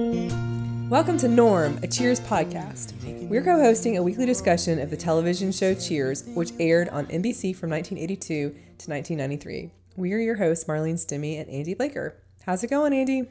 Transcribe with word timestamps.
Welcome 0.00 1.18
to 1.18 1.28
Norm, 1.28 1.78
a 1.82 1.86
Cheers 1.86 2.20
podcast. 2.20 2.94
We're 3.28 3.44
co 3.44 3.60
hosting 3.60 3.98
a 3.98 4.02
weekly 4.02 4.24
discussion 4.24 4.80
of 4.80 4.88
the 4.88 4.96
television 4.96 5.52
show 5.52 5.74
Cheers, 5.74 6.24
which 6.28 6.52
aired 6.58 6.88
on 6.88 7.04
NBC 7.08 7.54
from 7.54 7.68
1982 7.68 8.48
to 8.48 8.90
1993. 8.90 9.70
We 9.96 10.14
are 10.14 10.18
your 10.18 10.36
hosts, 10.36 10.64
Marlene 10.64 10.94
Stimmy 10.94 11.38
and 11.38 11.50
Andy 11.50 11.74
Blaker. 11.74 12.16
How's 12.46 12.64
it 12.64 12.70
going, 12.70 12.94
Andy? 12.94 13.28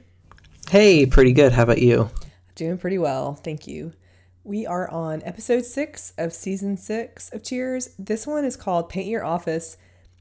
Hey, 0.70 1.08
pretty 1.08 1.34
good. 1.34 1.54
How 1.54 1.64
about 1.64 1.82
you? 1.82 2.12
Doing 2.54 2.78
pretty 2.78 3.00
well, 3.00 3.34
thank 3.34 3.66
you. 3.66 3.94
We 4.44 4.68
are 4.68 4.88
on 4.92 5.24
episode 5.26 5.66
six 5.66 6.14
of 6.20 6.34
season 6.34 6.78
six 6.78 7.32
of 7.32 7.44
Cheers. 7.44 7.96
This 7.98 8.28
one 8.28 8.46
is 8.46 8.56
called 8.56 8.90
Paint 8.90 9.08
Your 9.08 9.26
Office. 9.26 9.76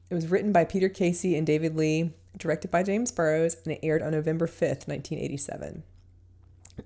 It 0.09 0.15
was 0.15 0.27
written 0.27 0.51
by 0.51 0.65
Peter 0.65 0.89
Casey 0.89 1.37
and 1.37 1.45
David 1.45 1.75
Lee, 1.75 2.11
directed 2.35 2.71
by 2.71 2.81
James 2.81 3.11
Burrows, 3.11 3.55
and 3.63 3.73
it 3.73 3.81
aired 3.83 4.01
on 4.01 4.13
November 4.13 4.47
5th, 4.47 4.87
1987. 4.87 5.83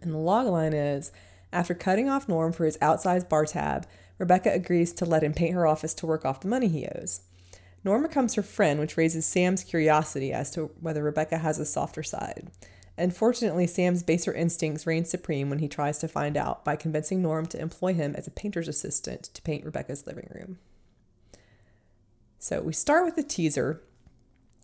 And 0.01 0.13
the 0.13 0.17
logline 0.17 0.73
is 0.73 1.11
After 1.51 1.73
cutting 1.73 2.09
off 2.09 2.27
Norm 2.27 2.51
for 2.51 2.65
his 2.65 2.77
outsized 2.77 3.29
bar 3.29 3.45
tab, 3.45 3.85
Rebecca 4.17 4.51
agrees 4.51 4.93
to 4.93 5.05
let 5.05 5.23
him 5.23 5.33
paint 5.33 5.53
her 5.53 5.67
office 5.67 5.93
to 5.95 6.07
work 6.07 6.25
off 6.25 6.41
the 6.41 6.47
money 6.47 6.67
he 6.67 6.87
owes. 6.87 7.21
Norm 7.83 8.03
becomes 8.03 8.35
her 8.35 8.43
friend, 8.43 8.79
which 8.79 8.97
raises 8.97 9.25
Sam's 9.25 9.63
curiosity 9.63 10.31
as 10.31 10.51
to 10.51 10.71
whether 10.79 11.03
Rebecca 11.03 11.39
has 11.39 11.59
a 11.59 11.65
softer 11.65 12.03
side. 12.03 12.49
Unfortunately, 12.97 13.67
Sam's 13.67 14.03
baser 14.03 14.33
instincts 14.33 14.85
reign 14.85 15.03
supreme 15.03 15.49
when 15.49 15.59
he 15.59 15.67
tries 15.67 15.97
to 15.99 16.07
find 16.07 16.37
out 16.37 16.63
by 16.63 16.75
convincing 16.75 17.21
Norm 17.21 17.45
to 17.47 17.59
employ 17.59 17.93
him 17.93 18.15
as 18.15 18.27
a 18.27 18.31
painter's 18.31 18.67
assistant 18.67 19.23
to 19.33 19.41
paint 19.41 19.65
Rebecca's 19.65 20.05
living 20.05 20.29
room. 20.33 20.59
So 22.37 22.61
we 22.61 22.73
start 22.73 23.05
with 23.05 23.15
the 23.15 23.23
teaser. 23.23 23.81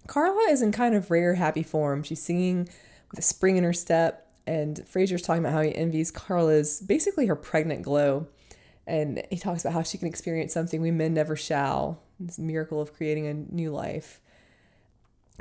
Carla 0.06 0.52
is 0.52 0.62
in 0.62 0.72
kind 0.72 0.96
of 0.96 1.10
rare 1.10 1.36
happy 1.36 1.64
form. 1.64 2.04
She's 2.04 2.22
singing 2.22 2.70
with 3.10 3.20
a 3.20 3.24
spring 3.24 3.58
in 3.58 3.64
her 3.64 3.74
step, 3.74 4.29
and 4.50 4.78
Frasier's 4.92 5.22
talking 5.22 5.44
about 5.44 5.54
how 5.54 5.62
he 5.62 5.76
envies 5.76 6.10
Carla's 6.10 6.82
basically 6.82 7.28
her 7.28 7.36
pregnant 7.36 7.84
glow. 7.84 8.28
And 8.88 9.22
he 9.30 9.38
talks 9.38 9.62
about 9.62 9.74
how 9.74 9.84
she 9.84 10.00
can 10.00 10.08
experience 10.08 10.52
something 10.52 10.82
we 10.82 10.90
men 10.90 11.14
never 11.14 11.36
shall 11.36 12.02
this 12.20 12.40
miracle 12.40 12.82
of 12.82 12.96
creating 12.96 13.28
a 13.28 13.34
new 13.36 13.70
life. 13.70 14.20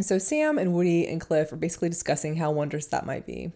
So 0.02 0.18
Sam 0.18 0.58
and 0.58 0.74
Woody 0.74 1.08
and 1.08 1.22
Cliff 1.22 1.50
are 1.50 1.56
basically 1.56 1.88
discussing 1.88 2.36
how 2.36 2.50
wondrous 2.50 2.86
that 2.88 3.06
might 3.06 3.24
be, 3.24 3.52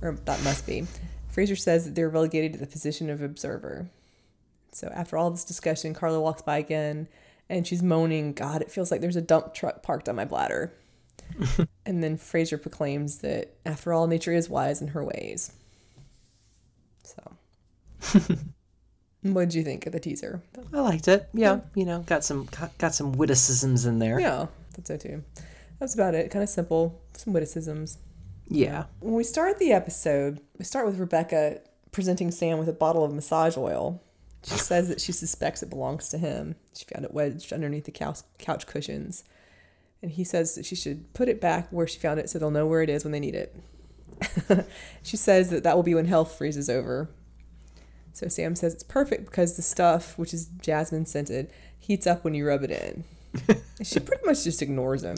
or 0.00 0.12
that 0.12 0.44
must 0.44 0.68
be. 0.68 0.86
Frasier 1.34 1.58
says 1.58 1.84
that 1.84 1.96
they're 1.96 2.08
relegated 2.08 2.52
to 2.52 2.60
the 2.60 2.66
position 2.66 3.10
of 3.10 3.20
observer. 3.20 3.90
So 4.70 4.86
after 4.94 5.18
all 5.18 5.32
this 5.32 5.44
discussion, 5.44 5.94
Carla 5.94 6.20
walks 6.20 6.42
by 6.42 6.58
again 6.58 7.08
and 7.48 7.66
she's 7.66 7.82
moaning, 7.82 8.34
God, 8.34 8.62
it 8.62 8.70
feels 8.70 8.92
like 8.92 9.00
there's 9.00 9.16
a 9.16 9.20
dump 9.20 9.52
truck 9.52 9.82
parked 9.82 10.08
on 10.08 10.14
my 10.14 10.24
bladder. 10.24 10.72
and 11.86 12.02
then 12.02 12.16
Frasier 12.18 12.60
proclaims 12.60 13.18
that 13.18 13.54
after 13.64 13.92
all, 13.92 14.06
nature 14.06 14.32
is 14.32 14.48
wise 14.48 14.80
in 14.80 14.88
her 14.88 15.04
ways. 15.04 15.52
So, 17.02 17.32
what 19.22 19.42
did 19.42 19.54
you 19.54 19.64
think 19.64 19.86
of 19.86 19.92
the 19.92 20.00
teaser? 20.00 20.42
I 20.72 20.80
liked 20.80 21.08
it. 21.08 21.28
Yeah, 21.32 21.60
you 21.74 21.84
know, 21.84 22.00
got 22.00 22.24
some 22.24 22.48
got 22.78 22.94
some 22.94 23.12
witticisms 23.12 23.86
in 23.86 23.98
there. 23.98 24.20
Yeah, 24.20 24.46
that's 24.76 24.88
so 24.88 24.96
too. 24.96 25.24
That's 25.78 25.94
about 25.94 26.14
it. 26.14 26.30
Kind 26.30 26.42
of 26.42 26.48
simple, 26.48 27.00
some 27.16 27.32
witticisms. 27.32 27.98
Yeah. 28.48 28.84
When 28.98 29.14
we 29.14 29.24
start 29.24 29.58
the 29.58 29.72
episode, 29.72 30.40
we 30.58 30.64
start 30.64 30.84
with 30.86 30.98
Rebecca 30.98 31.60
presenting 31.92 32.30
Sam 32.30 32.58
with 32.58 32.68
a 32.68 32.72
bottle 32.72 33.04
of 33.04 33.14
massage 33.14 33.56
oil. 33.56 34.02
She 34.44 34.58
says 34.58 34.88
that 34.88 35.00
she 35.00 35.12
suspects 35.12 35.62
it 35.62 35.70
belongs 35.70 36.08
to 36.10 36.18
him. 36.18 36.56
She 36.74 36.84
found 36.84 37.04
it 37.04 37.14
wedged 37.14 37.52
underneath 37.52 37.84
the 37.84 37.90
couch, 37.90 38.20
couch 38.38 38.66
cushions. 38.66 39.24
And 40.02 40.10
he 40.10 40.24
says 40.24 40.54
that 40.54 40.64
she 40.64 40.74
should 40.74 41.12
put 41.12 41.28
it 41.28 41.40
back 41.40 41.68
where 41.70 41.86
she 41.86 41.98
found 41.98 42.20
it 42.20 42.30
so 42.30 42.38
they'll 42.38 42.50
know 42.50 42.66
where 42.66 42.82
it 42.82 42.88
is 42.88 43.04
when 43.04 43.12
they 43.12 43.20
need 43.20 43.34
it. 43.34 43.54
she 45.02 45.16
says 45.16 45.50
that 45.50 45.62
that 45.62 45.76
will 45.76 45.82
be 45.82 45.94
when 45.94 46.06
health 46.06 46.36
freezes 46.36 46.70
over. 46.70 47.10
So 48.12 48.28
Sam 48.28 48.56
says 48.56 48.74
it's 48.74 48.82
perfect 48.82 49.26
because 49.26 49.56
the 49.56 49.62
stuff, 49.62 50.18
which 50.18 50.34
is 50.34 50.46
jasmine 50.46 51.06
scented, 51.06 51.50
heats 51.78 52.06
up 52.06 52.24
when 52.24 52.34
you 52.34 52.46
rub 52.46 52.62
it 52.64 52.70
in. 52.70 53.04
she 53.82 54.00
pretty 54.00 54.24
much 54.24 54.44
just 54.44 54.62
ignores 54.62 55.04
him. 55.04 55.16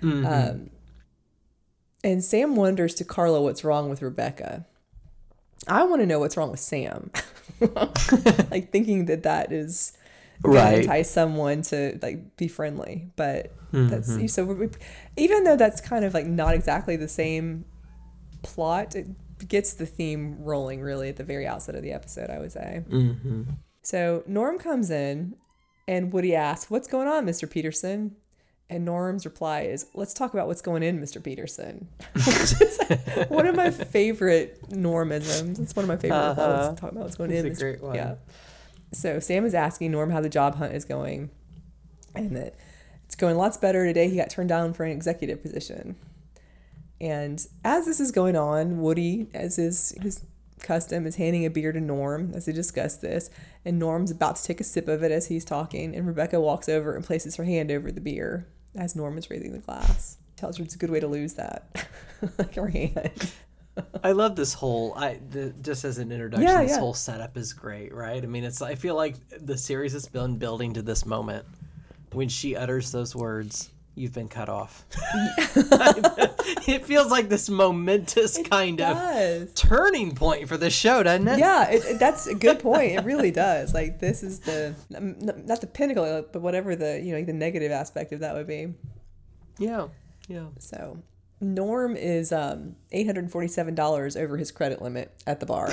Mm-hmm. 0.00 0.26
Um, 0.26 0.70
and 2.02 2.24
Sam 2.24 2.56
wonders 2.56 2.94
to 2.96 3.04
Carla 3.04 3.40
what's 3.42 3.64
wrong 3.64 3.90
with 3.90 4.02
Rebecca. 4.02 4.66
I 5.66 5.84
want 5.84 6.02
to 6.02 6.06
know 6.06 6.18
what's 6.18 6.36
wrong 6.36 6.50
with 6.50 6.60
Sam. 6.60 7.10
like 8.50 8.70
thinking 8.70 9.06
that 9.06 9.22
that 9.22 9.52
is 9.52 9.96
right 10.42 10.80
entice 10.80 11.10
someone 11.10 11.62
to 11.62 11.98
like 12.02 12.36
be 12.36 12.48
friendly 12.48 13.08
but 13.16 13.52
mm-hmm. 13.74 13.88
that's 13.88 14.32
so 14.32 14.44
we, 14.44 14.68
even 15.16 15.44
though 15.44 15.56
that's 15.56 15.80
kind 15.80 16.04
of 16.04 16.14
like 16.14 16.26
not 16.26 16.54
exactly 16.54 16.96
the 16.96 17.08
same 17.08 17.64
plot 18.42 18.94
it 18.94 19.06
gets 19.48 19.74
the 19.74 19.86
theme 19.86 20.36
rolling 20.38 20.80
really 20.80 21.08
at 21.08 21.16
the 21.16 21.24
very 21.24 21.46
outset 21.46 21.74
of 21.74 21.82
the 21.82 21.92
episode 21.92 22.30
i 22.30 22.38
would 22.38 22.52
say 22.52 22.82
mm-hmm. 22.88 23.42
so 23.82 24.22
norm 24.26 24.58
comes 24.58 24.90
in 24.90 25.34
and 25.88 26.12
woody 26.12 26.34
asks 26.34 26.70
what's 26.70 26.88
going 26.88 27.08
on 27.08 27.26
mr 27.26 27.50
peterson 27.50 28.16
and 28.70 28.84
Norm's 28.84 29.24
reply 29.24 29.62
is, 29.62 29.86
"Let's 29.94 30.14
talk 30.14 30.32
about 30.32 30.46
what's 30.46 30.62
going 30.62 30.82
in, 30.82 30.98
Mr. 31.00 31.22
Peterson." 31.22 31.88
Which 32.14 32.60
is 32.60 32.78
one 33.28 33.46
of 33.46 33.54
my 33.54 33.70
favorite 33.70 34.68
Normisms. 34.70 35.60
It's 35.60 35.76
one 35.76 35.84
of 35.84 35.88
my 35.88 35.96
favorite 35.96 36.16
uh-huh. 36.16 36.74
Talk 36.76 36.92
about 36.92 37.04
what's 37.04 37.16
going 37.16 37.30
in. 37.30 37.46
It's 37.46 37.60
a 37.60 37.62
great 37.62 37.82
one. 37.82 37.94
Yeah. 37.94 38.14
So 38.92 39.20
Sam 39.20 39.44
is 39.44 39.54
asking 39.54 39.90
Norm 39.90 40.10
how 40.10 40.20
the 40.20 40.28
job 40.28 40.56
hunt 40.56 40.74
is 40.74 40.84
going, 40.84 41.30
and 42.14 42.34
that 42.36 42.54
it's 43.06 43.14
going 43.14 43.36
lots 43.36 43.56
better 43.56 43.84
today. 43.84 44.08
He 44.08 44.16
got 44.16 44.30
turned 44.30 44.48
down 44.48 44.74
for 44.74 44.84
an 44.84 44.92
executive 44.92 45.42
position. 45.42 45.96
And 47.00 47.46
as 47.64 47.86
this 47.86 48.00
is 48.00 48.10
going 48.10 48.36
on, 48.36 48.80
Woody, 48.80 49.28
as 49.34 49.58
is 49.58 49.94
his 50.00 50.24
custom, 50.60 51.06
is 51.06 51.16
handing 51.16 51.44
a 51.44 51.50
beer 51.50 51.72
to 51.72 51.80
Norm 51.80 52.32
as 52.34 52.46
they 52.46 52.52
discuss 52.52 52.96
this. 52.96 53.30
And 53.64 53.78
Norm's 53.78 54.10
about 54.10 54.36
to 54.36 54.44
take 54.44 54.60
a 54.60 54.64
sip 54.64 54.88
of 54.88 55.02
it 55.02 55.12
as 55.12 55.26
he's 55.26 55.44
talking. 55.44 55.94
And 55.94 56.06
Rebecca 56.06 56.40
walks 56.40 56.68
over 56.68 56.94
and 56.94 57.04
places 57.04 57.36
her 57.36 57.44
hand 57.44 57.70
over 57.70 57.92
the 57.92 58.00
beer 58.00 58.46
as 58.74 58.96
Norm 58.96 59.18
is 59.18 59.30
raising 59.30 59.52
the 59.52 59.58
glass. 59.58 60.18
Tells 60.36 60.58
her 60.58 60.64
it's 60.64 60.74
a 60.74 60.78
good 60.78 60.90
way 60.90 61.00
to 61.00 61.06
lose 61.06 61.34
that, 61.34 61.86
like 62.38 62.54
her 62.56 62.68
hand. 62.68 63.32
I 64.02 64.12
love 64.12 64.36
this 64.36 64.54
whole. 64.54 64.94
I 64.94 65.20
the, 65.30 65.54
just 65.62 65.84
as 65.84 65.98
an 65.98 66.12
introduction, 66.12 66.46
yeah, 66.46 66.62
this 66.62 66.72
yeah. 66.72 66.78
whole 66.78 66.94
setup 66.94 67.36
is 67.36 67.52
great, 67.52 67.94
right? 67.94 68.22
I 68.22 68.26
mean, 68.26 68.44
it's. 68.44 68.62
I 68.62 68.74
feel 68.74 68.94
like 68.94 69.16
the 69.30 69.56
series 69.56 69.92
has 69.92 70.06
been 70.06 70.36
building 70.38 70.74
to 70.74 70.82
this 70.82 71.06
moment 71.06 71.44
when 72.14 72.28
she 72.28 72.56
utters 72.56 72.92
those 72.92 73.14
words. 73.14 73.70
You've 73.96 74.12
been 74.12 74.28
cut 74.28 74.48
off. 74.48 74.84
it 76.66 76.84
feels 76.84 77.12
like 77.12 77.28
this 77.28 77.48
momentous 77.48 78.36
it 78.36 78.50
kind 78.50 78.78
does. 78.78 79.42
of 79.42 79.54
turning 79.54 80.16
point 80.16 80.48
for 80.48 80.56
the 80.56 80.68
show, 80.68 81.04
doesn't 81.04 81.28
it? 81.28 81.38
Yeah, 81.38 81.70
it, 81.70 81.84
it, 81.84 81.98
that's 82.00 82.26
a 82.26 82.34
good 82.34 82.58
point. 82.60 82.92
It 82.92 83.04
really 83.04 83.30
does. 83.30 83.72
Like 83.72 84.00
this 84.00 84.24
is 84.24 84.40
the 84.40 84.74
not 84.90 85.60
the 85.60 85.68
pinnacle, 85.68 86.24
but 86.32 86.42
whatever 86.42 86.74
the 86.74 87.00
you 87.00 87.12
know 87.12 87.18
like 87.18 87.26
the 87.26 87.32
negative 87.32 87.70
aspect 87.70 88.12
of 88.12 88.20
that 88.20 88.34
would 88.34 88.48
be. 88.48 88.74
Yeah, 89.58 89.86
yeah. 90.26 90.46
So 90.58 90.98
Norm 91.40 91.94
is 91.96 92.32
um, 92.32 92.74
eight 92.90 93.06
hundred 93.06 93.30
forty-seven 93.30 93.76
dollars 93.76 94.16
over 94.16 94.36
his 94.36 94.50
credit 94.50 94.82
limit 94.82 95.12
at 95.24 95.38
the 95.38 95.46
bar, 95.46 95.70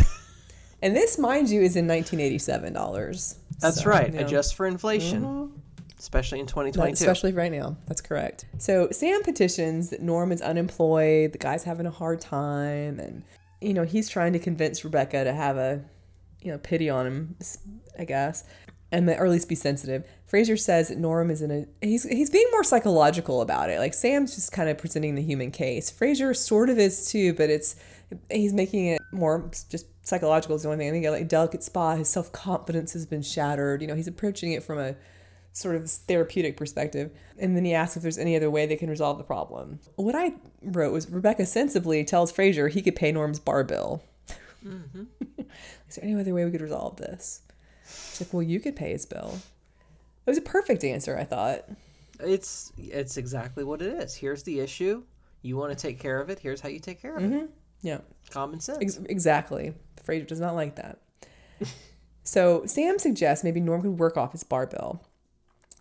and 0.84 0.96
this, 0.96 1.18
mind 1.18 1.50
you, 1.50 1.62
is 1.62 1.76
in 1.76 1.88
nineteen 1.88 2.20
eighty-seven 2.20 2.74
dollars. 2.74 3.40
That's 3.60 3.82
so, 3.82 3.90
right. 3.90 4.14
You 4.14 4.20
know. 4.20 4.28
Adjust 4.28 4.54
for 4.54 4.68
inflation. 4.68 5.24
Mm-hmm 5.24 5.58
especially 6.02 6.40
in 6.40 6.48
2022. 6.48 6.94
especially 6.94 7.32
right 7.32 7.52
now. 7.52 7.78
That's 7.88 8.02
correct. 8.02 8.46
So 8.58 8.90
Sam 8.92 9.22
petitions 9.22 9.90
that 9.92 10.02
Norm 10.02 10.32
is 10.32 10.42
unemployed, 10.42 11.34
the 11.34 11.38
guy's 11.38 11.64
having 11.64 11.86
a 11.86 11.92
hard 11.92 12.20
time, 12.20 13.00
and 13.00 13.24
you 13.62 13.74
know 13.74 13.84
he's 13.84 14.10
trying 14.10 14.34
to 14.34 14.40
convince 14.40 14.84
Rebecca 14.84 15.24
to 15.24 15.34
have 15.34 15.58
a 15.58 15.84
you 16.42 16.52
know 16.52 16.58
pity 16.58 16.90
on 16.90 17.06
him, 17.06 17.36
I 17.98 18.06
guess, 18.06 18.44
and 18.92 19.08
or 19.10 19.26
at 19.26 19.32
least 19.32 19.48
be 19.48 19.56
sensitive. 19.56 20.04
Frasier 20.30 20.60
says 20.60 20.90
that 20.90 20.98
Norm 20.98 21.30
is 21.30 21.42
in 21.42 21.52
a 21.52 21.86
he's 21.86 22.04
he's 22.04 22.32
being 22.32 22.48
more 22.52 22.64
psychological 22.64 23.42
about 23.42 23.70
it. 23.70 23.80
Like 23.80 23.94
Sam's 23.94 24.34
just 24.34 24.52
kind 24.52 24.70
of 24.70 24.78
presenting 24.80 25.16
the 25.16 25.22
human 25.22 25.52
case. 25.52 25.92
Frasier 25.92 26.36
sort 26.36 26.70
of 26.70 26.80
is 26.80 27.12
too, 27.12 27.34
but 27.34 27.50
it's 27.50 27.76
he's 28.30 28.54
making 28.54 28.88
it 28.88 29.02
more 29.12 29.52
just 29.70 29.86
psychological 30.04 30.56
is 30.56 30.64
the 30.64 30.70
only 30.70 30.80
thing. 30.80 30.90
I 30.90 30.92
think 30.92 31.06
like 31.06 31.22
a 31.22 31.26
delicate 31.26 31.64
spot. 31.64 32.00
His 32.00 32.10
self 32.10 32.32
confidence 32.32 32.94
has 32.94 33.06
been 33.06 33.22
shattered. 33.22 33.82
You 33.82 33.88
know, 33.88 33.96
he's 33.96 34.08
approaching 34.08 34.52
it 34.54 34.64
from 34.64 34.80
a 34.80 34.96
sort 35.54 35.76
of 35.76 35.90
therapeutic 35.90 36.58
perspective. 36.58 37.12
And 37.38 37.56
then 37.56 37.66
he 37.66 37.74
asks 37.74 37.98
if 37.98 38.04
there's 38.04 38.18
any 38.18 38.36
other 38.36 38.50
way 38.50 38.66
they 38.66 38.76
can 38.76 38.90
resolve 38.90 39.18
the 39.18 39.24
problem. 39.24 39.80
What 39.96 40.16
I 40.16 40.34
wrote 40.62 40.94
was 40.94 41.10
Rebecca 41.10 41.46
sensibly 41.46 42.04
tells 42.04 42.32
Frasier 42.32 42.70
he 42.70 42.82
could 42.82 42.96
pay 42.96 43.12
Norm's 43.12 43.40
bar 43.40 43.64
bill. 43.64 44.04
Mm-hmm. 44.66 45.04
Is 45.90 45.96
there 45.96 46.06
any 46.06 46.20
other 46.20 46.34
way 46.34 46.46
we 46.46 46.52
could 46.52 46.62
resolve 46.62 46.98
this? 46.98 47.42
She's 47.86 48.22
like, 48.22 48.34
well, 48.34 48.44
you 48.44 48.60
could 48.60 48.76
pay 48.76 48.92
his 48.92 49.06
bill. 49.06 49.40
It 50.26 50.30
was 50.30 50.38
a 50.38 50.42
perfect 50.42 50.84
answer, 50.84 51.18
I 51.18 51.24
thought. 51.24 51.66
It's 52.20 52.72
it's 52.78 53.18
exactly 53.18 53.64
what 53.64 53.82
it 53.82 53.92
is. 54.02 54.16
Here's 54.16 54.44
the 54.44 54.60
issue. 54.60 55.04
You 55.42 55.58
want 55.58 55.76
to 55.76 55.78
take 55.78 56.00
care 56.00 56.22
of 56.22 56.30
it. 56.30 56.38
Here's 56.38 56.62
how 56.62 56.70
you 56.70 56.80
take 56.80 57.02
care 57.02 57.16
of 57.16 57.24
mm-hmm. 57.24 57.34
it. 57.34 57.50
Yeah. 57.82 57.98
Common 58.30 58.60
sense. 58.60 58.78
Ex- 58.80 59.00
exactly. 59.10 59.74
Frasier 60.06 60.28
does 60.28 60.40
not 60.40 60.54
like 60.54 60.76
that. 60.76 61.00
so 62.24 62.64
Sam 62.68 63.00
suggests 63.00 63.44
maybe 63.44 63.60
Norm 63.60 63.82
could 63.82 63.98
work 63.98 64.18
off 64.18 64.34
his 64.34 64.44
bar 64.44 64.68
bill 64.68 65.04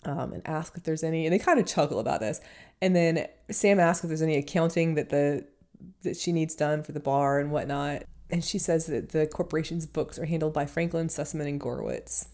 um, 0.04 0.32
and 0.32 0.42
ask 0.46 0.76
if 0.76 0.84
there's 0.84 1.02
any, 1.02 1.26
and 1.26 1.32
they 1.32 1.38
kind 1.38 1.58
of 1.58 1.66
chuckle 1.66 1.98
about 1.98 2.20
this. 2.20 2.40
And 2.80 2.96
then 2.96 3.26
Sam 3.50 3.78
asks 3.78 4.04
if 4.04 4.08
there's 4.08 4.22
any 4.22 4.36
accounting 4.36 4.94
that 4.94 5.10
the 5.10 5.46
that 6.02 6.16
she 6.16 6.32
needs 6.32 6.54
done 6.54 6.82
for 6.82 6.92
the 6.92 7.00
bar 7.00 7.38
and 7.38 7.50
whatnot. 7.50 8.04
And 8.30 8.44
she 8.44 8.58
says 8.58 8.86
that 8.86 9.10
the 9.10 9.26
corporation's 9.26 9.86
books 9.86 10.18
are 10.18 10.24
handled 10.24 10.52
by 10.52 10.66
Franklin, 10.66 11.08
Sussman, 11.08 11.48
and 11.48 11.60
Gorowitz. 11.60 12.28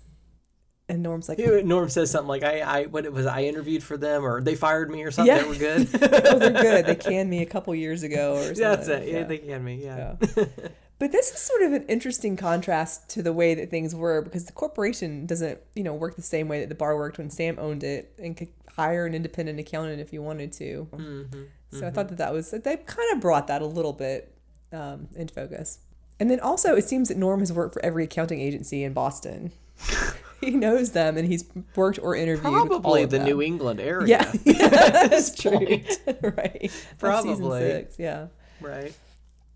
And 0.88 1.02
Norm's 1.02 1.28
like, 1.28 1.38
Norm 1.38 1.88
says 1.88 2.12
something 2.12 2.28
like, 2.28 2.44
"I, 2.44 2.60
I, 2.60 2.84
what 2.84 3.06
it 3.06 3.12
was, 3.12 3.26
I 3.26 3.42
interviewed 3.42 3.82
for 3.82 3.96
them, 3.96 4.24
or 4.24 4.40
they 4.40 4.54
fired 4.54 4.88
me, 4.88 5.02
or 5.02 5.10
something. 5.10 5.34
Yeah. 5.34 5.42
They 5.42 5.48
were 5.48 5.54
good. 5.56 5.88
oh, 5.94 6.38
they're 6.38 6.50
good. 6.52 6.86
They 6.86 6.94
canned 6.94 7.28
me 7.28 7.42
a 7.42 7.46
couple 7.46 7.74
years 7.74 8.04
ago, 8.04 8.36
or 8.36 8.42
something. 8.54 8.62
That's 8.62 8.88
it. 8.88 9.08
Yeah, 9.08 9.18
yeah 9.18 9.24
they 9.24 9.38
canned 9.38 9.64
me. 9.64 9.84
Yeah. 9.84 10.14
yeah. 10.36 10.44
but 10.98 11.12
this 11.12 11.30
is 11.30 11.38
sort 11.38 11.62
of 11.62 11.72
an 11.72 11.84
interesting 11.86 12.36
contrast 12.36 13.08
to 13.10 13.22
the 13.22 13.32
way 13.32 13.54
that 13.54 13.70
things 13.70 13.94
were 13.94 14.22
because 14.22 14.46
the 14.46 14.52
corporation 14.52 15.26
doesn't, 15.26 15.60
you 15.74 15.82
know, 15.82 15.94
work 15.94 16.16
the 16.16 16.22
same 16.22 16.48
way 16.48 16.60
that 16.60 16.68
the 16.68 16.74
bar 16.74 16.96
worked 16.96 17.18
when 17.18 17.30
Sam 17.30 17.58
owned 17.58 17.84
it 17.84 18.14
and 18.18 18.36
could 18.36 18.48
hire 18.76 19.06
an 19.06 19.14
independent 19.14 19.58
accountant 19.58 20.00
if 20.00 20.12
you 20.12 20.22
wanted 20.22 20.52
to. 20.52 20.88
Mm-hmm. 20.92 21.42
So 21.70 21.76
mm-hmm. 21.76 21.86
I 21.86 21.90
thought 21.90 22.08
that 22.08 22.18
that 22.18 22.32
was 22.32 22.50
they 22.50 22.76
kind 22.76 23.12
of 23.12 23.20
brought 23.20 23.46
that 23.48 23.62
a 23.62 23.66
little 23.66 23.92
bit 23.92 24.32
um, 24.72 25.08
into 25.14 25.34
focus. 25.34 25.80
And 26.18 26.30
then 26.30 26.40
also, 26.40 26.76
it 26.76 26.84
seems 26.84 27.08
that 27.08 27.18
Norm 27.18 27.40
has 27.40 27.52
worked 27.52 27.74
for 27.74 27.84
every 27.84 28.04
accounting 28.04 28.40
agency 28.40 28.82
in 28.82 28.94
Boston. 28.94 29.52
he 30.40 30.52
knows 30.52 30.92
them, 30.92 31.18
and 31.18 31.28
he's 31.28 31.44
worked 31.74 31.98
or 31.98 32.14
interviewed. 32.14 32.52
Probably 32.52 33.04
the 33.04 33.18
them. 33.18 33.26
New 33.26 33.42
England 33.42 33.80
area. 33.80 34.06
Yeah, 34.08 34.32
that's 34.90 35.34
true. 35.34 35.82
right. 36.22 36.70
Probably. 36.98 37.60
Six, 37.60 37.98
yeah. 37.98 38.28
Right. 38.60 38.94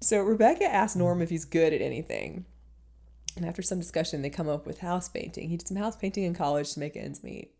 So 0.00 0.22
Rebecca 0.22 0.64
asks 0.64 0.96
Norm 0.96 1.20
if 1.20 1.30
he's 1.30 1.44
good 1.44 1.72
at 1.72 1.82
anything. 1.82 2.46
And 3.36 3.44
after 3.44 3.62
some 3.62 3.78
discussion, 3.78 4.22
they 4.22 4.30
come 4.30 4.48
up 4.48 4.66
with 4.66 4.80
house 4.80 5.08
painting. 5.08 5.50
He 5.50 5.56
did 5.56 5.68
some 5.68 5.76
house 5.76 5.96
painting 5.96 6.24
in 6.24 6.34
college 6.34 6.72
to 6.72 6.80
make 6.80 6.96
ends 6.96 7.22
meet. 7.22 7.52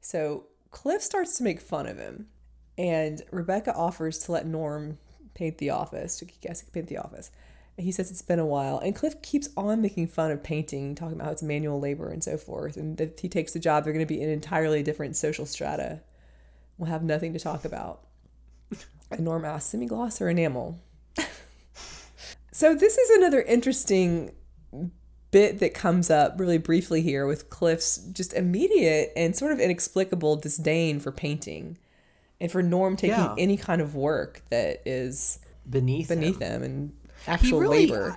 So 0.00 0.46
Cliff 0.70 1.02
starts 1.02 1.36
to 1.38 1.44
make 1.44 1.60
fun 1.60 1.86
of 1.86 1.98
him. 1.98 2.26
And 2.76 3.22
Rebecca 3.30 3.74
offers 3.74 4.18
to 4.20 4.32
let 4.32 4.46
Norm 4.46 4.98
paint 5.34 5.58
the 5.58 5.70
office. 5.70 6.22
I 6.22 6.30
guess 6.40 6.60
he 6.60 6.64
can 6.64 6.72
paint 6.72 6.88
the 6.88 6.98
office. 6.98 7.30
And 7.76 7.84
he 7.84 7.92
says 7.92 8.10
it's 8.10 8.22
been 8.22 8.38
a 8.38 8.46
while. 8.46 8.78
And 8.78 8.94
Cliff 8.94 9.20
keeps 9.22 9.48
on 9.56 9.80
making 9.80 10.08
fun 10.08 10.30
of 10.30 10.42
painting, 10.42 10.94
talking 10.94 11.14
about 11.14 11.26
how 11.26 11.32
it's 11.32 11.42
manual 11.42 11.78
labor 11.78 12.08
and 12.08 12.22
so 12.22 12.36
forth. 12.36 12.76
And 12.76 13.00
if 13.00 13.18
he 13.18 13.28
takes 13.28 13.52
the 13.52 13.58
job, 13.58 13.84
they're 13.84 13.92
going 13.92 14.04
to 14.04 14.12
be 14.12 14.20
in 14.20 14.28
entirely 14.28 14.82
different 14.82 15.16
social 15.16 15.46
strata. 15.46 16.00
We'll 16.78 16.90
have 16.90 17.02
nothing 17.02 17.32
to 17.32 17.38
talk 17.38 17.64
about. 17.64 18.06
And 19.10 19.20
Norm 19.20 19.44
asks, 19.44 19.70
semi-gloss 19.70 20.20
or 20.20 20.28
enamel? 20.28 20.80
So 22.54 22.72
this 22.72 22.96
is 22.96 23.10
another 23.10 23.42
interesting 23.42 24.30
bit 25.32 25.58
that 25.58 25.74
comes 25.74 26.08
up 26.08 26.38
really 26.38 26.58
briefly 26.58 27.02
here 27.02 27.26
with 27.26 27.50
Cliff's 27.50 27.96
just 27.96 28.32
immediate 28.32 29.12
and 29.16 29.34
sort 29.34 29.50
of 29.50 29.58
inexplicable 29.58 30.36
disdain 30.36 31.00
for 31.00 31.10
painting 31.10 31.76
and 32.40 32.52
for 32.52 32.62
Norm 32.62 32.94
taking 32.94 33.18
yeah. 33.18 33.34
any 33.36 33.56
kind 33.56 33.80
of 33.80 33.96
work 33.96 34.42
that 34.50 34.82
is 34.86 35.40
beneath 35.68 36.08
beneath 36.08 36.40
him, 36.40 36.52
him 36.52 36.62
and 36.62 36.96
actual 37.26 37.58
really, 37.58 37.88
labor. 37.88 38.12
Uh, 38.12 38.16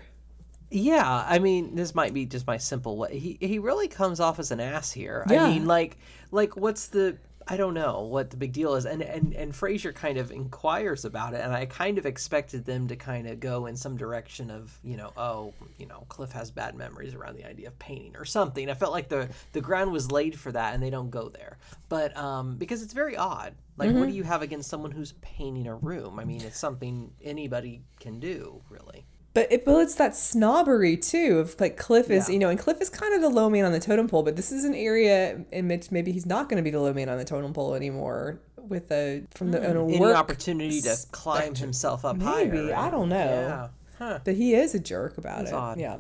yeah, 0.70 1.26
I 1.28 1.40
mean, 1.40 1.74
this 1.74 1.96
might 1.96 2.14
be 2.14 2.28
just 2.28 2.46
my 2.46 2.58
simple 2.58 2.96
way. 2.96 3.18
He 3.18 3.40
he 3.42 3.58
really 3.58 3.88
comes 3.88 4.20
off 4.20 4.38
as 4.38 4.52
an 4.52 4.60
ass 4.60 4.92
here. 4.92 5.26
Yeah. 5.32 5.46
I 5.46 5.50
mean, 5.50 5.66
like 5.66 5.98
like 6.30 6.56
what's 6.56 6.90
the 6.90 7.18
I 7.50 7.58
don't 7.58 7.74
know 7.74 8.02
what 8.02 8.30
the 8.30 8.38
big 8.38 8.54
deal 8.54 8.76
is. 8.76 8.86
And 8.86 9.02
and 9.02 9.34
and 9.34 9.54
Frasier 9.54 9.94
kind 9.94 10.18
of 10.18 10.32
inquires 10.32 11.06
about 11.06 11.34
it, 11.34 11.42
and 11.42 11.54
I 11.54 11.66
kind 11.66 11.98
of 11.98 12.06
expected 12.06 12.66
them 12.66 12.88
to 12.90 12.96
kind 12.96 13.28
of 13.28 13.40
go 13.40 13.66
in 13.66 13.78
some 13.78 13.98
direction 13.98 14.52
of 14.52 14.78
you 14.84 14.98
know, 14.98 15.12
oh, 15.18 15.54
you 15.78 15.86
know, 15.86 16.06
Cliff 16.10 16.32
has 16.34 16.52
bad 16.52 16.76
memories 16.76 17.14
around 17.16 17.36
the 17.36 17.46
idea 17.46 17.68
of 17.68 17.80
painting 17.80 18.16
or 18.18 18.26
something. 18.26 18.70
I 18.70 18.74
felt 18.74 18.92
like 18.92 19.10
the 19.10 19.30
the 19.54 19.62
ground 19.62 19.92
was 19.92 20.12
laid 20.12 20.38
for 20.38 20.52
that, 20.52 20.74
and 20.74 20.84
they 20.84 20.90
don't 20.90 21.10
go 21.10 21.30
there. 21.30 21.58
But 21.90 22.16
um, 22.18 22.58
because 22.58 22.84
it's 22.84 22.94
very 22.94 23.16
odd. 23.16 23.56
Like, 23.78 23.90
mm-hmm. 23.90 24.00
what 24.00 24.10
do 24.10 24.16
you 24.16 24.24
have 24.24 24.42
against 24.42 24.70
someone 24.70 24.92
who's 24.92 25.14
painting 25.22 25.68
a 25.68 25.76
room? 25.76 26.20
I 26.20 26.26
mean, 26.26 26.42
it's 26.42 26.58
something 26.58 27.12
anybody 27.24 27.84
can 28.00 28.20
do, 28.20 28.62
really. 28.70 29.06
But 29.38 29.52
it, 29.52 29.66
but 29.66 29.82
it's 29.82 29.94
that 29.96 30.16
snobbery 30.16 30.98
too 30.98 31.38
of 31.38 31.62
like 31.62 31.78
Cliff 31.78 32.10
is, 32.10 32.28
yeah. 32.28 32.34
you 32.34 32.40
know, 32.40 32.50
and 32.50 32.58
Cliff 32.58 32.82
is 32.82 32.90
kind 32.90 33.14
of 33.14 33.22
the 33.22 33.30
low 33.30 33.52
man 33.52 33.66
on 33.66 33.72
the 33.72 33.80
totem 33.80 34.08
pole, 34.08 34.24
but 34.24 34.36
this 34.36 34.52
is 34.52 34.66
an 34.66 34.74
area 34.74 35.46
in 35.52 35.68
which 35.68 35.92
maybe 35.92 36.12
he's 36.12 36.26
not 36.26 36.50
going 36.50 36.58
to 36.58 36.64
be 36.64 36.72
the 36.72 36.80
low 36.80 36.92
man 36.92 37.08
on 37.08 37.20
the 37.20 37.24
totem 37.24 37.54
pole 37.54 37.76
anymore 37.76 38.40
with 38.58 38.92
a 38.92 39.26
from 39.36 39.52
the 39.52 39.60
mm, 39.60 39.94
any 39.94 40.12
opportunity 40.12 40.82
to 40.82 40.98
climb 41.12 41.54
himself 41.54 42.04
up 42.04 42.16
maybe, 42.16 42.26
higher. 42.26 42.52
Maybe 42.52 42.74
I 42.74 42.90
don't 42.90 43.10
know. 43.10 43.16
Yeah. 43.16 43.68
Huh. 44.00 44.20
But 44.24 44.34
he 44.34 44.56
is 44.56 44.74
a 44.74 44.80
jerk 44.80 45.20
about 45.20 45.38
That's 45.38 45.52
it. 45.52 45.56
Odd. 45.56 45.80
Yeah. 45.80 45.98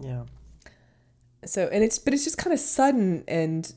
Yeah. 0.00 0.26
So 1.46 1.68
and 1.72 1.82
it's 1.82 1.98
but 1.98 2.14
it's 2.14 2.22
just 2.22 2.38
kind 2.38 2.54
of 2.54 2.60
sudden 2.60 3.24
and 3.26 3.74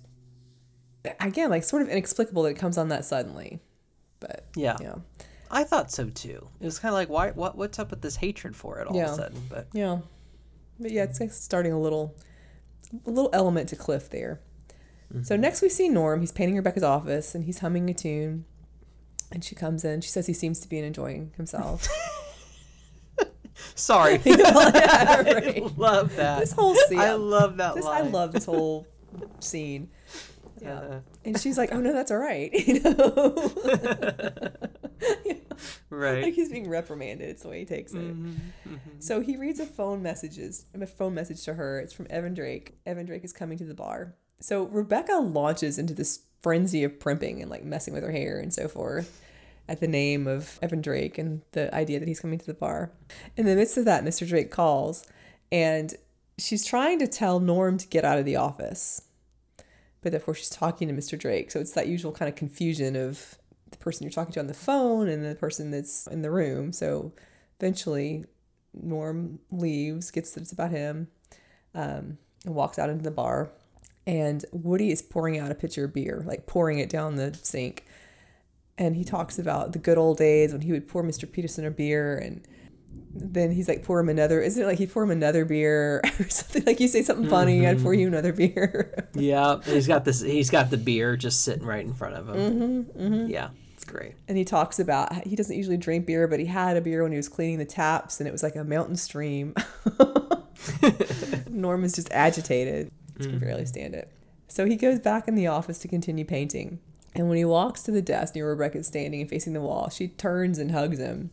again 1.19 1.50
like 1.50 1.63
sort 1.63 1.81
of 1.81 1.89
inexplicable 1.89 2.44
that 2.44 2.50
it 2.50 2.57
comes 2.59 2.77
on 2.77 2.89
that 2.89 3.03
suddenly. 3.03 3.62
But 4.19 4.45
yeah. 4.56 4.77
Yeah. 4.80 4.95
I 5.51 5.63
thought 5.63 5.92
so 5.92 6.09
too. 6.09 6.48
It 6.59 6.65
was 6.65 6.80
kind 6.80 6.92
of 6.92 6.95
like, 6.95 7.09
why? 7.09 7.31
What? 7.31 7.57
What's 7.57 7.77
up 7.80 7.92
with 7.92 8.01
this 8.01 8.15
hatred 8.15 8.56
for 8.56 8.80
it 8.80 8.88
all 8.88 8.95
yeah. 8.95 9.06
of 9.06 9.12
a 9.12 9.15
sudden? 9.15 9.42
But 9.50 9.68
yeah, 9.74 10.00
but 10.80 10.92
yeah, 10.92 11.03
it's 11.03 11.19
like 11.19 11.31
starting 11.31 11.74
a 11.74 11.80
little, 11.80 12.15
a 13.06 13.09
little 13.09 13.30
element 13.33 13.69
to 13.69 13.75
Cliff 13.75 14.09
there. 14.09 14.39
Mm-hmm. 15.13 15.24
So 15.24 15.36
next 15.36 15.62
we 15.62 15.69
see 15.69 15.89
Norm. 15.89 16.21
He's 16.21 16.31
painting 16.31 16.56
Rebecca's 16.56 16.83
office 16.83 17.36
and 17.36 17.44
he's 17.44 17.59
humming 17.59 17.89
a 17.89 17.94
tune. 17.94 18.45
And 19.31 19.44
she 19.44 19.56
comes 19.56 19.86
in. 19.86 20.01
She 20.01 20.09
says 20.09 20.27
he 20.27 20.33
seems 20.33 20.59
to 20.62 20.68
be 20.68 20.80
enjoying 20.80 21.33
himself. 21.38 21.88
Sorry. 23.75 24.19
yeah, 24.25 25.21
right. 25.21 25.63
I 25.63 25.69
love 25.75 26.15
that. 26.15 26.39
This 26.39 26.51
whole 26.51 26.75
scene. 26.75 27.00
I 27.00 27.13
love 27.13 27.57
that 27.57 27.75
this, 27.75 27.86
line. 27.86 28.06
I 28.06 28.07
love 28.07 28.31
this 28.31 28.45
whole 28.45 28.88
scene. 29.39 29.89
Yeah. 30.62 30.77
Uh, 30.77 31.00
and 31.25 31.39
she's 31.39 31.57
like, 31.57 31.74
"Oh 31.74 31.80
no, 31.80 31.94
that's 31.94 32.12
all 32.12 32.18
right," 32.18 32.51
you 32.53 32.80
know. 32.81 33.51
Right. 35.89 36.24
Like 36.24 36.33
he's 36.33 36.50
being 36.50 36.69
reprimanded. 36.69 37.30
It's 37.30 37.44
the 37.44 37.50
way 37.50 37.59
he 37.59 37.65
takes 37.65 37.94
it. 37.94 37.98
Mm-hmm, 37.98 38.30
mm-hmm. 38.30 38.89
So 39.00 39.19
he 39.19 39.36
reads 39.36 39.59
a 39.59 39.65
phone 39.65 40.01
messages, 40.01 40.65
a 40.74 40.88
phone 40.88 41.13
message 41.13 41.44
to 41.44 41.53
her. 41.53 41.80
It's 41.80 41.94
from 41.94 42.07
Evan 42.09 42.33
Drake. 42.33 42.77
Evan 42.86 43.06
Drake 43.06 43.24
is 43.24 43.33
coming 43.33 43.57
to 43.57 43.65
the 43.65 43.74
bar. 43.74 44.15
So 44.39 44.63
Rebecca 44.63 45.15
launches 45.15 45.77
into 45.77 45.94
this 45.94 46.21
frenzy 46.42 46.83
of 46.83 47.00
primping 47.00 47.42
and 47.42 47.51
like 47.51 47.63
messing 47.63 47.94
with 47.94 48.03
her 48.03 48.12
hair 48.12 48.39
and 48.39 48.53
so 48.53 48.68
forth 48.68 49.21
at 49.68 49.80
the 49.80 49.88
name 49.88 50.27
of 50.27 50.57
Evan 50.62 50.81
Drake 50.81 51.18
and 51.18 51.42
the 51.51 51.74
idea 51.75 52.00
that 52.00 52.07
he's 52.07 52.19
coming 52.19 52.39
to 52.39 52.45
the 52.45 52.53
bar. 52.53 52.92
In 53.38 53.45
the 53.45 53.56
midst 53.56 53.77
of 53.77 53.86
that, 53.86 54.03
Mr. 54.03 54.27
Drake 54.27 54.50
calls 54.50 55.06
and 55.51 55.94
she's 56.38 56.65
trying 56.65 57.00
to 57.00 57.07
tell 57.07 57.39
Norm 57.39 57.77
to 57.77 57.88
get 57.88 58.06
out 58.06 58.18
of 58.18 58.25
the 58.25 58.38
office. 58.38 59.03
But 60.01 60.13
of 60.15 60.25
course, 60.25 60.39
she's 60.39 60.50
talking 60.50 60.88
to 60.88 60.94
Mr. 60.94 61.19
Drake. 61.19 61.51
So 61.51 61.59
it's 61.59 61.74
that 61.74 61.88
usual 61.88 62.12
kind 62.12 62.30
of 62.30 62.36
confusion 62.36 62.95
of 62.95 63.38
person 63.81 64.03
you're 64.03 64.11
talking 64.11 64.33
to 64.33 64.39
on 64.39 64.47
the 64.47 64.53
phone 64.53 65.07
and 65.07 65.25
the 65.25 65.35
person 65.35 65.71
that's 65.71 66.07
in 66.07 66.21
the 66.21 66.31
room. 66.31 66.71
So 66.71 67.13
eventually, 67.59 68.25
Norm 68.73 69.39
leaves, 69.51 70.11
gets 70.11 70.31
that 70.31 70.41
it's 70.41 70.51
about 70.51 70.71
him, 70.71 71.07
um, 71.75 72.17
and 72.45 72.55
walks 72.55 72.79
out 72.79 72.89
into 72.89 73.03
the 73.03 73.11
bar. 73.11 73.51
And 74.07 74.43
Woody 74.51 74.91
is 74.91 75.01
pouring 75.01 75.38
out 75.38 75.51
a 75.51 75.55
pitcher 75.55 75.85
of 75.85 75.93
beer, 75.93 76.23
like 76.25 76.47
pouring 76.47 76.79
it 76.79 76.89
down 76.89 77.15
the 77.15 77.38
sink. 77.41 77.85
And 78.77 78.95
he 78.95 79.03
talks 79.03 79.38
about 79.38 79.73
the 79.73 79.79
good 79.79 79.97
old 79.97 80.17
days 80.17 80.53
when 80.53 80.61
he 80.61 80.71
would 80.71 80.88
pour 80.88 81.03
Mr. 81.03 81.31
Peterson 81.31 81.65
a 81.65 81.71
beer 81.71 82.17
and 82.17 82.47
then 83.13 83.51
he's 83.51 83.67
like, 83.67 83.83
pour 83.83 84.00
him 84.00 84.09
another. 84.09 84.41
Isn't 84.41 84.63
it 84.63 84.65
like 84.65 84.77
he 84.77 84.88
pour 84.88 85.03
him 85.03 85.11
another 85.11 85.45
beer 85.45 86.01
or 86.19 86.29
something? 86.29 86.63
Like 86.65 86.79
you 86.79 86.88
say 86.88 87.03
something 87.03 87.29
funny, 87.29 87.61
mm-hmm. 87.61 87.77
I'd 87.77 87.83
pour 87.83 87.93
you 87.93 88.07
another 88.07 88.33
beer. 88.33 89.09
yeah, 89.13 89.59
he's 89.63 89.88
got 89.88 90.05
this. 90.05 90.21
He's 90.21 90.50
got 90.50 90.69
the 90.69 90.77
beer 90.77 91.17
just 91.17 91.43
sitting 91.43 91.65
right 91.65 91.83
in 91.83 91.93
front 91.93 92.15
of 92.15 92.29
him. 92.29 92.35
Mm-hmm, 92.35 93.01
mm-hmm. 93.01 93.29
Yeah, 93.29 93.50
great. 93.91 94.15
And 94.27 94.38
he 94.38 94.45
talks 94.45 94.79
about 94.79 95.25
he 95.25 95.36
doesn't 95.36 95.55
usually 95.55 95.77
drink 95.77 96.05
beer, 96.05 96.27
but 96.27 96.39
he 96.39 96.45
had 96.45 96.77
a 96.77 96.81
beer 96.81 97.03
when 97.03 97.12
he 97.12 97.17
was 97.17 97.29
cleaning 97.29 97.60
the 97.60 97.65
taps, 97.65 98.19
and 98.19 98.27
it 98.27 98.31
was 98.31 98.43
like 98.43 98.55
a 98.55 98.63
mountain 98.63 98.95
stream. 98.95 99.53
Norm 101.50 101.83
is 101.83 101.93
just 101.93 102.12
agitated. 102.12 102.91
He 103.17 103.25
can 103.25 103.39
barely 103.39 103.65
stand 103.65 103.93
it. 103.93 104.12
So 104.48 104.65
he 104.65 104.75
goes 104.75 105.00
back 105.00 105.27
in 105.27 105.36
the 105.36 105.48
office 105.48 105.79
to 105.79 105.88
continue 105.88 106.25
painting. 106.25 106.79
And 107.13 107.27
when 107.27 107.38
he 107.38 107.45
walks 107.45 107.83
to 107.83 107.91
the 107.91 108.01
desk 108.01 108.36
near 108.36 108.50
Rebecca 108.50 108.83
standing 108.83 109.21
and 109.21 109.29
facing 109.29 109.53
the 109.53 109.62
wall, 109.62 109.89
she 109.89 110.07
turns 110.07 110.57
and 110.57 110.71
hugs 110.71 110.98
him 110.98 111.29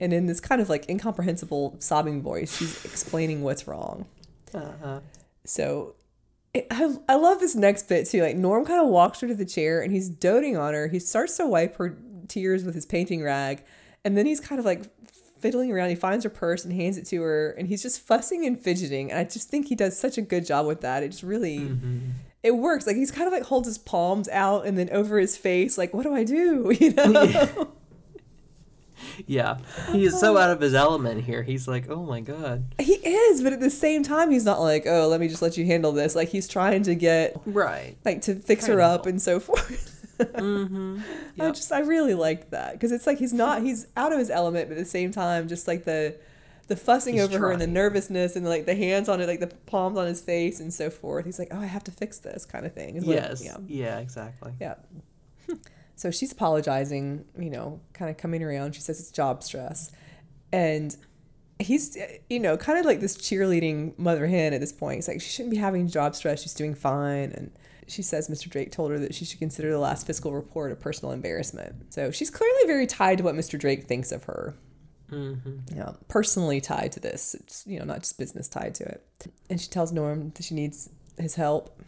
and 0.00 0.12
in 0.12 0.26
this 0.26 0.40
kind 0.40 0.60
of 0.60 0.68
like 0.68 0.88
incomprehensible 0.88 1.76
sobbing 1.78 2.22
voice, 2.22 2.56
she's 2.56 2.84
explaining 2.84 3.42
what's 3.42 3.66
wrong. 3.66 4.06
Uh-huh. 4.52 5.00
So 5.44 5.94
I, 6.54 6.94
I 7.08 7.14
love 7.16 7.40
this 7.40 7.54
next 7.54 7.88
bit 7.88 8.06
too. 8.06 8.22
Like 8.22 8.36
Norm 8.36 8.64
kind 8.64 8.80
of 8.80 8.88
walks 8.88 9.20
her 9.20 9.28
to 9.28 9.34
the 9.34 9.44
chair 9.44 9.82
and 9.82 9.92
he's 9.92 10.08
doting 10.08 10.56
on 10.56 10.74
her. 10.74 10.88
He 10.88 10.98
starts 10.98 11.36
to 11.38 11.46
wipe 11.46 11.76
her 11.76 11.96
tears 12.28 12.64
with 12.64 12.74
his 12.74 12.86
painting 12.86 13.22
rag, 13.22 13.62
and 14.04 14.16
then 14.16 14.26
he's 14.26 14.40
kind 14.40 14.58
of 14.58 14.64
like 14.64 14.84
fiddling 15.40 15.72
around. 15.72 15.90
He 15.90 15.96
finds 15.96 16.24
her 16.24 16.30
purse 16.30 16.64
and 16.64 16.72
hands 16.72 16.96
it 16.96 17.06
to 17.06 17.22
her, 17.22 17.50
and 17.52 17.68
he's 17.68 17.82
just 17.82 18.00
fussing 18.00 18.46
and 18.46 18.60
fidgeting. 18.60 19.10
And 19.10 19.18
I 19.18 19.24
just 19.24 19.48
think 19.48 19.66
he 19.68 19.74
does 19.74 19.98
such 19.98 20.16
a 20.16 20.22
good 20.22 20.46
job 20.46 20.66
with 20.66 20.80
that. 20.82 21.02
It 21.02 21.10
just 21.10 21.22
really. 21.22 21.58
Mm-hmm. 21.58 21.98
It 22.42 22.56
works. 22.56 22.86
Like 22.86 22.96
he's 22.96 23.10
kind 23.10 23.26
of 23.26 23.32
like 23.32 23.44
holds 23.44 23.66
his 23.66 23.78
palms 23.78 24.28
out 24.28 24.66
and 24.66 24.76
then 24.76 24.90
over 24.90 25.18
his 25.18 25.34
face, 25.34 25.78
like, 25.78 25.94
what 25.94 26.02
do 26.02 26.14
I 26.14 26.24
do? 26.24 26.72
You 26.78 26.92
know? 26.92 27.22
Yeah 27.22 27.64
yeah, 29.26 29.58
he 29.92 30.04
is 30.04 30.18
so 30.18 30.36
out 30.36 30.50
of 30.50 30.60
his 30.60 30.74
element 30.74 31.24
here. 31.24 31.42
He's 31.42 31.68
like, 31.68 31.88
oh 31.88 32.02
my 32.04 32.20
god. 32.20 32.74
He 32.78 32.94
is, 32.94 33.42
but 33.42 33.52
at 33.52 33.60
the 33.60 33.70
same 33.70 34.02
time, 34.02 34.30
he's 34.30 34.44
not 34.44 34.60
like, 34.60 34.84
oh, 34.86 35.08
let 35.08 35.20
me 35.20 35.28
just 35.28 35.42
let 35.42 35.56
you 35.56 35.66
handle 35.66 35.92
this. 35.92 36.14
Like 36.14 36.28
he's 36.28 36.48
trying 36.48 36.82
to 36.84 36.94
get 36.94 37.40
right, 37.46 37.96
like 38.04 38.22
to 38.22 38.34
fix 38.34 38.66
her 38.66 38.80
up 38.80 39.06
and 39.06 39.20
so 39.20 39.40
forth. 39.40 40.16
mm-hmm. 40.18 41.00
yep. 41.36 41.48
I 41.48 41.50
just 41.50 41.72
I 41.72 41.80
really 41.80 42.14
liked 42.14 42.50
that 42.50 42.72
because 42.72 42.92
it's 42.92 43.06
like 43.06 43.18
he's 43.18 43.32
not 43.32 43.62
he's 43.62 43.86
out 43.96 44.12
of 44.12 44.18
his 44.18 44.30
element, 44.30 44.68
but 44.68 44.78
at 44.78 44.84
the 44.84 44.90
same 44.90 45.10
time, 45.10 45.48
just 45.48 45.66
like 45.66 45.84
the 45.84 46.16
the 46.68 46.76
fussing 46.76 47.14
he's 47.14 47.24
over 47.24 47.32
trying. 47.32 47.42
her 47.42 47.50
and 47.52 47.60
the 47.60 47.66
nervousness 47.66 48.36
and 48.36 48.46
like 48.46 48.66
the 48.66 48.74
hands 48.74 49.08
on 49.08 49.20
it, 49.20 49.26
like 49.26 49.40
the 49.40 49.48
palms 49.66 49.98
on 49.98 50.06
his 50.06 50.20
face 50.20 50.60
and 50.60 50.72
so 50.72 50.90
forth. 50.90 51.24
He's 51.24 51.38
like, 51.38 51.48
oh, 51.50 51.60
I 51.60 51.66
have 51.66 51.84
to 51.84 51.90
fix 51.90 52.18
this 52.18 52.44
kind 52.46 52.64
of 52.64 52.72
thing. 52.72 53.02
yes. 53.02 53.44
yeah. 53.44 53.56
Yeah. 53.66 53.98
Exactly. 53.98 54.52
Yeah. 54.60 54.74
so 55.96 56.10
she's 56.10 56.32
apologizing, 56.32 57.24
you 57.38 57.50
know, 57.50 57.80
kind 57.92 58.10
of 58.10 58.16
coming 58.16 58.42
around. 58.42 58.74
She 58.74 58.80
says 58.80 59.00
it's 59.00 59.10
job 59.10 59.42
stress, 59.42 59.92
and 60.52 60.96
he's 61.58 61.96
you 62.28 62.40
know 62.40 62.56
kind 62.56 62.78
of 62.78 62.84
like 62.84 63.00
this 63.00 63.16
cheerleading 63.16 63.96
mother 63.98 64.26
hen 64.26 64.52
at 64.52 64.60
this 64.60 64.72
point. 64.72 64.96
He's 64.96 65.08
like 65.08 65.20
she 65.20 65.30
shouldn't 65.30 65.50
be 65.50 65.56
having 65.56 65.88
job 65.88 66.14
stress. 66.14 66.42
She's 66.42 66.54
doing 66.54 66.74
fine 66.74 67.32
and 67.32 67.52
she 67.86 68.02
says 68.02 68.28
Mr. 68.28 68.48
Drake 68.48 68.72
told 68.72 68.90
her 68.90 68.98
that 68.98 69.14
she 69.14 69.24
should 69.24 69.38
consider 69.38 69.70
the 69.70 69.78
last 69.78 70.06
fiscal 70.06 70.32
report 70.32 70.72
a 70.72 70.76
personal 70.76 71.12
embarrassment. 71.12 71.92
So 71.92 72.10
she's 72.10 72.30
clearly 72.30 72.66
very 72.66 72.86
tied 72.86 73.18
to 73.18 73.24
what 73.24 73.34
Mr. 73.34 73.58
Drake 73.58 73.84
thinks 73.84 74.10
of 74.10 74.24
her. 74.24 74.54
Mm-hmm. 75.10 75.76
Yeah, 75.76 75.92
personally 76.08 76.60
tied 76.60 76.92
to 76.92 77.00
this. 77.00 77.34
It's 77.34 77.66
you 77.66 77.78
know 77.78 77.84
not 77.84 78.00
just 78.00 78.18
business 78.18 78.48
tied 78.48 78.74
to 78.76 78.84
it. 78.84 79.06
And 79.50 79.60
she 79.60 79.68
tells 79.68 79.92
Norm 79.92 80.32
that 80.34 80.42
she 80.42 80.54
needs 80.54 80.88
his 81.18 81.34
help. 81.34 81.80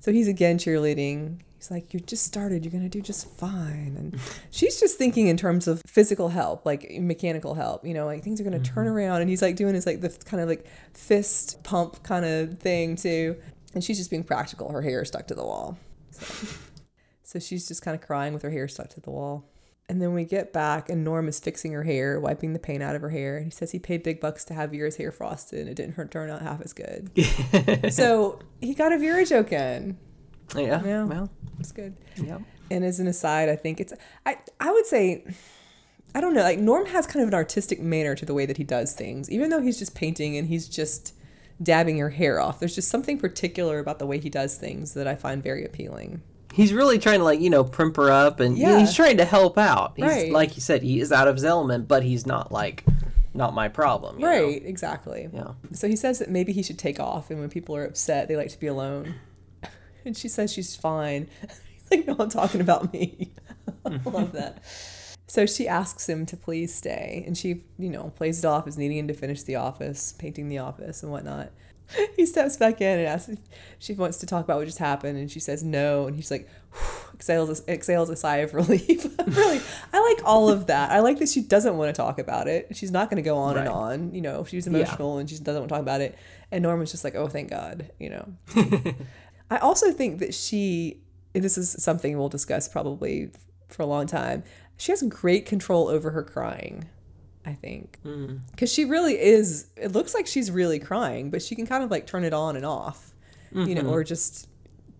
So 0.00 0.12
he's 0.12 0.28
again 0.28 0.58
cheerleading. 0.58 1.40
He's 1.60 1.70
like, 1.70 1.92
"You 1.92 2.00
just 2.00 2.24
started. 2.24 2.64
You're 2.64 2.72
gonna 2.72 2.88
do 2.88 3.02
just 3.02 3.28
fine." 3.36 3.94
And 3.98 4.18
she's 4.50 4.80
just 4.80 4.96
thinking 4.96 5.26
in 5.26 5.36
terms 5.36 5.68
of 5.68 5.82
physical 5.86 6.30
help, 6.30 6.64
like 6.64 6.90
mechanical 6.98 7.52
help. 7.52 7.84
You 7.84 7.92
know, 7.92 8.06
like 8.06 8.24
things 8.24 8.40
are 8.40 8.44
gonna 8.44 8.56
mm-hmm. 8.56 8.74
turn 8.74 8.86
around. 8.88 9.20
And 9.20 9.28
he's 9.28 9.42
like 9.42 9.56
doing 9.56 9.74
his 9.74 9.84
like 9.84 10.00
the 10.00 10.08
kind 10.24 10.42
of 10.42 10.48
like 10.48 10.64
fist 10.94 11.62
pump 11.62 12.02
kind 12.02 12.24
of 12.24 12.58
thing 12.60 12.96
too. 12.96 13.36
And 13.74 13.84
she's 13.84 13.98
just 13.98 14.08
being 14.08 14.24
practical. 14.24 14.72
Her 14.72 14.80
hair 14.80 15.04
stuck 15.04 15.26
to 15.26 15.34
the 15.34 15.44
wall. 15.44 15.76
So, 16.12 16.46
so 17.24 17.38
she's 17.38 17.68
just 17.68 17.82
kind 17.82 17.94
of 17.94 18.00
crying 18.00 18.32
with 18.32 18.40
her 18.40 18.50
hair 18.50 18.66
stuck 18.66 18.88
to 18.94 19.00
the 19.02 19.10
wall. 19.10 19.46
And 19.90 20.00
then 20.00 20.14
we 20.14 20.24
get 20.24 20.54
back, 20.54 20.88
and 20.88 21.04
Norm 21.04 21.28
is 21.28 21.40
fixing 21.40 21.72
her 21.72 21.82
hair, 21.82 22.20
wiping 22.20 22.54
the 22.54 22.58
paint 22.58 22.82
out 22.82 22.94
of 22.94 23.02
her 23.02 23.10
hair. 23.10 23.36
And 23.36 23.44
he 23.44 23.50
says 23.50 23.72
he 23.72 23.80
paid 23.80 24.02
big 24.02 24.18
bucks 24.18 24.44
to 24.44 24.54
have 24.54 24.70
Vera's 24.70 24.96
hair 24.96 25.12
frosted, 25.12 25.58
and 25.58 25.68
it 25.68 25.74
didn't 25.74 26.10
turn 26.10 26.30
out 26.30 26.40
half 26.40 26.62
as 26.62 26.72
good. 26.72 27.10
so 27.92 28.38
he 28.60 28.72
got 28.72 28.92
a 28.92 28.98
Vera 28.98 29.26
joke 29.26 29.52
in. 29.52 29.98
Yeah. 30.56 30.82
Yeah. 30.84 31.04
Well, 31.04 31.30
it's 31.60 31.72
good. 31.72 31.96
Yeah. 32.16 32.38
And 32.70 32.84
as 32.84 33.00
an 33.00 33.06
aside, 33.06 33.48
I 33.48 33.56
think 33.56 33.80
it's 33.80 33.92
I 34.26 34.38
I 34.58 34.70
would 34.70 34.86
say 34.86 35.24
I 36.14 36.20
don't 36.20 36.34
know, 36.34 36.42
like 36.42 36.58
Norm 36.58 36.86
has 36.86 37.06
kind 37.06 37.22
of 37.22 37.28
an 37.28 37.34
artistic 37.34 37.80
manner 37.80 38.14
to 38.16 38.26
the 38.26 38.34
way 38.34 38.46
that 38.46 38.56
he 38.56 38.64
does 38.64 38.94
things. 38.94 39.30
Even 39.30 39.50
though 39.50 39.60
he's 39.60 39.78
just 39.78 39.94
painting 39.94 40.36
and 40.36 40.48
he's 40.48 40.68
just 40.68 41.14
dabbing 41.62 41.98
her 41.98 42.10
hair 42.10 42.40
off. 42.40 42.58
There's 42.58 42.74
just 42.74 42.88
something 42.88 43.18
particular 43.18 43.78
about 43.78 43.98
the 43.98 44.06
way 44.06 44.18
he 44.18 44.30
does 44.30 44.56
things 44.56 44.94
that 44.94 45.06
I 45.06 45.14
find 45.14 45.42
very 45.42 45.64
appealing. 45.64 46.22
He's 46.52 46.72
really 46.72 46.98
trying 46.98 47.18
to 47.18 47.24
like 47.24 47.40
you 47.40 47.50
know 47.50 47.64
primp 47.64 47.96
her 47.96 48.10
up, 48.10 48.40
and 48.40 48.58
yeah. 48.58 48.78
he's 48.78 48.94
trying 48.94 49.18
to 49.18 49.24
help 49.24 49.56
out. 49.56 49.92
He's, 49.96 50.04
right. 50.04 50.32
Like 50.32 50.56
you 50.56 50.62
said, 50.62 50.82
he 50.82 51.00
is 51.00 51.12
out 51.12 51.28
of 51.28 51.36
his 51.36 51.44
element, 51.44 51.86
but 51.86 52.02
he's 52.02 52.26
not 52.26 52.50
like 52.50 52.84
not 53.34 53.54
my 53.54 53.68
problem. 53.68 54.20
right. 54.20 54.62
Know? 54.62 54.68
Exactly. 54.68 55.28
Yeah. 55.32 55.52
So 55.72 55.86
he 55.86 55.94
says 55.94 56.18
that 56.18 56.28
maybe 56.28 56.52
he 56.52 56.62
should 56.62 56.78
take 56.78 56.98
off, 56.98 57.30
and 57.30 57.38
when 57.38 57.50
people 57.50 57.76
are 57.76 57.84
upset, 57.84 58.26
they 58.26 58.36
like 58.36 58.48
to 58.48 58.58
be 58.58 58.66
alone. 58.66 59.14
And 60.04 60.16
she 60.16 60.28
says 60.28 60.52
she's 60.52 60.76
fine. 60.76 61.28
He's 61.40 61.90
like, 61.90 62.06
no, 62.06 62.16
I'm 62.18 62.28
talking 62.28 62.60
about 62.60 62.92
me. 62.92 63.32
I 63.84 64.00
love 64.04 64.32
that. 64.32 64.62
So 65.30 65.46
she 65.46 65.68
asks 65.68 66.08
him 66.08 66.26
to 66.26 66.36
please 66.36 66.74
stay, 66.74 67.22
and 67.24 67.38
she, 67.38 67.62
you 67.78 67.88
know, 67.88 68.12
plays 68.16 68.40
it 68.40 68.44
off 68.44 68.66
as 68.66 68.76
needing 68.76 68.98
him 68.98 69.06
to 69.06 69.14
finish 69.14 69.44
the 69.44 69.54
office, 69.54 70.12
painting 70.18 70.48
the 70.48 70.58
office 70.58 71.04
and 71.04 71.12
whatnot. 71.12 71.50
He 72.16 72.24
steps 72.24 72.56
back 72.56 72.80
in 72.80 72.98
and 73.00 73.08
asks 73.08 73.30
if 73.30 73.38
she 73.80 73.94
wants 73.94 74.18
to 74.18 74.26
talk 74.26 74.44
about 74.44 74.58
what 74.58 74.66
just 74.66 74.78
happened, 74.78 75.18
and 75.18 75.30
she 75.30 75.40
says 75.40 75.62
no, 75.62 76.06
and 76.06 76.16
he's 76.16 76.30
like, 76.30 76.48
exhales, 77.14 77.62
exhales 77.68 78.10
a 78.10 78.16
sigh 78.16 78.38
of 78.38 78.54
relief. 78.54 79.06
really, 79.26 79.60
I 79.92 80.00
like 80.00 80.24
all 80.24 80.48
of 80.48 80.66
that. 80.66 80.90
I 80.90 81.00
like 81.00 81.18
that 81.18 81.28
she 81.28 81.42
doesn't 81.42 81.76
want 81.76 81.94
to 81.94 82.00
talk 82.00 82.18
about 82.18 82.48
it. 82.48 82.76
She's 82.76 82.90
not 82.90 83.10
going 83.10 83.22
to 83.22 83.28
go 83.28 83.36
on 83.36 83.54
right. 83.54 83.66
and 83.66 83.68
on. 83.68 84.14
You 84.14 84.20
know, 84.20 84.44
she's 84.44 84.66
emotional 84.66 85.14
yeah. 85.14 85.20
and 85.20 85.30
she 85.30 85.38
doesn't 85.38 85.60
want 85.60 85.68
to 85.68 85.74
talk 85.74 85.82
about 85.82 86.00
it. 86.00 86.16
And 86.50 86.62
Norman's 86.62 86.90
just 86.90 87.04
like, 87.04 87.14
oh, 87.14 87.28
thank 87.28 87.50
God. 87.50 87.90
You 87.98 88.10
know. 88.10 88.94
I 89.50 89.58
also 89.58 89.92
think 89.92 90.20
that 90.20 90.32
she, 90.32 91.00
this 91.32 91.58
is 91.58 91.70
something 91.82 92.16
we'll 92.16 92.28
discuss 92.28 92.68
probably 92.68 93.30
for 93.68 93.82
a 93.82 93.86
long 93.86 94.06
time 94.06 94.42
she 94.80 94.92
has 94.92 95.02
great 95.02 95.44
control 95.44 95.88
over 95.88 96.10
her 96.10 96.22
crying. 96.22 96.86
I 97.44 97.54
think 97.54 97.98
because 98.02 98.70
mm. 98.70 98.74
she 98.74 98.84
really 98.84 99.18
is. 99.18 99.68
It 99.76 99.92
looks 99.92 100.14
like 100.14 100.26
she's 100.26 100.50
really 100.50 100.78
crying, 100.78 101.30
but 101.30 101.42
she 101.42 101.54
can 101.54 101.66
kind 101.66 101.82
of 101.82 101.90
like 101.90 102.06
turn 102.06 102.24
it 102.24 102.34
on 102.34 102.56
and 102.56 102.66
off, 102.66 103.12
mm-hmm. 103.52 103.68
you 103.68 103.74
know, 103.74 103.82
mm-hmm. 103.82 103.90
or 103.90 104.04
just 104.04 104.48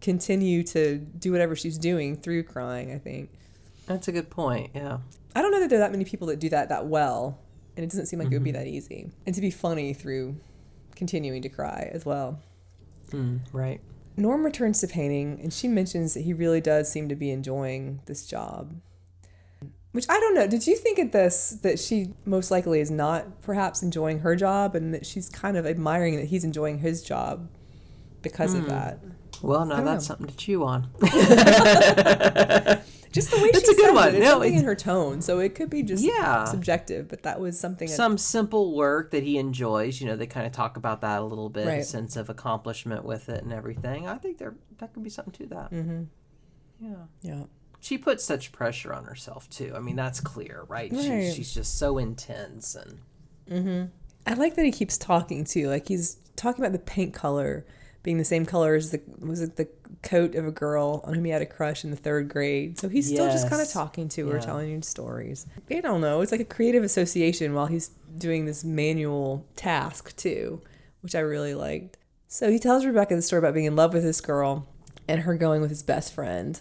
continue 0.01 0.63
to 0.65 0.97
do 0.99 1.33
whatever 1.33 1.55
she's 1.55 1.77
doing 1.77 2.17
through 2.17 2.45
crying. 2.45 2.93
I 2.93 2.99
think 2.99 3.31
that's 3.87 4.09
a 4.09 4.13
good 4.13 4.31
point. 4.31 4.71
Yeah, 4.75 4.99
I 5.35 5.43
don't 5.43 5.51
know 5.51 5.61
that 5.61 5.69
there 5.69 5.79
are 5.79 5.81
that 5.81 5.93
many 5.93 6.05
people 6.05 6.29
that 6.29 6.41
do 6.41 6.49
that 6.49 6.71
that 6.71 6.87
well, 6.87 7.39
and 7.77 7.85
it 7.85 7.91
doesn't 7.91 8.07
seem 8.07 8.19
like 8.19 8.29
mm-hmm. 8.29 8.35
it 8.35 8.39
would 8.39 8.45
be 8.45 8.53
mm-hmm. 8.53 8.59
that 8.59 8.69
easy, 8.69 9.11
and 9.27 9.35
to 9.35 9.41
be 9.41 9.51
funny 9.51 9.93
through 9.93 10.37
continuing 10.95 11.43
to 11.43 11.51
cry 11.51 11.91
as 11.93 12.07
well. 12.07 12.39
Mm, 13.11 13.41
right. 13.53 13.81
Norm 14.21 14.45
returns 14.45 14.81
to 14.81 14.87
painting, 14.87 15.41
and 15.43 15.53
she 15.53 15.67
mentions 15.67 16.15
that 16.15 16.21
he 16.21 16.33
really 16.33 16.61
does 16.61 16.91
seem 16.91 17.09
to 17.09 17.17
be 17.17 17.31
enjoying 17.31 18.01
this 18.07 18.27
job. 18.27 18.75
Which 19.93 20.07
I 20.09 20.21
don't 20.21 20.35
know. 20.35 20.47
Did 20.47 20.67
you 20.67 20.77
think 20.77 21.01
at 21.01 21.11
this 21.11 21.51
that 21.63 21.81
she 21.81 22.13
most 22.25 22.51
likely 22.51 22.79
is 22.81 22.91
not 22.91 23.41
perhaps 23.43 23.83
enjoying 23.83 24.21
her 24.21 24.37
job 24.37 24.77
and 24.77 24.95
that 24.95 25.05
she's 25.05 25.29
kind 25.29 25.57
of 25.57 25.67
admiring 25.67 26.17
that 26.17 26.27
he's 26.27 26.45
enjoying 26.45 26.79
his 26.79 27.03
job 27.03 27.49
because 28.23 28.55
mm. 28.55 28.59
of 28.59 28.65
hmm. 28.65 28.69
that? 28.69 28.99
Well, 29.43 29.65
now 29.65 29.83
that's 29.83 30.05
know. 30.05 30.15
something 30.15 30.27
to 30.27 30.37
chew 30.37 30.65
on. 30.65 30.89
just 33.13 33.31
the 33.31 33.39
way 33.43 33.51
that's 33.53 33.69
a 33.69 33.75
good 33.75 33.95
one. 33.95 34.09
It, 34.09 34.15
it's 34.17 34.25
no, 34.25 34.33
something 34.33 34.55
in 34.55 34.65
her 34.65 34.75
tone, 34.75 35.23
so 35.23 35.39
it 35.39 35.55
could 35.55 35.71
be 35.71 35.83
just 35.83 36.05
yeah. 36.05 36.45
subjective. 36.45 37.09
But 37.09 37.23
that 37.23 37.41
was 37.41 37.59
something. 37.59 37.89
Some 37.89 38.19
simple 38.19 38.75
work 38.75 39.11
that 39.13 39.23
he 39.23 39.39
enjoys. 39.39 40.01
You 40.01 40.09
know, 40.09 40.17
they 40.17 40.27
kind 40.27 40.47
of 40.47 40.53
talk 40.53 40.77
about 40.77 41.01
that 41.01 41.21
a 41.21 41.25
little 41.25 41.49
bit, 41.49 41.67
right. 41.67 41.81
a 41.81 41.85
sense 41.85 42.17
of 42.17 42.29
accomplishment 42.29 43.05
with 43.05 43.29
it 43.29 43.43
and 43.43 43.53
everything. 43.53 44.07
I 44.07 44.17
think 44.17 44.39
there 44.39 44.55
that 44.79 44.93
could 44.93 45.03
be 45.03 45.11
something 45.11 45.35
to 45.35 45.47
that. 45.55 45.71
Mm-hmm. 45.73 46.03
Yeah. 46.81 46.95
Yeah 47.23 47.43
she 47.81 47.97
puts 47.97 48.23
such 48.23 48.53
pressure 48.53 48.93
on 48.93 49.05
herself 49.05 49.49
too. 49.49 49.73
I 49.75 49.81
mean, 49.81 49.97
that's 49.97 50.21
clear, 50.21 50.65
right? 50.69 50.93
right. 50.93 51.03
She, 51.03 51.33
she's 51.33 51.53
just 51.53 51.79
so 51.79 51.99
intense 51.99 52.75
and. 52.77 53.01
Mm-hmm. 53.51 53.87
I 54.27 54.35
like 54.35 54.55
that 54.57 54.65
he 54.65 54.71
keeps 54.71 54.99
talking 54.99 55.45
too. 55.45 55.69
Like 55.69 55.89
he's 55.89 56.19
talking 56.37 56.63
about 56.63 56.73
the 56.73 56.79
paint 56.79 57.15
color 57.15 57.67
being 58.03 58.19
the 58.19 58.25
same 58.25 58.47
color 58.47 58.75
as 58.75 58.91
the 58.91 59.01
was 59.19 59.41
it 59.41 59.57
the 59.57 59.69
coat 60.03 60.35
of 60.35 60.47
a 60.47 60.51
girl 60.51 61.03
on 61.05 61.15
whom 61.15 61.25
he 61.25 61.31
had 61.31 61.43
a 61.43 61.47
crush 61.47 61.85
in 61.85 61.91
the 61.91 61.97
third 61.97 62.29
grade. 62.29 62.79
So 62.79 62.89
he's 62.89 63.07
still 63.07 63.31
just 63.31 63.51
kind 63.51 63.61
of 63.61 63.69
talking 63.69 64.09
to 64.11 64.29
her, 64.29 64.37
yeah. 64.37 64.41
telling 64.43 64.75
her 64.75 64.83
stories. 64.83 65.47
I 65.71 65.81
don't 65.81 66.01
know. 66.01 66.23
It's 66.23 66.33
like 66.33 66.41
a 66.41 66.47
creative 66.47 66.83
association 66.83 67.53
while 67.53 67.67
he's 67.67 67.91
doing 68.17 68.47
this 68.47 68.65
manual 68.65 69.47
task 69.57 70.17
too, 70.17 70.63
which 71.03 71.15
I 71.15 71.21
really 71.21 71.55
liked. 71.55 71.99
So 72.29 72.51
he 72.51 72.59
tells 72.59 72.87
Rebecca 72.87 73.15
the 73.15 73.23
story 73.23 73.41
about 73.41 73.55
being 73.55 73.67
in 73.67 73.77
love 73.77 73.93
with 73.93 74.05
this 74.05 74.21
girl 74.21 74.67
and 75.07 75.23
her 75.23 75.35
going 75.35 75.61
with 75.61 75.71
his 75.71 75.83
best 75.83 76.15
friend 76.15 76.61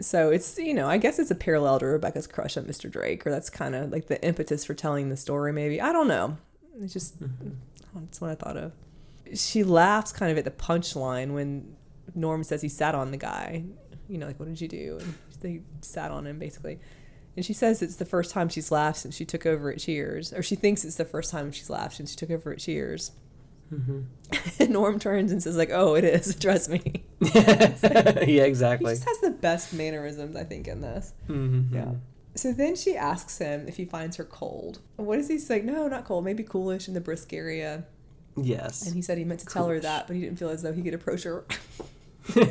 so 0.00 0.30
it's 0.30 0.58
you 0.58 0.74
know 0.74 0.88
i 0.88 0.96
guess 0.96 1.18
it's 1.18 1.30
a 1.30 1.34
parallel 1.34 1.78
to 1.78 1.86
rebecca's 1.86 2.26
crush 2.26 2.56
on 2.56 2.64
mr 2.64 2.90
drake 2.90 3.26
or 3.26 3.30
that's 3.30 3.48
kind 3.48 3.74
of 3.74 3.90
like 3.90 4.06
the 4.06 4.22
impetus 4.24 4.64
for 4.64 4.74
telling 4.74 5.08
the 5.08 5.16
story 5.16 5.52
maybe 5.52 5.80
i 5.80 5.92
don't 5.92 6.08
know 6.08 6.36
it's 6.80 6.92
just 6.92 7.20
mm-hmm. 7.22 7.50
that's 7.94 8.20
what 8.20 8.30
i 8.30 8.34
thought 8.34 8.56
of 8.56 8.72
she 9.32 9.64
laughs 9.64 10.12
kind 10.12 10.30
of 10.30 10.38
at 10.38 10.44
the 10.44 10.50
punchline 10.50 11.32
when 11.32 11.76
norm 12.14 12.44
says 12.44 12.62
he 12.62 12.68
sat 12.68 12.94
on 12.94 13.10
the 13.10 13.16
guy 13.16 13.64
you 14.08 14.18
know 14.18 14.26
like 14.26 14.38
what 14.38 14.48
did 14.48 14.60
you 14.60 14.68
do 14.68 14.98
and 15.00 15.14
they 15.40 15.60
sat 15.80 16.10
on 16.10 16.26
him 16.26 16.38
basically 16.38 16.78
and 17.36 17.44
she 17.44 17.52
says 17.52 17.82
it's 17.82 17.96
the 17.96 18.04
first 18.04 18.30
time 18.30 18.48
she's 18.48 18.70
laughed 18.70 18.98
since 18.98 19.16
she 19.16 19.24
took 19.24 19.46
over 19.46 19.72
at 19.72 19.78
cheers 19.78 20.32
or 20.32 20.42
she 20.42 20.54
thinks 20.54 20.84
it's 20.84 20.96
the 20.96 21.04
first 21.04 21.30
time 21.30 21.50
she's 21.50 21.70
laughed 21.70 21.96
since 21.96 22.10
she 22.10 22.16
took 22.16 22.30
over 22.30 22.52
at 22.52 22.58
cheers 22.58 23.12
Mm-hmm. 23.72 24.00
And 24.60 24.70
Norm 24.70 24.98
turns 24.98 25.32
and 25.32 25.42
says, 25.42 25.56
like, 25.56 25.70
oh, 25.70 25.94
it 25.94 26.04
is. 26.04 26.34
Trust 26.40 26.68
me. 26.68 27.04
yeah, 27.20 28.44
exactly. 28.44 28.92
He 28.92 28.96
just 28.96 29.08
has 29.08 29.20
the 29.20 29.30
best 29.30 29.72
mannerisms, 29.72 30.36
I 30.36 30.44
think, 30.44 30.68
in 30.68 30.80
this. 30.80 31.12
Mm-hmm. 31.28 31.74
Yeah. 31.74 31.92
So 32.36 32.52
then 32.52 32.76
she 32.76 32.96
asks 32.96 33.38
him 33.38 33.66
if 33.68 33.76
he 33.76 33.84
finds 33.84 34.16
her 34.16 34.24
cold. 34.24 34.80
What 34.96 35.16
does 35.16 35.28
he 35.28 35.38
say? 35.38 35.60
No, 35.60 35.88
not 35.88 36.04
cold. 36.04 36.24
Maybe 36.24 36.42
coolish 36.42 36.88
in 36.88 36.94
the 36.94 37.00
brisk 37.00 37.32
area. 37.32 37.84
Yes. 38.36 38.86
And 38.86 38.94
he 38.94 39.02
said 39.02 39.18
he 39.18 39.24
meant 39.24 39.40
to 39.40 39.46
tell 39.46 39.68
her 39.68 39.80
that, 39.80 40.06
but 40.06 40.16
he 40.16 40.22
didn't 40.22 40.38
feel 40.38 40.48
as 40.48 40.62
though 40.62 40.72
he 40.72 40.82
could 40.82 40.94
approach 40.94 41.22
her. 41.22 41.44
so 42.34 42.44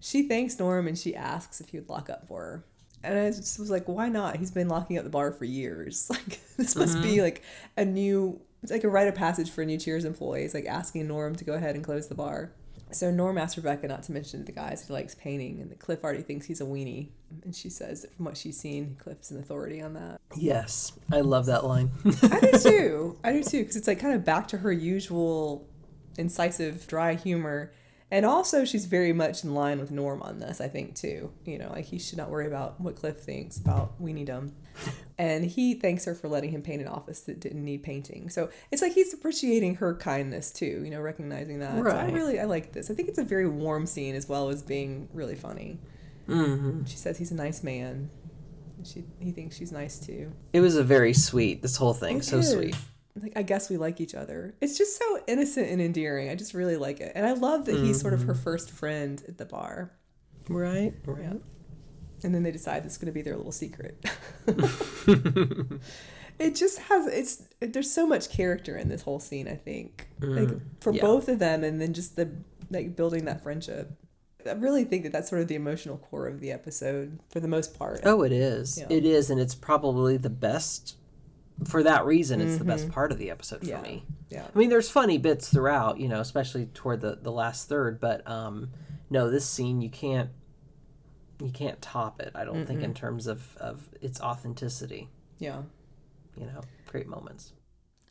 she 0.00 0.28
thanks 0.28 0.58
Norm 0.58 0.88
and 0.88 0.98
she 0.98 1.14
asks 1.14 1.60
if 1.60 1.68
he 1.68 1.78
would 1.78 1.88
lock 1.88 2.10
up 2.10 2.26
for 2.26 2.40
her. 2.40 2.64
And 3.02 3.18
I 3.18 3.26
just 3.30 3.58
was 3.58 3.70
like, 3.70 3.86
why 3.86 4.08
not? 4.08 4.36
He's 4.36 4.50
been 4.50 4.68
locking 4.68 4.96
up 4.96 5.04
the 5.04 5.10
bar 5.10 5.30
for 5.32 5.44
years. 5.44 6.10
Like, 6.10 6.40
this 6.56 6.74
must 6.76 6.94
mm-hmm. 6.94 7.02
be 7.02 7.22
like 7.22 7.42
a 7.76 7.84
new 7.84 8.40
it's 8.62 8.72
like 8.72 8.84
a 8.84 8.88
rite 8.88 9.08
of 9.08 9.14
passage 9.14 9.50
for 9.50 9.62
new 9.62 9.76
Cheers 9.76 10.06
employees, 10.06 10.54
like 10.54 10.64
asking 10.64 11.06
Norm 11.06 11.36
to 11.36 11.44
go 11.44 11.52
ahead 11.52 11.74
and 11.74 11.84
close 11.84 12.08
the 12.08 12.14
bar. 12.14 12.50
So 12.94 13.10
Norm 13.10 13.38
asks 13.38 13.56
Rebecca 13.56 13.88
not 13.88 14.02
to 14.04 14.12
mention 14.12 14.44
the 14.44 14.52
guys 14.52 14.86
he 14.86 14.92
likes 14.92 15.14
painting, 15.14 15.60
and 15.60 15.78
Cliff 15.78 16.04
already 16.04 16.22
thinks 16.22 16.46
he's 16.46 16.60
a 16.60 16.64
weenie. 16.64 17.08
And 17.44 17.54
she 17.54 17.68
says 17.68 18.02
that 18.02 18.14
from 18.14 18.26
what 18.26 18.36
she's 18.36 18.56
seen, 18.56 18.96
Cliff's 18.98 19.30
an 19.30 19.38
authority 19.40 19.82
on 19.82 19.94
that. 19.94 20.20
Yes, 20.36 20.92
I 21.12 21.20
love 21.20 21.46
that 21.46 21.64
line. 21.64 21.90
I 22.22 22.40
do 22.40 22.58
too. 22.62 23.18
I 23.24 23.32
do 23.32 23.42
too, 23.42 23.60
because 23.60 23.76
it's 23.76 23.88
like 23.88 23.98
kind 23.98 24.14
of 24.14 24.24
back 24.24 24.48
to 24.48 24.58
her 24.58 24.72
usual 24.72 25.68
incisive, 26.16 26.86
dry 26.86 27.14
humor. 27.14 27.72
And 28.10 28.24
also, 28.24 28.64
she's 28.64 28.86
very 28.86 29.12
much 29.12 29.42
in 29.42 29.54
line 29.54 29.80
with 29.80 29.90
Norm 29.90 30.22
on 30.22 30.38
this, 30.38 30.60
I 30.60 30.68
think, 30.68 30.94
too. 30.94 31.32
You 31.44 31.58
know, 31.58 31.70
like 31.70 31.86
he 31.86 31.98
should 31.98 32.18
not 32.18 32.30
worry 32.30 32.46
about 32.46 32.80
what 32.80 32.94
Cliff 32.94 33.18
thinks 33.18 33.56
about 33.56 34.00
Weeniedom. 34.00 34.52
And 35.18 35.44
he 35.44 35.74
thanks 35.74 36.04
her 36.04 36.14
for 36.14 36.28
letting 36.28 36.50
him 36.50 36.62
paint 36.62 36.82
an 36.82 36.88
office 36.88 37.20
that 37.22 37.40
didn't 37.40 37.64
need 37.64 37.82
painting. 37.82 38.28
So 38.28 38.50
it's 38.70 38.82
like 38.82 38.92
he's 38.92 39.14
appreciating 39.14 39.76
her 39.76 39.94
kindness, 39.94 40.52
too, 40.52 40.82
you 40.84 40.90
know, 40.90 41.00
recognizing 41.00 41.60
that. 41.60 41.82
Right. 41.82 41.92
So 41.92 41.98
I 41.98 42.10
really, 42.10 42.40
I 42.40 42.44
like 42.44 42.72
this. 42.72 42.90
I 42.90 42.94
think 42.94 43.08
it's 43.08 43.18
a 43.18 43.24
very 43.24 43.48
warm 43.48 43.86
scene 43.86 44.14
as 44.14 44.28
well 44.28 44.48
as 44.48 44.62
being 44.62 45.08
really 45.12 45.36
funny. 45.36 45.78
Mm-hmm. 46.28 46.84
She 46.84 46.96
says 46.96 47.18
he's 47.18 47.30
a 47.30 47.36
nice 47.36 47.62
man. 47.62 48.10
She, 48.84 49.04
he 49.20 49.30
thinks 49.30 49.56
she's 49.56 49.72
nice, 49.72 49.98
too. 49.98 50.32
It 50.52 50.60
was 50.60 50.76
a 50.76 50.84
very 50.84 51.14
sweet, 51.14 51.62
this 51.62 51.76
whole 51.76 51.94
thing, 51.94 52.18
it 52.18 52.24
so 52.24 52.38
is. 52.38 52.50
sweet 52.50 52.76
like 53.22 53.32
I 53.36 53.42
guess 53.42 53.70
we 53.70 53.76
like 53.76 54.00
each 54.00 54.14
other. 54.14 54.54
It's 54.60 54.76
just 54.76 54.98
so 54.98 55.20
innocent 55.26 55.68
and 55.68 55.80
endearing. 55.80 56.30
I 56.30 56.34
just 56.34 56.54
really 56.54 56.76
like 56.76 57.00
it. 57.00 57.12
And 57.14 57.26
I 57.26 57.32
love 57.32 57.64
that 57.66 57.76
mm-hmm. 57.76 57.86
he's 57.86 58.00
sort 58.00 58.12
of 58.12 58.22
her 58.24 58.32
mm-hmm. 58.32 58.42
first 58.42 58.70
friend 58.70 59.22
at 59.28 59.38
the 59.38 59.44
bar. 59.44 59.92
Right, 60.48 60.92
right. 61.06 61.22
Yeah. 61.22 61.34
And 62.24 62.34
then 62.34 62.42
they 62.42 62.50
decide 62.50 62.84
it's 62.84 62.96
going 62.96 63.06
to 63.06 63.12
be 63.12 63.22
their 63.22 63.36
little 63.36 63.52
secret. 63.52 64.04
it 66.38 66.54
just 66.54 66.78
has 66.80 67.06
it's 67.06 67.44
there's 67.60 67.90
so 67.90 68.06
much 68.06 68.30
character 68.30 68.76
in 68.76 68.88
this 68.88 69.02
whole 69.02 69.20
scene, 69.20 69.46
I 69.46 69.54
think. 69.54 70.08
Mm, 70.20 70.40
like 70.40 70.60
for 70.80 70.92
yeah. 70.92 71.02
both 71.02 71.28
of 71.28 71.38
them 71.38 71.62
and 71.62 71.80
then 71.80 71.92
just 71.92 72.16
the 72.16 72.30
like 72.70 72.96
building 72.96 73.26
that 73.26 73.42
friendship. 73.42 73.92
I 74.46 74.52
really 74.52 74.84
think 74.84 75.04
that 75.04 75.12
that's 75.12 75.30
sort 75.30 75.40
of 75.40 75.48
the 75.48 75.54
emotional 75.54 75.96
core 75.96 76.26
of 76.26 76.40
the 76.40 76.52
episode 76.52 77.18
for 77.30 77.40
the 77.40 77.48
most 77.48 77.78
part. 77.78 78.00
Oh, 78.04 78.22
it 78.22 78.32
is. 78.32 78.78
Yeah. 78.78 78.86
It 78.90 79.06
is 79.06 79.30
and 79.30 79.40
it's 79.40 79.54
probably 79.54 80.16
the 80.16 80.30
best 80.30 80.96
for 81.66 81.82
that 81.84 82.04
reason, 82.04 82.40
it's 82.40 82.50
mm-hmm. 82.50 82.58
the 82.58 82.64
best 82.64 82.84
mm-hmm. 82.84 82.94
part 82.94 83.12
of 83.12 83.18
the 83.18 83.30
episode 83.30 83.60
for 83.60 83.66
yeah. 83.66 83.80
me. 83.80 84.04
Yeah. 84.28 84.44
I 84.52 84.58
mean, 84.58 84.70
there's 84.70 84.90
funny 84.90 85.18
bits 85.18 85.50
throughout, 85.50 86.00
you 86.00 86.08
know, 86.08 86.20
especially 86.20 86.66
toward 86.66 87.00
the 87.00 87.18
the 87.22 87.30
last 87.30 87.68
third, 87.68 88.00
but 88.00 88.28
um, 88.28 88.70
no, 89.08 89.30
this 89.30 89.48
scene 89.48 89.80
you 89.80 89.88
can't 89.88 90.30
you 91.44 91.52
can't 91.52 91.80
top 91.82 92.20
it. 92.20 92.32
I 92.34 92.44
don't 92.44 92.64
mm 92.64 92.66
think 92.66 92.82
in 92.82 92.94
terms 92.94 93.26
of 93.26 93.56
of 93.58 93.88
its 94.00 94.20
authenticity. 94.20 95.10
Yeah. 95.38 95.62
You 96.36 96.46
know, 96.46 96.62
great 96.86 97.06
moments. 97.06 97.52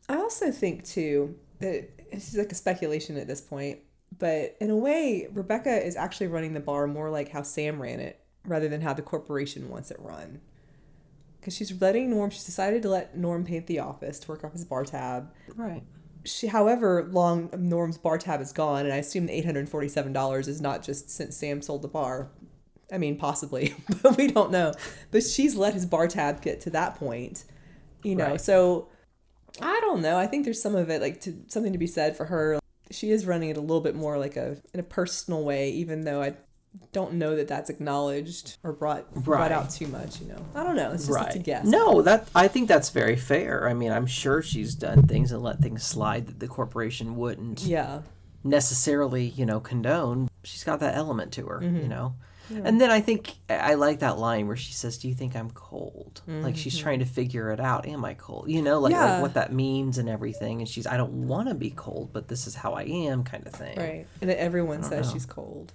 I 0.08 0.18
also 0.18 0.52
think 0.52 0.86
too 0.86 1.36
that 1.60 1.90
it's 2.12 2.36
like 2.36 2.52
a 2.52 2.56
speculation 2.56 3.18
at 3.18 3.28
this 3.28 3.42
point, 3.42 3.80
but 4.20 4.56
in 4.62 4.70
a 4.70 4.76
way, 4.76 5.28
Rebecca 5.34 5.86
is 5.86 5.96
actually 5.96 6.28
running 6.28 6.54
the 6.54 6.60
bar 6.60 6.88
more 6.88 7.10
like 7.10 7.30
how 7.30 7.42
Sam 7.42 7.82
ran 7.82 8.00
it 8.00 8.20
rather 8.46 8.70
than 8.70 8.82
how 8.82 8.94
the 8.94 9.02
corporation 9.02 9.70
wants 9.70 9.90
it 9.90 9.98
run 10.00 10.42
because 11.40 11.56
she's 11.56 11.82
letting 11.82 12.12
Norm. 12.12 12.30
She's 12.30 12.46
decided 12.46 12.84
to 12.84 12.90
let 12.90 13.18
Norm 13.18 13.44
paint 13.44 13.68
the 13.68 13.80
office 13.80 14.20
to 14.20 14.28
work 14.30 14.44
off 14.44 14.54
his 14.54 14.64
bar 14.64 14.86
tab. 14.86 15.34
Right. 15.56 15.84
She, 16.26 16.48
however, 16.48 17.10
long 17.12 17.50
Norm's 17.58 17.98
bar 17.98 18.18
tab 18.18 18.40
is 18.42 18.54
gone, 18.54 18.86
and 18.86 18.94
I 18.94 18.98
assume 18.98 19.26
the 19.26 19.34
eight 19.34 19.46
hundred 19.46 19.68
forty-seven 19.68 20.14
dollars 20.14 20.48
is 20.48 20.62
not 20.62 20.84
just 20.84 21.10
since 21.10 21.36
Sam 21.36 21.62
sold 21.62 21.82
the 21.82 21.90
bar. 21.90 22.30
I 22.94 23.00
mean, 23.00 23.18
possibly, 23.18 23.76
but 24.04 24.16
we 24.16 24.28
don't 24.28 24.52
know. 24.52 24.74
But 25.12 25.24
she's 25.24 25.56
let 25.56 25.74
his 25.74 25.86
bar 25.86 26.08
tab 26.08 26.42
get 26.42 26.62
to 26.62 26.70
that 26.70 26.96
point, 26.96 27.44
you 28.04 28.16
know. 28.16 28.32
Right. 28.32 28.42
So 28.42 28.88
I 29.62 29.80
don't 29.82 30.02
know. 30.02 30.18
I 30.18 30.28
think 30.28 30.46
there's 30.46 30.62
some 30.62 30.76
of 30.76 30.90
it 30.90 31.02
like 31.02 31.22
to 31.22 31.36
something 31.48 31.74
to 31.74 31.80
be 31.80 31.88
said 31.88 32.16
for 32.16 32.26
her. 32.26 32.60
She 32.92 33.12
is 33.12 33.26
running 33.26 33.50
it 33.50 33.58
a 33.58 33.62
little 33.62 33.82
bit 33.82 33.96
more 33.96 34.18
like 34.18 34.38
a 34.38 34.58
in 34.74 34.80
a 34.80 34.84
personal 34.84 35.44
way, 35.44 35.72
even 35.72 36.02
though 36.02 36.22
I 36.22 36.36
don't 36.92 37.14
know 37.14 37.36
that 37.36 37.48
that's 37.48 37.70
acknowledged 37.70 38.58
or 38.64 38.74
brought 38.74 39.08
right. 39.14 39.26
brought 39.26 39.52
out 39.52 39.70
too 39.70 39.88
much. 39.88 40.22
You 40.22 40.28
know, 40.28 40.46
I 40.56 40.64
don't 40.64 40.76
know. 40.76 40.92
It's 40.92 41.08
just 41.08 41.18
right. 41.18 41.36
a 41.36 41.40
guess. 41.40 41.66
No, 41.66 42.02
that 42.02 42.28
I 42.36 42.48
think 42.48 42.68
that's 42.68 42.90
very 42.90 43.16
fair. 43.16 43.68
I 43.68 43.74
mean, 43.74 43.92
I'm 43.92 44.08
sure 44.08 44.42
she's 44.42 44.76
done 44.76 45.08
things 45.08 45.32
and 45.32 45.42
let 45.42 45.60
things 45.60 45.84
slide 45.84 46.28
that 46.28 46.40
the 46.40 46.48
corporation 46.48 47.16
wouldn't. 47.16 47.62
Yeah. 47.62 48.02
Necessarily, 48.44 49.26
you 49.26 49.46
know, 49.46 49.60
condone. 49.60 50.30
She's 50.44 50.64
got 50.64 50.80
that 50.82 50.96
element 50.96 51.32
to 51.34 51.48
her. 51.48 51.60
Mm-hmm. 51.60 51.78
You 51.78 51.88
know. 51.88 52.16
Yeah. 52.50 52.62
And 52.66 52.80
then 52.80 52.92
I 52.92 53.02
think 53.02 53.34
I 53.50 53.76
like 53.76 54.00
that 54.00 54.18
line 54.18 54.48
where 54.48 54.58
she 54.58 54.74
says, 54.74 54.98
"Do 54.98 55.08
you 55.08 55.16
think 55.16 55.36
I'm 55.36 55.50
cold?" 55.52 56.22
Mm-hmm. 56.28 56.42
Like 56.42 56.58
she's 56.58 56.78
trying 56.78 57.00
to 57.00 57.06
figure 57.06 57.52
it 57.52 57.60
out. 57.60 57.88
Am 57.88 58.04
I 58.04 58.14
cold? 58.14 58.50
You 58.50 58.62
know, 58.62 58.80
like, 58.80 58.92
yeah. 58.92 59.14
like 59.14 59.22
what 59.22 59.34
that 59.36 59.54
means 59.54 59.98
and 59.98 60.10
everything. 60.10 60.60
And 60.60 60.68
she's, 60.68 60.86
"I 60.86 60.98
don't 60.98 61.28
want 61.28 61.48
to 61.50 61.56
be 61.56 61.70
cold, 61.72 62.12
but 62.12 62.28
this 62.28 62.48
is 62.48 62.56
how 62.56 62.74
I 62.74 62.84
am," 62.84 63.24
kind 63.24 63.48
of 63.48 63.54
thing. 63.54 63.78
Right. 63.78 64.08
And 64.22 64.30
everyone 64.32 64.84
says 64.84 65.08
know. 65.08 65.14
she's 65.14 65.26
cold. 65.26 65.74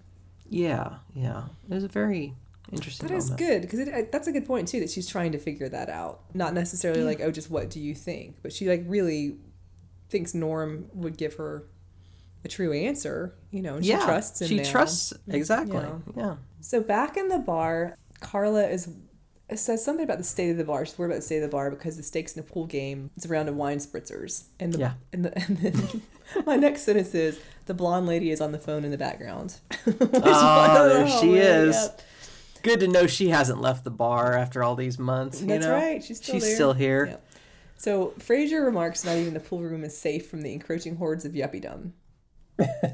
Yeah, 0.51 0.97
yeah. 1.15 1.45
It 1.71 1.75
was 1.75 1.85
a 1.85 1.89
very 1.89 2.35
interesting. 2.73 3.09
That 3.09 3.15
is 3.15 3.31
good 3.31 3.63
because 3.63 3.87
that's 4.11 4.27
a 4.27 4.33
good 4.33 4.47
point 4.47 4.69
too. 4.69 4.81
That 4.81 4.91
she's 4.91 5.07
trying 5.07 5.33
to 5.33 5.39
figure 5.39 5.69
that 5.69 5.89
out, 5.89 6.21
not 6.35 6.55
necessarily 6.55 7.01
yeah. 7.01 7.07
like, 7.07 7.21
oh, 7.21 7.31
just 7.31 7.51
what 7.51 7.71
do 7.71 7.81
you 7.81 7.95
think, 7.95 8.37
but 8.43 8.53
she 8.53 8.69
like 8.69 8.85
really 8.87 9.37
thinks 10.09 10.35
Norm 10.35 10.89
would 10.95 11.17
give 11.17 11.35
her 11.35 11.65
a 12.49 12.55
true 12.55 12.73
answer. 12.73 13.35
You 13.51 13.63
know, 13.63 13.77
and 13.77 13.85
she 13.85 13.91
yeah, 13.91 14.05
trusts. 14.05 14.47
She 14.47 14.57
now. 14.57 14.71
trusts 14.71 15.13
exactly. 15.29 15.87
Yeah. 16.17 16.37
So 16.61 16.81
back 16.81 17.17
in 17.17 17.29
the 17.29 17.39
bar, 17.39 17.97
Carla 18.21 18.67
is 18.67 18.89
says 19.57 19.83
something 19.83 20.05
about 20.05 20.19
the 20.19 20.25
state 20.25 20.51
of 20.51 20.59
the 20.59 20.65
bar. 20.65 20.85
She's 20.85 20.99
worried 20.99 21.11
about 21.11 21.21
the 21.21 21.23
state 21.23 21.37
of 21.37 21.43
the 21.43 21.49
bar 21.49 21.71
because 21.71 21.97
the 21.97 22.03
stakes 22.03 22.35
in 22.35 22.41
a 22.41 22.43
pool 22.43 22.67
game 22.67 23.11
is 23.17 23.25
a 23.25 23.29
round 23.29 23.49
of 23.49 23.57
wine 23.57 23.79
spritzers. 23.79 24.45
And 24.61 24.75
the, 24.75 24.79
yeah. 24.79 24.93
and, 25.13 25.25
the, 25.25 25.39
and 25.39 25.57
then 25.59 26.03
my 26.47 26.57
next 26.57 26.83
sentence 26.83 27.15
is 27.15 27.41
the 27.67 27.75
blonde 27.75 28.07
lady 28.07 28.31
is 28.31 28.41
on 28.41 28.53
the 28.53 28.59
phone 28.59 28.85
in 28.85 28.91
the 28.91 28.99
background. 28.99 29.57
Ah, 30.23 30.77
oh, 30.79 30.89
there 30.89 31.09
she 31.09 31.35
is. 31.37 31.75
Yeah. 31.75 32.05
Good 32.63 32.81
to 32.81 32.89
know 32.89 33.07
she 33.07 33.29
hasn't 33.29 33.61
left 33.61 33.85
the 33.85 33.91
bar 33.91 34.35
after 34.35 34.63
all 34.63 34.75
these 34.75 34.99
months. 34.99 35.41
That's 35.41 35.65
know? 35.65 35.73
right. 35.73 36.05
She's 36.05 36.19
still 36.19 36.35
She's 36.35 36.43
there. 36.43 36.55
still 36.55 36.73
here. 36.75 37.07
Yeah. 37.07 37.17
So 37.77 38.13
Frasier 38.19 38.65
remarks 38.65 39.05
not 39.05 39.17
even 39.17 39.33
the 39.33 39.41
pool 39.41 39.63
room 39.63 39.85
is 39.85 39.97
safe 39.97 40.29
from 40.29 40.43
the 40.43 40.53
encroaching 40.53 40.97
hordes 40.97 41.25
of 41.25 41.33
yuppiedom. 41.33 41.93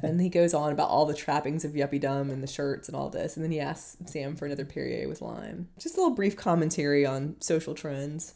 And 0.02 0.20
he 0.20 0.28
goes 0.28 0.54
on 0.54 0.72
about 0.72 0.90
all 0.90 1.06
the 1.06 1.14
trappings 1.14 1.64
of 1.64 1.72
yuppie 1.72 2.00
yuppiedom 2.00 2.30
and 2.30 2.42
the 2.42 2.46
shirts 2.46 2.88
and 2.88 2.96
all 2.96 3.08
this. 3.08 3.36
And 3.36 3.44
then 3.44 3.52
he 3.52 3.60
asks 3.60 3.96
Sam 4.06 4.36
for 4.36 4.46
another 4.46 4.64
Perrier 4.64 5.08
with 5.08 5.22
lime. 5.22 5.68
Just 5.78 5.96
a 5.96 6.00
little 6.00 6.14
brief 6.14 6.36
commentary 6.36 7.06
on 7.06 7.36
social 7.40 7.74
trends 7.74 8.34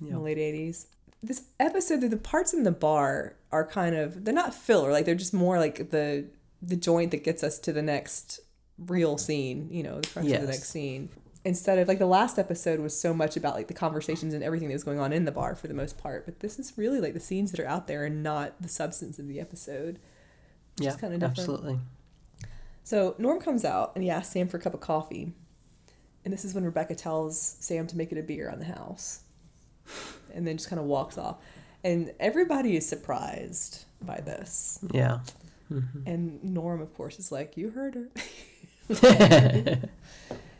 yep. 0.00 0.10
in 0.10 0.16
the 0.16 0.22
late 0.22 0.38
80s. 0.38 0.86
This 1.22 1.44
episode, 1.58 2.02
the 2.02 2.16
parts 2.16 2.52
in 2.52 2.62
the 2.62 2.70
bar 2.70 3.34
are 3.50 3.66
kind 3.66 3.96
of, 3.96 4.24
they're 4.24 4.34
not 4.34 4.54
filler. 4.54 4.92
Like, 4.92 5.04
they're 5.04 5.14
just 5.14 5.34
more 5.34 5.58
like 5.58 5.90
the 5.90 6.26
the 6.62 6.76
joint 6.76 7.10
that 7.10 7.24
gets 7.24 7.42
us 7.42 7.58
to 7.60 7.72
the 7.72 7.82
next 7.82 8.40
real 8.78 9.18
scene, 9.18 9.68
you 9.70 9.82
know, 9.82 10.00
the 10.00 10.22
yes. 10.22 10.36
of 10.36 10.46
the 10.46 10.52
next 10.52 10.68
scene. 10.68 11.08
Instead 11.44 11.78
of 11.78 11.86
like 11.86 11.98
the 11.98 12.06
last 12.06 12.38
episode 12.38 12.80
was 12.80 12.98
so 12.98 13.14
much 13.14 13.36
about 13.36 13.54
like 13.54 13.68
the 13.68 13.74
conversations 13.74 14.34
and 14.34 14.42
everything 14.42 14.68
that 14.68 14.74
was 14.74 14.82
going 14.82 14.98
on 14.98 15.12
in 15.12 15.24
the 15.24 15.32
bar 15.32 15.54
for 15.54 15.68
the 15.68 15.74
most 15.74 15.96
part, 15.96 16.24
but 16.24 16.40
this 16.40 16.58
is 16.58 16.76
really 16.76 17.00
like 17.00 17.14
the 17.14 17.20
scenes 17.20 17.52
that 17.52 17.60
are 17.60 17.68
out 17.68 17.86
there 17.86 18.04
and 18.04 18.22
not 18.22 18.60
the 18.60 18.68
substance 18.68 19.18
of 19.18 19.28
the 19.28 19.38
episode 19.38 20.00
yeah, 20.78 20.92
kind 20.92 21.14
of 21.14 21.20
different. 21.20 21.38
Absolutely. 21.38 21.78
So 22.84 23.14
Norm 23.18 23.40
comes 23.40 23.64
out 23.64 23.92
and 23.94 24.04
he 24.04 24.10
asks 24.10 24.32
Sam 24.32 24.48
for 24.48 24.58
a 24.58 24.60
cup 24.60 24.74
of 24.74 24.80
coffee. 24.80 25.32
And 26.24 26.32
this 26.32 26.44
is 26.44 26.54
when 26.54 26.64
Rebecca 26.64 26.94
tells 26.94 27.56
Sam 27.60 27.86
to 27.88 27.96
make 27.96 28.12
it 28.12 28.18
a 28.18 28.22
beer 28.22 28.50
on 28.50 28.58
the 28.58 28.64
house. 28.64 29.20
And 30.34 30.46
then 30.46 30.56
just 30.56 30.68
kind 30.68 30.80
of 30.80 30.86
walks 30.86 31.18
off. 31.18 31.38
And 31.82 32.12
everybody 32.20 32.76
is 32.76 32.86
surprised 32.88 33.84
by 34.02 34.20
this. 34.20 34.78
Yeah. 34.92 35.20
Mm-hmm. 35.72 35.98
And 36.06 36.44
Norm, 36.44 36.80
of 36.80 36.94
course, 36.94 37.18
is 37.18 37.32
like, 37.32 37.56
You 37.56 37.70
heard 37.70 37.94
her. 37.94 38.08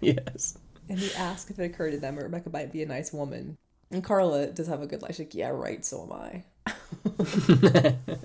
yes. 0.00 0.58
And 0.88 0.98
he 0.98 1.12
asks 1.14 1.50
if 1.50 1.58
it 1.58 1.64
occurred 1.64 1.92
to 1.92 1.98
them 1.98 2.16
that 2.16 2.22
Rebecca 2.22 2.50
might 2.50 2.72
be 2.72 2.82
a 2.82 2.86
nice 2.86 3.12
woman. 3.12 3.56
And 3.90 4.02
Carla 4.02 4.46
does 4.48 4.66
have 4.68 4.82
a 4.82 4.86
good 4.86 5.02
life. 5.02 5.12
She's 5.12 5.20
like, 5.20 5.34
Yeah, 5.34 5.50
right, 5.50 5.84
so 5.84 6.02
am 6.02 6.12
I. 6.12 7.94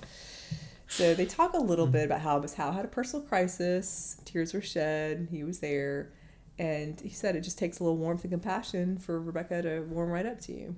So 0.92 1.14
they 1.14 1.26
talk 1.26 1.54
a 1.54 1.58
little 1.58 1.86
mm-hmm. 1.86 1.94
bit 1.94 2.06
about 2.06 2.20
how 2.20 2.42
Hal 2.42 2.74
had 2.74 2.84
a 2.84 2.90
personal 2.90 3.26
crisis, 3.26 4.18
tears 4.26 4.54
were 4.54 4.62
shed, 4.62 5.30
he 5.32 5.46
was 5.46 5.60
there, 5.60 6.12
and 6.60 7.00
he 7.00 7.10
said 7.10 7.38
it 7.38 7.42
just 7.42 7.58
takes 7.58 7.80
a 7.80 7.84
little 7.84 7.98
warmth 7.98 8.26
and 8.26 8.32
compassion 8.32 8.98
for 8.98 9.18
Rebecca 9.22 9.62
to 9.62 9.80
warm 9.84 10.10
right 10.10 10.26
up 10.26 10.42
to 10.42 10.52
you. 10.52 10.76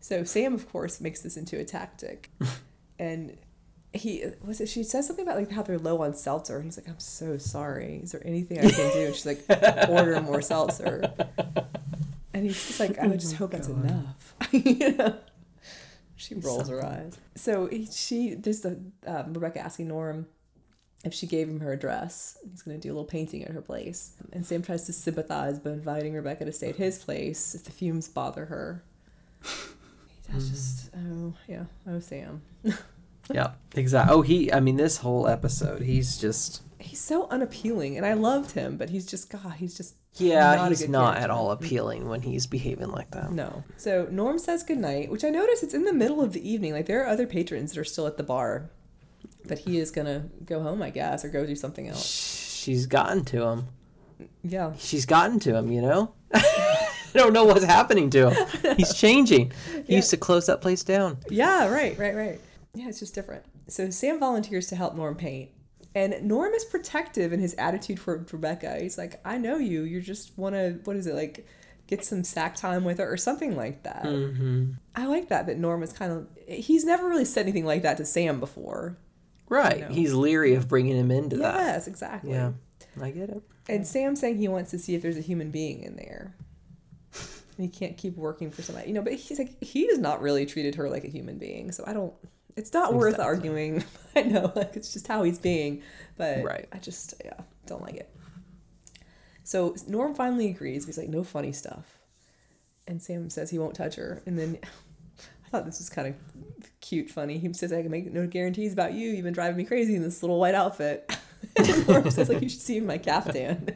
So 0.00 0.22
Sam, 0.22 0.52
of 0.52 0.70
course, 0.70 1.00
makes 1.00 1.22
this 1.22 1.38
into 1.38 1.58
a 1.58 1.64
tactic, 1.64 2.30
and 2.98 3.38
he 3.94 4.26
was 4.44 4.60
it. 4.60 4.68
She 4.68 4.82
says 4.82 5.06
something 5.06 5.26
about 5.26 5.38
like 5.38 5.50
how 5.50 5.62
they're 5.62 5.78
low 5.78 6.02
on 6.02 6.12
seltzer, 6.12 6.56
and 6.56 6.66
he's 6.66 6.76
like, 6.76 6.86
"I'm 6.86 7.00
so 7.00 7.38
sorry. 7.38 8.00
Is 8.02 8.12
there 8.12 8.22
anything 8.24 8.58
I 8.58 8.70
can 8.70 8.92
do?" 8.92 9.06
And 9.06 9.14
she's 9.14 9.24
like, 9.24 9.44
"Order 9.88 10.20
more 10.20 10.42
seltzer." 10.42 11.12
And 12.34 12.44
he's 12.44 12.66
just 12.66 12.80
like, 12.80 12.98
"I 12.98 13.06
would 13.06 13.18
just 13.18 13.36
oh 13.36 13.38
hope 13.38 13.52
God. 13.52 13.62
that's 13.62 13.68
enough." 13.68 14.34
you 14.52 14.92
know? 14.92 15.16
She 16.16 16.34
rolls 16.34 16.68
her 16.68 16.84
eyes. 16.84 17.18
So 17.34 17.66
he, 17.66 17.86
she, 17.86 18.34
there's 18.34 18.62
the 18.62 18.80
um, 19.06 19.34
Rebecca 19.34 19.60
asking 19.60 19.88
Norm 19.88 20.26
if 21.04 21.12
she 21.14 21.26
gave 21.26 21.48
him 21.48 21.60
her 21.60 21.72
address. 21.72 22.38
He's 22.50 22.62
going 22.62 22.80
to 22.80 22.82
do 22.82 22.88
a 22.88 22.94
little 22.94 23.04
painting 23.04 23.44
at 23.44 23.50
her 23.50 23.60
place. 23.60 24.12
And 24.32 24.44
Sam 24.44 24.62
tries 24.62 24.84
to 24.86 24.92
sympathize 24.92 25.58
by 25.58 25.70
inviting 25.70 26.14
Rebecca 26.14 26.44
to 26.46 26.52
stay 26.52 26.70
at 26.70 26.76
his 26.76 26.98
place 26.98 27.54
if 27.54 27.64
the 27.64 27.70
fumes 27.70 28.08
bother 28.08 28.46
her. 28.46 28.82
That's 30.28 30.48
just, 30.48 30.90
oh, 30.96 31.34
yeah. 31.46 31.64
Oh, 31.88 32.00
Sam. 32.00 32.42
yeah, 33.32 33.52
exactly. 33.74 34.14
Oh, 34.14 34.22
he, 34.22 34.52
I 34.52 34.58
mean, 34.60 34.76
this 34.76 34.98
whole 34.98 35.28
episode, 35.28 35.82
he's 35.82 36.18
just. 36.18 36.62
He's 36.80 37.00
so 37.00 37.28
unappealing. 37.28 37.96
And 37.96 38.04
I 38.04 38.14
loved 38.14 38.52
him, 38.52 38.76
but 38.76 38.90
he's 38.90 39.06
just, 39.06 39.30
God, 39.30 39.54
he's 39.58 39.76
just 39.76 39.94
yeah, 40.20 40.56
not 40.56 40.68
he's 40.68 40.88
not 40.88 41.14
character. 41.14 41.24
at 41.24 41.30
all 41.30 41.50
appealing 41.50 42.08
when 42.08 42.22
he's 42.22 42.46
behaving 42.46 42.90
like 42.90 43.10
that. 43.12 43.32
No. 43.32 43.64
So 43.76 44.08
Norm 44.10 44.38
says 44.38 44.62
goodnight, 44.62 45.10
which 45.10 45.24
I 45.24 45.30
notice 45.30 45.62
it's 45.62 45.74
in 45.74 45.84
the 45.84 45.92
middle 45.92 46.20
of 46.20 46.32
the 46.32 46.48
evening. 46.48 46.72
Like 46.72 46.86
there 46.86 47.02
are 47.02 47.06
other 47.06 47.26
patrons 47.26 47.72
that 47.72 47.80
are 47.80 47.84
still 47.84 48.06
at 48.06 48.16
the 48.16 48.22
bar. 48.22 48.70
But 49.46 49.60
he 49.60 49.78
is 49.78 49.90
gonna 49.92 50.28
go 50.44 50.60
home, 50.62 50.82
I 50.82 50.90
guess, 50.90 51.24
or 51.24 51.28
go 51.28 51.46
do 51.46 51.54
something 51.54 51.88
else. 51.88 52.04
She's 52.04 52.86
gotten 52.86 53.24
to 53.26 53.42
him. 53.44 53.68
Yeah. 54.42 54.72
She's 54.78 55.06
gotten 55.06 55.38
to 55.40 55.54
him, 55.54 55.70
you 55.70 55.82
know? 55.82 56.12
I 56.34 56.88
don't 57.14 57.32
know 57.32 57.44
what's 57.44 57.64
happening 57.64 58.10
to 58.10 58.30
him. 58.30 58.76
He's 58.76 58.94
changing. 58.98 59.52
He 59.86 59.92
yeah. 59.92 59.96
used 59.96 60.10
to 60.10 60.16
close 60.16 60.46
that 60.46 60.60
place 60.60 60.82
down. 60.82 61.18
Yeah, 61.30 61.68
right, 61.68 61.96
right, 61.98 62.14
right. 62.14 62.40
Yeah, 62.74 62.88
it's 62.88 62.98
just 62.98 63.14
different. 63.14 63.44
So 63.68 63.90
Sam 63.90 64.18
volunteers 64.18 64.66
to 64.68 64.76
help 64.76 64.94
Norm 64.94 65.14
paint. 65.14 65.50
And 65.96 66.28
Norm 66.28 66.52
is 66.52 66.62
protective 66.66 67.32
in 67.32 67.40
his 67.40 67.54
attitude 67.54 67.98
for 67.98 68.26
Rebecca. 68.30 68.78
He's 68.78 68.98
like, 68.98 69.18
I 69.24 69.38
know 69.38 69.56
you. 69.56 69.84
You 69.84 70.02
just 70.02 70.36
want 70.36 70.54
to, 70.54 70.78
what 70.84 70.94
is 70.94 71.06
it, 71.06 71.14
like, 71.14 71.46
get 71.86 72.04
some 72.04 72.22
sack 72.22 72.54
time 72.54 72.84
with 72.84 72.98
her 72.98 73.10
or 73.10 73.16
something 73.16 73.56
like 73.56 73.82
that. 73.84 74.02
Mm-hmm. 74.02 74.72
I 74.94 75.06
like 75.06 75.30
that, 75.30 75.46
that 75.46 75.56
Norm 75.56 75.82
is 75.82 75.94
kind 75.94 76.12
of, 76.12 76.28
he's 76.46 76.84
never 76.84 77.08
really 77.08 77.24
said 77.24 77.44
anything 77.44 77.64
like 77.64 77.80
that 77.80 77.96
to 77.96 78.04
Sam 78.04 78.40
before. 78.40 78.98
Right. 79.48 79.78
You 79.78 79.84
know? 79.86 79.94
He's 79.94 80.12
leery 80.12 80.54
of 80.54 80.68
bringing 80.68 80.98
him 80.98 81.10
into 81.10 81.36
yes, 81.36 81.54
that. 81.54 81.64
Yes, 81.64 81.86
exactly. 81.86 82.32
Yeah, 82.32 82.52
I 83.00 83.10
get 83.10 83.30
it. 83.30 83.42
And 83.66 83.86
Sam's 83.86 84.20
saying 84.20 84.36
he 84.36 84.48
wants 84.48 84.72
to 84.72 84.78
see 84.78 84.94
if 84.94 85.00
there's 85.00 85.16
a 85.16 85.22
human 85.22 85.50
being 85.50 85.82
in 85.82 85.96
there. 85.96 86.36
And 87.14 87.64
he 87.64 87.68
can't 87.68 87.96
keep 87.96 88.18
working 88.18 88.50
for 88.50 88.60
somebody, 88.60 88.88
you 88.88 88.92
know. 88.92 89.00
But 89.00 89.14
he's 89.14 89.38
like, 89.38 89.62
he 89.62 89.86
has 89.86 89.98
not 89.98 90.20
really 90.20 90.44
treated 90.44 90.74
her 90.74 90.90
like 90.90 91.04
a 91.04 91.08
human 91.08 91.38
being, 91.38 91.72
so 91.72 91.84
I 91.86 91.94
don't. 91.94 92.12
It's 92.56 92.72
not 92.72 92.90
exactly. 92.90 92.98
worth 92.98 93.18
arguing. 93.18 93.84
I 94.16 94.22
know, 94.22 94.52
like 94.56 94.76
it's 94.76 94.92
just 94.92 95.06
how 95.06 95.22
he's 95.22 95.38
being, 95.38 95.82
but 96.16 96.42
right. 96.42 96.66
I 96.72 96.78
just 96.78 97.14
yeah 97.24 97.40
don't 97.66 97.82
like 97.82 97.96
it. 97.96 98.10
So 99.44 99.76
Norm 99.86 100.14
finally 100.14 100.48
agrees. 100.48 100.86
He's 100.86 100.98
like, 100.98 101.08
no 101.08 101.22
funny 101.22 101.52
stuff, 101.52 101.98
and 102.86 103.00
Sam 103.02 103.30
says 103.30 103.50
he 103.50 103.58
won't 103.58 103.74
touch 103.74 103.96
her, 103.96 104.22
and 104.26 104.38
then. 104.38 104.58
I 105.44 105.48
thought 105.48 105.64
this 105.64 105.78
was 105.78 105.88
kind 105.88 106.08
of 106.08 106.14
cute, 106.80 107.08
funny. 107.08 107.38
He 107.38 107.52
says, 107.52 107.72
"I 107.72 107.80
can 107.80 107.90
make 107.92 108.12
no 108.12 108.26
guarantees 108.26 108.72
about 108.72 108.94
you. 108.94 109.10
You've 109.10 109.22
been 109.22 109.32
driving 109.32 109.56
me 109.56 109.62
crazy 109.62 109.94
in 109.94 110.02
this 110.02 110.20
little 110.20 110.40
white 110.40 110.56
outfit." 110.56 111.08
Norm 111.86 112.10
says, 112.10 112.28
"Like 112.28 112.42
you 112.42 112.48
should 112.48 112.60
see 112.60 112.80
my 112.80 112.98
caftan." 112.98 113.68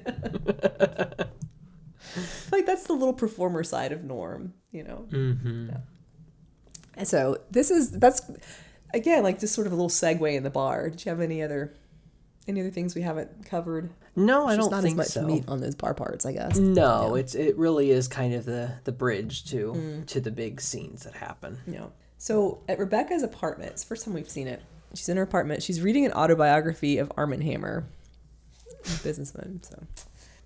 like 2.50 2.66
that's 2.66 2.88
the 2.88 2.92
little 2.92 3.12
performer 3.12 3.62
side 3.62 3.92
of 3.92 4.02
Norm, 4.02 4.52
you 4.72 4.82
know. 4.82 5.06
Mm-hmm. 5.10 5.68
Yeah. 5.68 5.76
And 6.94 7.08
so 7.08 7.38
this 7.50 7.70
is 7.70 7.92
that's 7.92 8.20
again 8.94 9.22
like 9.22 9.40
just 9.40 9.54
sort 9.54 9.66
of 9.66 9.72
a 9.72 9.76
little 9.76 9.90
segue 9.90 10.34
in 10.34 10.42
the 10.42 10.50
bar. 10.50 10.90
Did 10.90 11.04
you 11.04 11.10
have 11.10 11.20
any 11.20 11.42
other 11.42 11.74
any 12.46 12.60
other 12.60 12.70
things 12.70 12.94
we 12.94 13.02
haven't 13.02 13.46
covered? 13.46 13.90
No, 14.16 14.46
I 14.46 14.56
don't 14.56 14.70
not 14.70 14.82
think 14.82 14.92
as 14.92 14.96
much 14.96 15.08
so. 15.08 15.22
meat 15.26 15.44
on 15.48 15.60
those 15.60 15.74
bar 15.74 15.94
parts, 15.94 16.26
I 16.26 16.32
guess. 16.32 16.58
No, 16.58 17.14
yeah. 17.14 17.20
it's 17.20 17.34
it 17.34 17.56
really 17.56 17.90
is 17.90 18.08
kind 18.08 18.34
of 18.34 18.44
the 18.44 18.72
the 18.84 18.92
bridge 18.92 19.44
to 19.50 19.72
mm. 19.72 20.06
to 20.06 20.20
the 20.20 20.30
big 20.30 20.60
scenes 20.60 21.04
that 21.04 21.14
happen. 21.14 21.58
Yeah. 21.66 21.86
So 22.18 22.62
at 22.68 22.78
Rebecca's 22.78 23.22
apartment, 23.22 23.72
it's 23.72 23.82
the 23.82 23.88
first 23.88 24.04
time 24.04 24.14
we've 24.14 24.28
seen 24.28 24.46
it. 24.46 24.62
She's 24.94 25.08
in 25.08 25.16
her 25.16 25.22
apartment. 25.22 25.62
She's 25.62 25.80
reading 25.80 26.04
an 26.04 26.12
autobiography 26.12 26.98
of 26.98 27.10
Armand 27.16 27.44
Hammer, 27.44 27.86
businessman. 29.02 29.62
So 29.62 29.82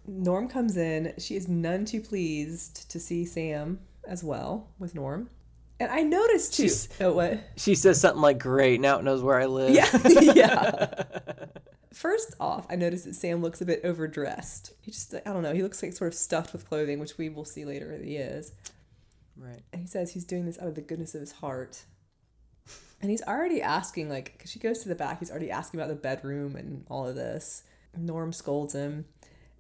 Norm 0.07 0.48
comes 0.48 0.76
in. 0.76 1.14
She 1.18 1.35
is 1.35 1.48
none 1.48 1.85
too 1.85 2.00
pleased 2.00 2.90
to 2.90 3.00
see 3.00 3.24
Sam 3.24 3.80
as 4.07 4.22
well 4.22 4.68
with 4.78 4.94
Norm. 4.94 5.30
And 5.85 5.92
I 5.92 6.03
noticed 6.03 6.55
too. 6.55 6.62
She's, 6.62 6.88
oh, 6.99 7.12
what? 7.12 7.40
She 7.57 7.75
says 7.75 8.01
something 8.01 8.23
like, 8.23 8.38
"Great, 8.38 8.81
now 8.81 8.99
it 8.99 9.05
knows 9.05 9.23
where 9.23 9.38
I 9.38 9.44
live." 9.44 9.75
Yeah, 9.75 9.87
yeah. 10.33 11.05
First 11.92 12.35
off, 12.40 12.66
I 12.70 12.77
noticed 12.77 13.05
that 13.05 13.14
Sam 13.14 13.42
looks 13.42 13.61
a 13.61 13.66
bit 13.66 13.83
overdressed. 13.85 14.73
He 14.81 14.90
just, 14.90 15.14
I 15.14 15.20
don't 15.20 15.42
know, 15.42 15.53
he 15.53 15.62
looks 15.62 15.83
like 15.83 15.92
sort 15.92 16.14
of 16.14 16.18
stuffed 16.18 16.55
with 16.55 16.66
clothing, 16.66 17.01
which 17.01 17.18
we 17.18 17.29
will 17.29 17.44
see 17.44 17.66
later 17.66 17.99
that 17.99 18.03
he 18.03 18.16
is. 18.16 18.53
Right. 19.37 19.62
And 19.75 19.83
he 19.83 19.87
says 19.87 20.12
he's 20.12 20.25
doing 20.25 20.47
this 20.47 20.59
out 20.59 20.68
of 20.68 20.75
the 20.75 20.81
goodness 20.81 21.14
of 21.14 21.20
his 21.20 21.33
heart. 21.33 21.85
And 23.03 23.11
he's 23.11 23.23
already 23.23 23.61
asking, 23.61 24.09
like, 24.09 24.33
because 24.37 24.51
she 24.51 24.59
goes 24.59 24.79
to 24.81 24.88
the 24.88 24.94
back, 24.94 25.18
he's 25.18 25.31
already 25.31 25.51
asking 25.51 25.79
about 25.79 25.90
the 25.90 25.97
bedroom 25.97 26.57
and 26.57 26.87
all 26.88 27.07
of 27.07 27.14
this. 27.14 27.62
Norm 27.94 28.33
scolds 28.33 28.73
him. 28.73 29.05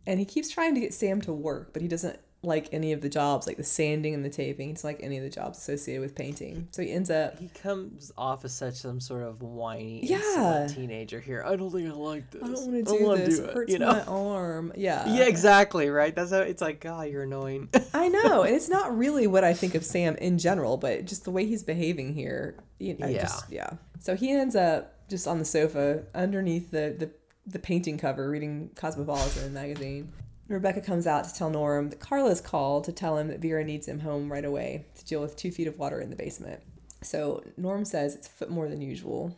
And 0.06 0.18
he 0.18 0.24
keeps 0.24 0.48
trying 0.48 0.74
to 0.74 0.80
get 0.80 0.94
Sam 0.94 1.20
to 1.22 1.34
work, 1.34 1.74
but 1.74 1.82
he 1.82 1.88
doesn't 1.88 2.18
like 2.44 2.68
any 2.72 2.92
of 2.92 3.00
the 3.00 3.08
jobs, 3.08 3.46
like 3.46 3.56
the 3.56 3.64
sanding 3.64 4.14
and 4.14 4.24
the 4.24 4.30
taping. 4.30 4.70
It's 4.70 4.84
like 4.84 5.00
any 5.02 5.16
of 5.16 5.24
the 5.24 5.30
jobs 5.30 5.58
associated 5.58 6.00
with 6.02 6.14
painting. 6.14 6.68
So 6.70 6.82
he 6.82 6.90
ends 6.90 7.10
up. 7.10 7.38
He 7.38 7.48
comes 7.48 8.12
off 8.16 8.44
as 8.44 8.54
such 8.54 8.74
some 8.74 9.00
sort 9.00 9.22
of 9.22 9.42
whiny, 9.42 10.00
yeah, 10.04 10.68
teenager 10.70 11.20
here. 11.20 11.42
I 11.46 11.56
don't 11.56 11.70
think 11.70 11.88
I 11.88 11.92
like 11.92 12.30
this. 12.30 12.42
I 12.42 12.46
don't 12.46 13.02
want 13.02 13.20
to 13.20 13.24
do 13.24 13.30
this. 13.30 13.38
Do 13.38 13.44
it, 13.44 13.54
hurts 13.54 13.72
you 13.72 13.78
know? 13.78 13.92
my 13.92 14.02
arm. 14.04 14.72
Yeah. 14.76 15.04
Yeah, 15.14 15.24
exactly. 15.24 15.90
Right. 15.90 16.14
That's 16.14 16.32
how 16.32 16.40
it's 16.40 16.60
like. 16.60 16.80
God, 16.80 17.00
oh, 17.00 17.02
you're 17.04 17.22
annoying. 17.22 17.68
I 17.94 18.08
know, 18.08 18.42
and 18.42 18.54
it's 18.54 18.68
not 18.68 18.96
really 18.96 19.26
what 19.26 19.44
I 19.44 19.54
think 19.54 19.74
of 19.74 19.84
Sam 19.84 20.16
in 20.16 20.38
general, 20.38 20.76
but 20.76 21.04
just 21.04 21.24
the 21.24 21.30
way 21.30 21.46
he's 21.46 21.62
behaving 21.62 22.14
here. 22.14 22.56
You 22.78 22.96
know, 22.98 23.06
yeah. 23.06 23.22
Just, 23.22 23.50
yeah. 23.50 23.70
So 24.00 24.16
he 24.16 24.32
ends 24.32 24.56
up 24.56 25.08
just 25.08 25.28
on 25.28 25.38
the 25.38 25.44
sofa 25.44 26.04
underneath 26.14 26.72
the 26.72 26.94
the 26.98 27.10
the 27.46 27.58
painting 27.58 27.98
cover 27.98 28.28
reading 28.28 28.70
Cosmopolitan 28.74 29.52
magazine. 29.52 30.12
Rebecca 30.48 30.80
comes 30.80 31.06
out 31.06 31.24
to 31.24 31.34
tell 31.34 31.50
Norm 31.50 31.88
that 31.90 32.00
Carla's 32.00 32.40
called 32.40 32.84
to 32.84 32.92
tell 32.92 33.16
him 33.16 33.28
that 33.28 33.40
Vera 33.40 33.64
needs 33.64 33.88
him 33.88 34.00
home 34.00 34.30
right 34.30 34.44
away 34.44 34.84
to 34.96 35.04
deal 35.04 35.20
with 35.20 35.36
two 35.36 35.50
feet 35.50 35.66
of 35.66 35.78
water 35.78 36.00
in 36.00 36.10
the 36.10 36.16
basement. 36.16 36.60
So 37.02 37.42
Norm 37.56 37.84
says 37.84 38.14
it's 38.14 38.26
a 38.26 38.30
foot 38.30 38.50
more 38.50 38.68
than 38.68 38.80
usual. 38.80 39.36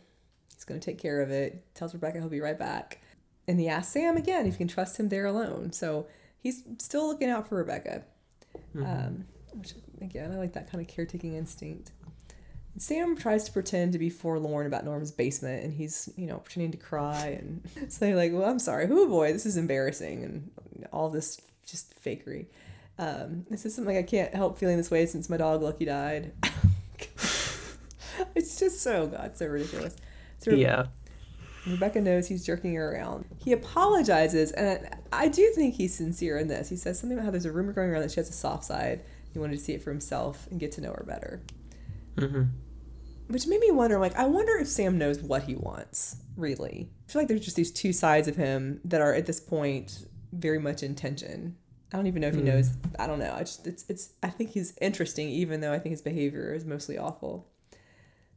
He's 0.53 0.65
going 0.65 0.79
to 0.79 0.85
take 0.85 0.99
care 0.99 1.21
of 1.21 1.31
it. 1.31 1.63
Tells 1.75 1.93
Rebecca 1.93 2.19
he'll 2.19 2.29
be 2.29 2.41
right 2.41 2.59
back. 2.59 2.99
And 3.47 3.59
he 3.59 3.69
asks 3.69 3.93
Sam 3.93 4.17
again 4.17 4.45
if 4.45 4.55
he 4.55 4.57
can 4.57 4.67
trust 4.67 4.99
him 4.99 5.09
there 5.09 5.25
alone. 5.25 5.71
So 5.71 6.07
he's 6.39 6.63
still 6.79 7.07
looking 7.07 7.29
out 7.29 7.47
for 7.47 7.55
Rebecca. 7.55 8.03
Mm-hmm. 8.75 8.83
Um, 8.85 9.25
which, 9.53 9.73
again, 10.01 10.31
I 10.31 10.35
like 10.35 10.53
that 10.53 10.69
kind 10.69 10.81
of 10.81 10.93
caretaking 10.93 11.35
instinct. 11.35 11.91
Sam 12.77 13.15
tries 13.15 13.43
to 13.45 13.51
pretend 13.51 13.93
to 13.93 13.99
be 13.99 14.09
forlorn 14.09 14.67
about 14.67 14.85
Norm's 14.85 15.11
basement, 15.11 15.63
and 15.63 15.73
he's, 15.73 16.09
you 16.15 16.27
know, 16.27 16.37
pretending 16.37 16.71
to 16.71 16.77
cry 16.77 17.39
and 17.39 17.67
say 17.91 18.13
like, 18.13 18.31
"Well, 18.31 18.47
I'm 18.47 18.59
sorry, 18.59 18.87
oh 18.89 19.07
boy, 19.07 19.33
this 19.33 19.47
is 19.47 19.57
embarrassing," 19.57 20.23
and 20.23 20.51
all 20.91 21.09
this 21.09 21.41
just 21.65 21.93
fakery. 22.03 22.47
Um, 22.99 23.45
this 23.49 23.65
is 23.65 23.75
something 23.75 23.97
I 23.97 24.03
can't 24.03 24.33
help 24.33 24.57
feeling 24.57 24.77
this 24.77 24.89
way 24.89 25.05
since 25.05 25.29
my 25.29 25.37
dog 25.37 25.61
Lucky 25.61 25.85
died. 25.85 26.31
it's 28.35 28.59
just 28.59 28.81
so 28.81 29.07
God, 29.07 29.37
so 29.37 29.45
ridiculous. 29.47 29.95
So 30.39 30.51
yeah. 30.51 30.87
Rebecca 31.67 31.99
knows 31.99 32.27
he's 32.27 32.45
jerking 32.45 32.73
her 32.75 32.93
around. 32.93 33.25
He 33.43 33.51
apologizes, 33.51 34.53
and 34.53 34.89
I 35.11 35.27
do 35.27 35.51
think 35.53 35.75
he's 35.75 35.93
sincere 35.93 36.37
in 36.37 36.47
this. 36.47 36.69
He 36.69 36.77
says 36.77 36.97
something 36.97 37.17
about 37.17 37.25
how 37.25 37.31
there's 37.31 37.45
a 37.45 37.51
rumor 37.51 37.73
going 37.73 37.89
around 37.89 38.03
that 38.03 38.11
she 38.11 38.21
has 38.21 38.29
a 38.29 38.33
soft 38.33 38.63
side. 38.63 39.03
He 39.33 39.39
wanted 39.39 39.57
to 39.57 39.63
see 39.63 39.73
it 39.73 39.83
for 39.83 39.91
himself 39.91 40.47
and 40.49 40.61
get 40.61 40.71
to 40.73 40.81
know 40.81 40.93
her 40.93 41.03
better. 41.05 41.41
Mm-hmm 42.15 42.43
which 43.27 43.47
made 43.47 43.59
me 43.59 43.71
wonder 43.71 43.99
like 43.99 44.15
i 44.15 44.25
wonder 44.25 44.57
if 44.57 44.67
sam 44.67 44.97
knows 44.97 45.21
what 45.21 45.43
he 45.43 45.55
wants 45.55 46.17
really 46.35 46.89
i 47.07 47.11
feel 47.11 47.21
like 47.21 47.27
there's 47.27 47.43
just 47.43 47.55
these 47.55 47.71
two 47.71 47.93
sides 47.93 48.27
of 48.27 48.35
him 48.35 48.79
that 48.83 49.01
are 49.01 49.13
at 49.13 49.25
this 49.25 49.39
point 49.39 50.05
very 50.31 50.59
much 50.59 50.83
in 50.83 50.95
tension. 50.95 51.55
I 51.91 51.97
don't 51.97 52.07
even 52.07 52.21
know 52.21 52.27
if 52.27 52.35
he 52.35 52.41
mm. 52.41 52.45
knows. 52.45 52.71
I 52.99 53.07
don't 53.07 53.19
know. 53.19 53.33
I 53.33 53.39
just 53.39 53.65
it's 53.65 53.85
it's 53.87 54.11
i 54.21 54.29
think 54.29 54.51
he's 54.51 54.77
interesting 54.81 55.29
even 55.29 55.61
though 55.61 55.71
i 55.71 55.79
think 55.79 55.91
his 55.91 56.01
behavior 56.01 56.53
is 56.53 56.65
mostly 56.65 56.97
awful. 56.97 57.47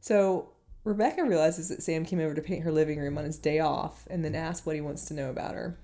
So 0.01 0.51
rebecca 0.85 1.25
realizes 1.25 1.69
that 1.69 1.83
sam 1.83 2.05
came 2.05 2.21
over 2.21 2.35
to 2.35 2.43
paint 2.43 2.65
her 2.65 2.73
living 2.73 2.99
room 2.99 3.19
on 3.19 3.25
his 3.25 3.39
day 3.39 3.59
off 3.59 4.07
and 4.09 4.25
then 4.25 4.35
asks 4.35 4.65
what 4.65 4.77
he 4.77 4.81
wants 4.81 5.05
to 5.07 5.15
know 5.15 5.31
about 5.31 5.55
her. 5.55 5.79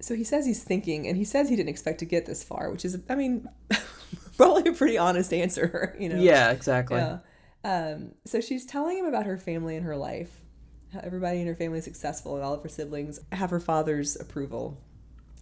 So 0.00 0.14
he 0.14 0.24
says 0.24 0.46
he's 0.46 0.62
thinking 0.62 1.06
and 1.08 1.16
he 1.16 1.24
says 1.24 1.48
he 1.48 1.56
didn't 1.56 1.68
expect 1.68 1.98
to 2.00 2.04
get 2.04 2.26
this 2.26 2.44
far 2.44 2.70
which 2.70 2.84
is 2.84 2.98
i 3.08 3.14
mean 3.14 3.48
probably 4.36 4.70
a 4.70 4.74
pretty 4.74 4.98
honest 4.98 5.32
answer 5.32 5.96
you 6.00 6.08
know? 6.08 6.16
Yeah 6.16 6.50
exactly. 6.50 6.98
Yeah. 6.98 7.18
Um, 7.64 8.12
so 8.26 8.40
she's 8.40 8.66
telling 8.66 8.98
him 8.98 9.06
about 9.06 9.26
her 9.26 9.38
family 9.38 9.74
and 9.76 9.86
her 9.86 9.96
life. 9.96 10.42
How 10.92 11.00
everybody 11.02 11.40
in 11.40 11.46
her 11.46 11.56
family 11.56 11.78
is 11.78 11.84
successful, 11.84 12.36
and 12.36 12.44
all 12.44 12.54
of 12.54 12.62
her 12.62 12.68
siblings 12.68 13.18
have 13.32 13.50
her 13.50 13.58
father's 13.58 14.14
approval. 14.20 14.80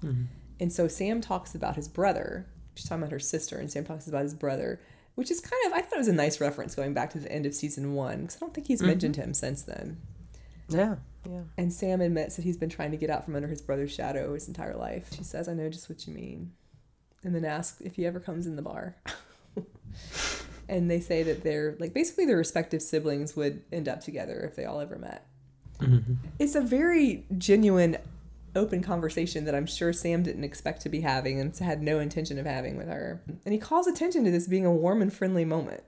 Mm-hmm. 0.05 0.25
And 0.61 0.73
so 0.73 0.89
Sam 0.89 1.21
talks 1.21 1.55
about 1.55 1.77
his 1.77 1.89
brother. 1.89 2.47
She's 2.75 2.89
talking 2.89 3.03
about 3.03 3.13
her 3.13 3.19
sister, 3.19 3.59
and 3.59 3.71
Sam 3.71 3.85
talks 3.85 4.07
about 4.07 4.23
his 4.23 4.35
brother, 4.35 4.81
which 5.15 5.31
is 5.31 5.41
kind 5.41 5.61
of 5.67 5.73
I 5.73 5.83
thought 5.83 5.97
it 5.97 5.99
was 5.99 6.09
a 6.09 6.13
nice 6.13 6.41
reference 6.41 6.75
going 6.75 6.95
back 6.95 7.11
to 7.11 7.19
the 7.19 7.31
end 7.31 7.47
of 7.47 7.55
season 7.55 7.95
one 7.95 8.23
because 8.23 8.37
I 8.37 8.41
don't 8.41 8.55
think 8.55 8.67
he's 8.67 8.81
mm-hmm. 8.81 8.89
mentioned 8.89 9.17
him 9.17 9.35
since 9.35 9.63
then. 9.63 10.01
Yeah, 10.69 10.97
yeah. 11.29 11.43
And 11.59 11.73
Sam 11.73 12.01
admits 12.01 12.37
that 12.37 12.43
he's 12.43 12.57
been 12.57 12.71
trying 12.71 12.93
to 12.93 12.97
get 12.97 13.11
out 13.11 13.25
from 13.25 13.37
under 13.37 13.49
his 13.49 13.61
brother's 13.61 13.93
shadow 13.93 14.33
his 14.35 14.49
entire 14.49 14.77
life. 14.77 15.11
She 15.15 15.25
says, 15.25 15.49
"I 15.49 15.55
know 15.55 15.69
just 15.69 15.89
what 15.89 16.07
you 16.07 16.15
mean," 16.15 16.53
and 17.25 17.35
then 17.35 17.45
asks 17.45 17.81
if 17.81 17.97
he 17.97 18.07
ever 18.07 18.21
comes 18.21 18.47
in 18.47 18.57
the 18.57 18.63
bar. 18.63 18.97
and 20.69 20.91
they 20.91 21.01
say 21.01 21.23
that 21.23 21.43
they're 21.43 21.77
like 21.79 21.93
basically 21.93 22.25
their 22.25 22.37
respective 22.37 22.83
siblings 22.83 23.37
would 23.37 23.63
end 23.73 23.89
up 23.89 24.01
together 24.01 24.41
if 24.41 24.57
they 24.57 24.65
all 24.65 24.81
ever 24.81 24.97
met. 24.97 25.27
Mm-hmm. 25.81 26.15
It's 26.39 26.55
a 26.55 26.61
very 26.61 27.27
genuine, 27.39 27.99
open 28.55 28.83
conversation 28.83 29.45
that 29.45 29.55
I'm 29.55 29.67
sure 29.67 29.93
Sam 29.93 30.23
didn't 30.23 30.45
expect 30.45 30.83
to 30.83 30.89
be 30.89 31.01
having 31.01 31.41
and 31.41 31.57
had 31.57 31.83
no 31.83 31.99
intention 31.99 32.39
of 32.39 32.47
having 32.47 32.77
with 32.77 32.89
her. 32.89 33.23
And 33.45 33.53
he 33.53 33.59
calls 33.59 33.87
attention 33.87 34.25
to 34.25 34.31
this 34.31 34.47
being 34.47 34.67
a 34.67 34.73
warm 34.73 35.03
and 35.03 35.13
friendly 35.13 35.45
moment. 35.45 35.83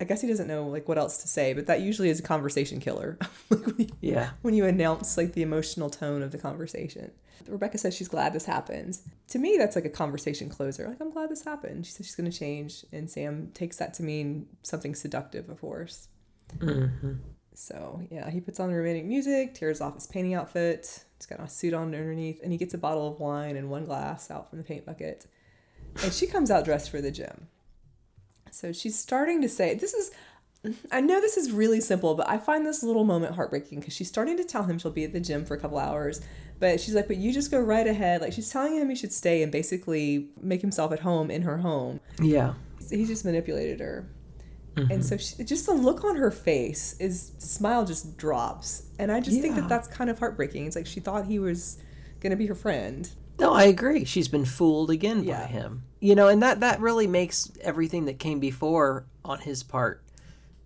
I 0.00 0.04
guess 0.04 0.22
he 0.22 0.28
doesn't 0.28 0.48
know 0.48 0.66
like 0.66 0.88
what 0.88 0.96
else 0.96 1.18
to 1.18 1.28
say, 1.28 1.52
but 1.52 1.66
that 1.66 1.80
usually 1.82 2.08
is 2.08 2.20
a 2.20 2.22
conversation 2.22 2.80
killer. 2.80 3.18
like 3.50 3.66
when 3.66 3.76
you, 3.78 3.88
yeah. 4.00 4.30
When 4.42 4.54
you 4.54 4.64
announce 4.64 5.16
like 5.16 5.34
the 5.34 5.42
emotional 5.42 5.90
tone 5.90 6.22
of 6.22 6.32
the 6.32 6.38
conversation. 6.38 7.12
Rebecca 7.46 7.78
says 7.78 7.94
she's 7.94 8.08
glad 8.08 8.32
this 8.32 8.44
happened. 8.44 8.98
To 9.28 9.38
me, 9.38 9.56
that's 9.58 9.76
like 9.76 9.84
a 9.84 9.90
conversation 9.90 10.48
closer. 10.48 10.88
Like, 10.88 11.00
I'm 11.00 11.10
glad 11.10 11.30
this 11.30 11.44
happened. 11.44 11.86
She 11.86 11.92
says 11.92 12.06
she's 12.06 12.14
going 12.14 12.30
to 12.30 12.36
change. 12.36 12.84
And 12.92 13.10
Sam 13.10 13.50
takes 13.54 13.76
that 13.78 13.94
to 13.94 14.02
mean 14.02 14.46
something 14.62 14.94
seductive, 14.94 15.48
of 15.48 15.60
course. 15.60 16.08
Mm-hmm. 16.58 17.12
So 17.60 18.00
yeah, 18.10 18.30
he 18.30 18.40
puts 18.40 18.58
on 18.58 18.70
the 18.70 18.76
romantic 18.76 19.04
music, 19.04 19.54
tears 19.54 19.82
off 19.82 19.94
his 19.94 20.06
painting 20.06 20.32
outfit. 20.32 21.04
He's 21.18 21.26
got 21.26 21.40
a 21.40 21.48
suit 21.48 21.74
on 21.74 21.94
underneath, 21.94 22.40
and 22.42 22.52
he 22.52 22.56
gets 22.56 22.72
a 22.72 22.78
bottle 22.78 23.06
of 23.06 23.20
wine 23.20 23.56
and 23.56 23.68
one 23.68 23.84
glass 23.84 24.30
out 24.30 24.48
from 24.48 24.58
the 24.58 24.64
paint 24.64 24.86
bucket. 24.86 25.26
And 26.02 26.10
she 26.10 26.26
comes 26.26 26.50
out 26.50 26.64
dressed 26.64 26.90
for 26.90 27.02
the 27.02 27.10
gym. 27.10 27.48
So 28.50 28.72
she's 28.72 28.98
starting 28.98 29.42
to 29.42 29.48
say, 29.48 29.74
This 29.74 29.92
is, 29.92 30.10
I 30.90 31.02
know 31.02 31.20
this 31.20 31.36
is 31.36 31.52
really 31.52 31.82
simple, 31.82 32.14
but 32.14 32.30
I 32.30 32.38
find 32.38 32.64
this 32.64 32.82
little 32.82 33.04
moment 33.04 33.34
heartbreaking 33.34 33.80
because 33.80 33.92
she's 33.94 34.08
starting 34.08 34.38
to 34.38 34.44
tell 34.44 34.62
him 34.62 34.78
she'll 34.78 34.90
be 34.90 35.04
at 35.04 35.12
the 35.12 35.20
gym 35.20 35.44
for 35.44 35.54
a 35.54 35.60
couple 35.60 35.78
hours. 35.78 36.22
But 36.58 36.80
she's 36.80 36.94
like, 36.94 37.08
But 37.08 37.18
you 37.18 37.30
just 37.30 37.50
go 37.50 37.60
right 37.60 37.86
ahead. 37.86 38.22
Like 38.22 38.32
she's 38.32 38.50
telling 38.50 38.74
him 38.74 38.88
he 38.88 38.96
should 38.96 39.12
stay 39.12 39.42
and 39.42 39.52
basically 39.52 40.30
make 40.40 40.62
himself 40.62 40.92
at 40.92 41.00
home 41.00 41.30
in 41.30 41.42
her 41.42 41.58
home. 41.58 42.00
Yeah. 42.22 42.54
He's 42.88 43.08
just 43.08 43.26
manipulated 43.26 43.80
her. 43.80 44.08
Mm-hmm. 44.76 44.92
And 44.92 45.04
so 45.04 45.16
she, 45.16 45.42
just 45.44 45.66
the 45.66 45.72
look 45.72 46.04
on 46.04 46.16
her 46.16 46.30
face 46.30 46.94
is 47.00 47.32
smile 47.38 47.84
just 47.84 48.16
drops. 48.16 48.84
And 48.98 49.10
I 49.10 49.20
just 49.20 49.36
yeah. 49.36 49.42
think 49.42 49.56
that 49.56 49.68
that's 49.68 49.88
kind 49.88 50.10
of 50.10 50.18
heartbreaking. 50.18 50.66
It's 50.66 50.76
like 50.76 50.86
she 50.86 51.00
thought 51.00 51.26
he 51.26 51.38
was 51.38 51.78
going 52.20 52.30
to 52.30 52.36
be 52.36 52.46
her 52.46 52.54
friend. 52.54 53.08
No, 53.38 53.52
I 53.52 53.64
agree. 53.64 54.04
She's 54.04 54.28
been 54.28 54.44
fooled 54.44 54.90
again 54.90 55.24
yeah. 55.24 55.40
by 55.40 55.46
him. 55.46 55.84
You 56.00 56.14
know, 56.14 56.28
and 56.28 56.42
that 56.42 56.60
that 56.60 56.80
really 56.80 57.06
makes 57.06 57.50
everything 57.62 58.04
that 58.04 58.18
came 58.18 58.38
before 58.38 59.06
on 59.24 59.38
his 59.40 59.62
part 59.62 60.02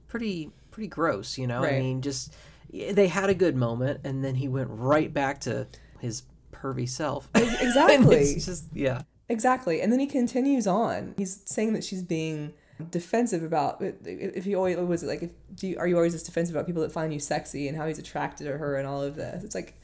pretty 0.09 0.51
pretty 0.71 0.89
gross, 0.89 1.39
you 1.39 1.47
know? 1.47 1.63
Right. 1.63 1.75
I 1.75 1.81
mean, 1.81 2.03
just 2.03 2.35
they 2.71 3.07
had 3.07 3.31
a 3.31 3.35
good 3.35 3.57
moment 3.57 4.01
and 4.05 4.25
then 4.25 4.35
he 4.35 4.49
went 4.49 4.69
right 4.71 5.13
back 5.13 5.41
to 5.43 5.67
his 6.01 6.25
pervy 6.53 6.89
self. 6.89 7.29
Exactly. 7.35 8.17
it's 8.17 8.47
just 8.47 8.67
yeah. 8.73 9.03
Exactly. 9.29 9.81
And 9.81 9.91
then 9.91 10.01
he 10.01 10.07
continues 10.07 10.67
on. 10.67 11.15
He's 11.17 11.43
saying 11.47 11.73
that 11.73 11.85
she's 11.85 12.03
being 12.03 12.53
defensive 12.91 13.43
about 13.43 13.81
if 13.81 14.45
he 14.45 14.55
always 14.55 14.77
was 14.77 15.03
it 15.03 15.07
like 15.07 15.23
if 15.23 15.31
do 15.55 15.69
you, 15.69 15.79
are 15.79 15.87
you 15.87 15.95
always 15.97 16.13
this 16.13 16.25
defensive 16.25 16.57
about 16.57 16.67
people 16.67 16.83
that 16.83 16.91
find 16.91 17.13
you 17.13 17.21
sexy 17.21 17.69
and 17.69 17.77
how 17.77 17.87
he's 17.87 18.01
attracted 18.01 18.45
to 18.45 18.59
her 18.59 18.77
and 18.77 18.87
all 18.87 19.01
of 19.01 19.15
this 19.15 19.45
it's 19.45 19.55
like 19.55 19.75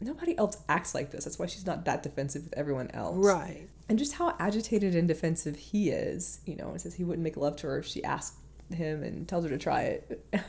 nobody 0.00 0.36
else 0.36 0.58
acts 0.68 0.94
like 0.94 1.12
this 1.12 1.24
that's 1.24 1.38
why 1.38 1.46
she's 1.46 1.66
not 1.66 1.84
that 1.84 2.02
defensive 2.02 2.42
with 2.42 2.54
everyone 2.54 2.90
else 2.90 3.16
right 3.16 3.68
and 3.88 3.98
just 3.98 4.14
how 4.14 4.34
agitated 4.40 4.96
and 4.96 5.06
defensive 5.06 5.54
he 5.56 5.90
is 5.90 6.40
you 6.46 6.56
know 6.56 6.70
and 6.70 6.80
says 6.80 6.94
he 6.94 7.04
wouldn't 7.04 7.22
make 7.22 7.36
love 7.36 7.54
to 7.54 7.68
her 7.68 7.78
if 7.78 7.86
she 7.86 8.02
asked 8.02 8.34
him 8.70 9.04
and 9.04 9.28
tells 9.28 9.44
her 9.44 9.50
to 9.50 9.58
try 9.58 9.82
it 9.82 10.26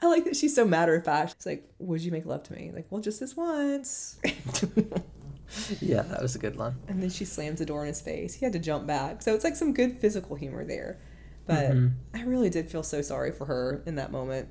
I 0.00 0.06
like 0.06 0.24
that 0.24 0.36
she's 0.36 0.54
so 0.54 0.64
matter 0.64 0.94
of 0.94 1.04
fact. 1.04 1.34
She's 1.36 1.46
like, 1.46 1.68
"Would 1.78 2.00
you 2.00 2.10
make 2.10 2.24
love 2.24 2.42
to 2.44 2.54
me?" 2.54 2.70
Like, 2.74 2.86
well, 2.88 3.02
just 3.02 3.20
this 3.20 3.36
once. 3.36 4.18
yeah, 5.80 6.02
that 6.02 6.22
was 6.22 6.34
a 6.34 6.38
good 6.38 6.56
one. 6.56 6.76
And 6.88 7.02
then 7.02 7.10
she 7.10 7.24
slams 7.24 7.58
the 7.58 7.66
door 7.66 7.82
in 7.82 7.88
his 7.88 8.00
face. 8.00 8.34
He 8.34 8.44
had 8.44 8.52
to 8.52 8.58
jump 8.58 8.86
back. 8.86 9.22
So 9.22 9.34
it's 9.34 9.44
like 9.44 9.56
some 9.56 9.72
good 9.72 9.98
physical 9.98 10.36
humor 10.36 10.64
there. 10.64 10.98
But 11.46 11.70
mm-hmm. 11.70 12.16
I 12.16 12.22
really 12.22 12.50
did 12.50 12.70
feel 12.70 12.82
so 12.82 13.02
sorry 13.02 13.30
for 13.30 13.44
her 13.46 13.82
in 13.86 13.96
that 13.96 14.10
moment. 14.10 14.48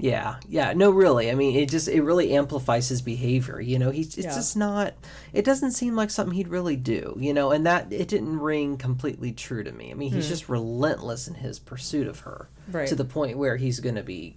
Yeah, 0.00 0.36
yeah, 0.48 0.74
no, 0.74 0.90
really. 0.90 1.28
I 1.30 1.34
mean, 1.34 1.56
it 1.56 1.68
just 1.68 1.88
it 1.88 2.02
really 2.02 2.32
amplifies 2.32 2.88
his 2.88 3.02
behavior. 3.02 3.60
You 3.60 3.80
know, 3.80 3.90
he's 3.90 4.16
it's 4.16 4.26
yeah. 4.26 4.34
just 4.34 4.56
not. 4.56 4.94
It 5.32 5.44
doesn't 5.44 5.72
seem 5.72 5.96
like 5.96 6.10
something 6.10 6.36
he'd 6.36 6.48
really 6.48 6.76
do. 6.76 7.16
You 7.18 7.34
know, 7.34 7.50
and 7.50 7.66
that 7.66 7.92
it 7.92 8.06
didn't 8.06 8.38
ring 8.38 8.76
completely 8.76 9.32
true 9.32 9.64
to 9.64 9.72
me. 9.72 9.90
I 9.90 9.94
mean, 9.94 10.12
he's 10.12 10.26
hmm. 10.26 10.30
just 10.30 10.48
relentless 10.48 11.26
in 11.26 11.34
his 11.34 11.58
pursuit 11.58 12.06
of 12.06 12.20
her, 12.20 12.48
right. 12.70 12.86
to 12.86 12.94
the 12.94 13.04
point 13.04 13.38
where 13.38 13.56
he's 13.56 13.80
going 13.80 13.96
to 13.96 14.04
be 14.04 14.36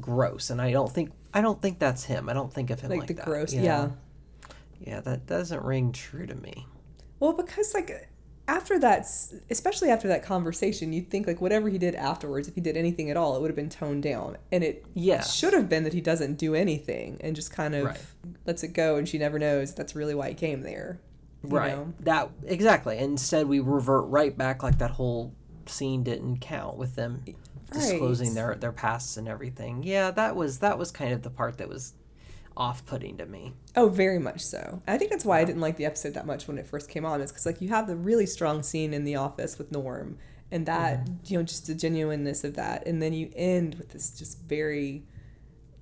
gross. 0.00 0.50
And 0.50 0.62
I 0.62 0.70
don't 0.70 0.92
think 0.92 1.10
I 1.34 1.40
don't 1.40 1.60
think 1.60 1.80
that's 1.80 2.04
him. 2.04 2.28
I 2.28 2.32
don't 2.32 2.52
think 2.52 2.70
of 2.70 2.80
him 2.80 2.90
like, 2.90 3.00
like 3.00 3.08
the 3.08 3.14
that, 3.14 3.24
gross. 3.24 3.52
Yeah, 3.52 3.88
yeah, 4.80 5.00
that 5.00 5.26
doesn't 5.26 5.62
ring 5.62 5.92
true 5.92 6.26
to 6.26 6.34
me. 6.34 6.66
Well, 7.20 7.32
because 7.32 7.72
like 7.74 8.08
after 8.48 8.78
that, 8.78 9.06
especially 9.50 9.90
after 9.90 10.08
that 10.08 10.22
conversation, 10.22 10.92
you'd 10.92 11.10
think 11.10 11.26
like 11.26 11.40
whatever 11.40 11.68
he 11.68 11.78
did 11.78 11.94
afterwards, 11.94 12.48
if 12.48 12.54
he 12.54 12.60
did 12.60 12.76
anything 12.76 13.10
at 13.10 13.16
all, 13.16 13.36
it 13.36 13.40
would 13.40 13.48
have 13.48 13.56
been 13.56 13.68
toned 13.68 14.02
down. 14.02 14.36
And 14.52 14.62
it 14.62 14.84
yeah. 14.94 15.22
should 15.22 15.52
have 15.52 15.68
been 15.68 15.84
that 15.84 15.92
he 15.92 16.00
doesn't 16.00 16.36
do 16.36 16.54
anything 16.54 17.18
and 17.20 17.34
just 17.34 17.50
kind 17.50 17.74
of 17.74 17.86
right. 17.86 18.00
lets 18.44 18.62
it 18.62 18.72
go, 18.72 18.96
and 18.96 19.08
she 19.08 19.18
never 19.18 19.38
knows 19.38 19.74
that's 19.74 19.96
really 19.96 20.14
why 20.14 20.28
he 20.28 20.34
came 20.34 20.62
there. 20.62 21.00
Right. 21.42 21.72
Know? 21.72 21.92
That 22.00 22.30
exactly. 22.44 22.98
Instead, 22.98 23.48
we 23.48 23.60
revert 23.60 24.06
right 24.06 24.36
back 24.36 24.62
like 24.62 24.78
that 24.78 24.92
whole 24.92 25.34
scene 25.66 26.02
didn't 26.04 26.38
count 26.38 26.76
with 26.76 26.94
them 26.94 27.22
right. 27.26 27.36
disclosing 27.72 28.34
their 28.34 28.54
their 28.54 28.72
pasts 28.72 29.16
and 29.16 29.28
everything. 29.28 29.82
Yeah, 29.82 30.10
that 30.12 30.36
was 30.36 30.60
that 30.60 30.78
was 30.78 30.90
kind 30.90 31.12
of 31.12 31.22
the 31.22 31.30
part 31.30 31.58
that 31.58 31.68
was 31.68 31.94
off-putting 32.56 33.18
to 33.18 33.26
me. 33.26 33.54
Oh, 33.74 33.88
very 33.88 34.18
much 34.18 34.40
so. 34.40 34.82
I 34.88 34.98
think 34.98 35.10
that's 35.10 35.24
why 35.24 35.40
I 35.40 35.44
didn't 35.44 35.60
like 35.60 35.76
the 35.76 35.84
episode 35.84 36.14
that 36.14 36.26
much 36.26 36.48
when 36.48 36.58
it 36.58 36.66
first 36.66 36.88
came 36.88 37.04
on. 37.04 37.20
Is 37.20 37.30
because 37.30 37.46
like 37.46 37.60
you 37.60 37.68
have 37.68 37.86
the 37.86 37.96
really 37.96 38.26
strong 38.26 38.62
scene 38.62 38.94
in 38.94 39.04
the 39.04 39.16
office 39.16 39.58
with 39.58 39.72
Norm, 39.72 40.18
and 40.50 40.66
that 40.66 41.04
mm-hmm. 41.04 41.14
you 41.26 41.38
know 41.38 41.44
just 41.44 41.66
the 41.66 41.74
genuineness 41.74 42.44
of 42.44 42.54
that, 42.54 42.86
and 42.86 43.02
then 43.02 43.12
you 43.12 43.30
end 43.34 43.74
with 43.74 43.90
this 43.90 44.10
just 44.10 44.40
very, 44.42 45.04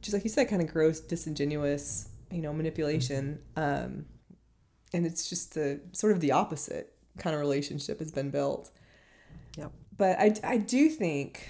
just 0.02 0.14
like 0.14 0.24
you 0.24 0.30
said, 0.30 0.48
kind 0.48 0.62
of 0.62 0.72
gross, 0.72 1.00
disingenuous, 1.00 2.08
you 2.30 2.42
know, 2.42 2.52
manipulation. 2.52 3.40
Mm-hmm. 3.56 3.84
Um, 3.84 4.04
and 4.92 5.04
it's 5.04 5.28
just 5.28 5.54
the 5.54 5.80
sort 5.92 6.12
of 6.12 6.20
the 6.20 6.32
opposite 6.32 6.94
kind 7.18 7.34
of 7.34 7.40
relationship 7.40 7.98
has 7.98 8.12
been 8.12 8.30
built. 8.30 8.70
Yep. 9.56 9.72
But 9.96 10.18
I, 10.18 10.34
I 10.42 10.56
do 10.56 10.88
think 10.88 11.48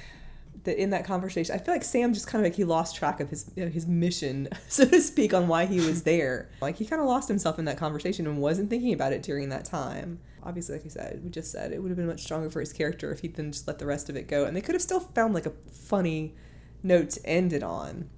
that 0.65 0.81
in 0.81 0.91
that 0.91 1.05
conversation, 1.05 1.55
I 1.55 1.59
feel 1.59 1.75
like 1.75 1.85
Sam 1.85 2.13
just 2.13 2.27
kind 2.27 2.45
of 2.45 2.51
like 2.51 2.57
he 2.57 2.65
lost 2.65 2.97
track 2.97 3.21
of 3.21 3.31
his 3.31 3.51
you 3.55 3.65
know, 3.65 3.71
his 3.71 3.87
mission, 3.87 4.49
so 4.69 4.85
to 4.85 5.01
speak, 5.01 5.33
on 5.33 5.49
why 5.49 5.67
he 5.67 5.77
was 5.81 6.03
there. 6.03 6.51
like 6.61 6.77
he 6.77 6.85
kind 6.85 7.01
of 7.01 7.09
lost 7.09 7.29
himself 7.29 7.59
in 7.59 7.65
that 7.67 7.79
conversation 7.79 8.27
and 8.27 8.39
wasn't 8.39 8.71
thinking 8.71 8.93
about 8.93 9.13
it 9.13 9.23
during 9.23 9.49
that 9.51 9.65
time. 9.65 10.21
Obviously, 10.43 10.75
like 10.75 10.85
you 10.85 10.91
said, 10.91 11.21
we 11.23 11.31
just 11.31 11.51
said 11.51 11.73
it 11.73 11.81
would 11.83 11.91
have 11.91 11.97
been 11.97 12.07
much 12.07 12.23
stronger 12.23 12.51
for 12.51 12.61
his 12.61 12.73
character 12.73 13.11
if 13.13 13.21
he'd 13.21 13.37
then 13.37 13.53
just 13.53 13.67
let 13.67 13.79
the 13.79 13.87
rest 13.87 14.09
of 14.09 14.17
it 14.17 14.29
go, 14.29 14.45
and 14.45 14.57
they 14.57 14.61
could 14.61 14.75
have 14.75 14.83
still 14.83 15.01
found 15.01 15.35
like 15.35 15.47
a 15.47 15.53
funny 15.73 16.35
note 16.83 17.11
to 17.11 17.27
end 17.27 17.53
it 17.53 17.63
on. 17.63 18.11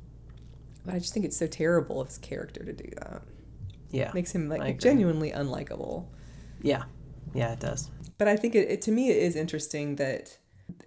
But 0.85 0.94
I 0.94 0.98
just 0.98 1.12
think 1.12 1.24
it's 1.26 1.37
so 1.37 1.46
terrible 1.46 2.00
of 2.00 2.09
his 2.09 2.18
character 2.18 2.64
to 2.64 2.72
do 2.72 2.90
that. 3.00 3.22
Yeah, 3.90 4.11
makes 4.14 4.32
him 4.32 4.48
like 4.48 4.78
genuinely 4.80 5.30
unlikable. 5.30 6.06
Yeah, 6.62 6.85
yeah, 7.35 7.52
it 7.52 7.61
does. 7.61 7.90
But 8.18 8.28
I 8.28 8.37
think 8.37 8.54
it, 8.54 8.70
it 8.70 8.82
to 8.82 8.92
me 8.92 9.11
it 9.11 9.18
is 9.18 9.37
interesting 9.37 9.96
that 9.96 10.38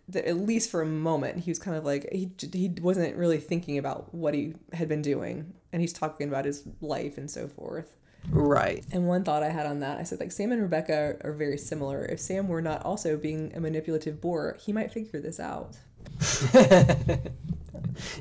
that 0.08 0.26
at 0.26 0.38
least 0.38 0.70
for 0.70 0.82
a 0.82 0.86
moment 0.86 1.40
he 1.40 1.52
was 1.52 1.60
kind 1.60 1.78
of 1.78 1.86
like 1.86 2.10
he 2.12 2.32
he 2.54 2.74
wasn't 2.82 3.16
really 3.16 3.40
thinking 3.40 3.78
about 3.78 4.14
what 4.14 4.34
he 4.34 4.54
had 4.74 4.88
been 4.88 5.02
doing 5.02 5.54
and 5.72 5.82
he's 5.82 5.94
talking 5.94 6.28
about 6.28 6.46
his 6.46 6.68
life 6.82 7.18
and 7.18 7.30
so 7.30 7.48
forth. 7.48 7.96
Right. 8.30 8.84
And 8.92 9.08
one 9.08 9.24
thought 9.24 9.44
i 9.44 9.50
had 9.50 9.66
on 9.66 9.80
that 9.80 9.98
i 9.98 10.04
said 10.04 10.20
like 10.20 10.32
sam 10.32 10.52
and 10.52 10.62
rebecca 10.62 11.18
are 11.22 11.34
very 11.34 11.58
similar. 11.58 12.06
If 12.06 12.20
sam 12.20 12.48
were 12.48 12.62
not 12.62 12.84
also 12.84 13.18
being 13.18 13.54
a 13.56 13.60
manipulative 13.60 14.20
bore 14.20 14.58
he 14.60 14.74
might 14.74 14.92
figure 14.92 15.22
this 15.22 15.40
out. 15.40 15.78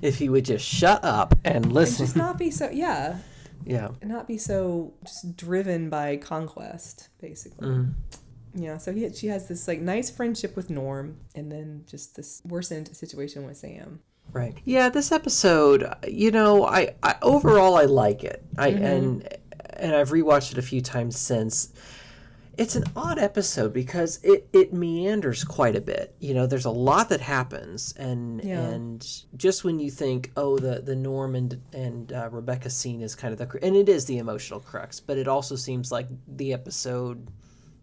If 0.02 0.18
he 0.18 0.28
would 0.28 0.44
just 0.44 0.64
shut 0.64 1.04
up 1.04 1.34
and 1.44 1.72
listen. 1.72 2.02
and 2.02 2.08
just 2.08 2.16
not 2.16 2.38
be 2.38 2.50
so 2.50 2.70
yeah. 2.72 3.18
Yeah. 3.64 3.90
Not 4.02 4.26
be 4.26 4.38
so 4.38 4.94
just 5.04 5.36
driven 5.36 5.90
by 5.90 6.16
conquest 6.16 7.08
basically. 7.20 7.68
Mm. 7.68 7.94
Yeah, 8.54 8.78
so 8.78 8.92
he 8.92 9.12
she 9.12 9.28
has 9.28 9.48
this 9.48 9.68
like 9.68 9.80
nice 9.80 10.10
friendship 10.10 10.56
with 10.56 10.70
Norm, 10.70 11.18
and 11.34 11.50
then 11.50 11.84
just 11.88 12.16
this 12.16 12.42
worsened 12.44 12.94
situation 12.96 13.46
with 13.46 13.56
Sam. 13.56 14.00
Right. 14.32 14.56
Yeah, 14.64 14.88
this 14.88 15.10
episode, 15.10 15.90
you 16.06 16.30
know, 16.30 16.66
I, 16.66 16.94
I 17.02 17.16
overall 17.22 17.76
I 17.76 17.84
like 17.84 18.24
it. 18.24 18.44
I 18.58 18.70
mm-hmm. 18.72 18.84
and 18.84 19.28
and 19.74 19.94
I've 19.94 20.10
rewatched 20.10 20.52
it 20.52 20.58
a 20.58 20.62
few 20.62 20.80
times 20.80 21.18
since. 21.18 21.72
It's 22.58 22.74
an 22.74 22.84
odd 22.96 23.20
episode 23.20 23.72
because 23.72 24.18
it, 24.24 24.48
it 24.52 24.72
meanders 24.72 25.44
quite 25.44 25.76
a 25.76 25.80
bit. 25.80 26.16
You 26.18 26.34
know, 26.34 26.44
there's 26.44 26.64
a 26.64 26.70
lot 26.70 27.08
that 27.10 27.20
happens, 27.20 27.94
and 27.96 28.42
yeah. 28.42 28.60
and 28.60 29.06
just 29.36 29.62
when 29.62 29.78
you 29.78 29.92
think, 29.92 30.32
oh, 30.36 30.58
the 30.58 30.80
the 30.80 30.96
Norm 30.96 31.36
and 31.36 31.62
and 31.72 32.12
uh, 32.12 32.28
Rebecca 32.32 32.68
scene 32.68 33.00
is 33.00 33.14
kind 33.14 33.32
of 33.32 33.38
the 33.38 33.64
and 33.64 33.76
it 33.76 33.88
is 33.88 34.06
the 34.06 34.18
emotional 34.18 34.58
crux, 34.58 34.98
but 34.98 35.18
it 35.18 35.28
also 35.28 35.54
seems 35.54 35.92
like 35.92 36.08
the 36.26 36.52
episode 36.52 37.28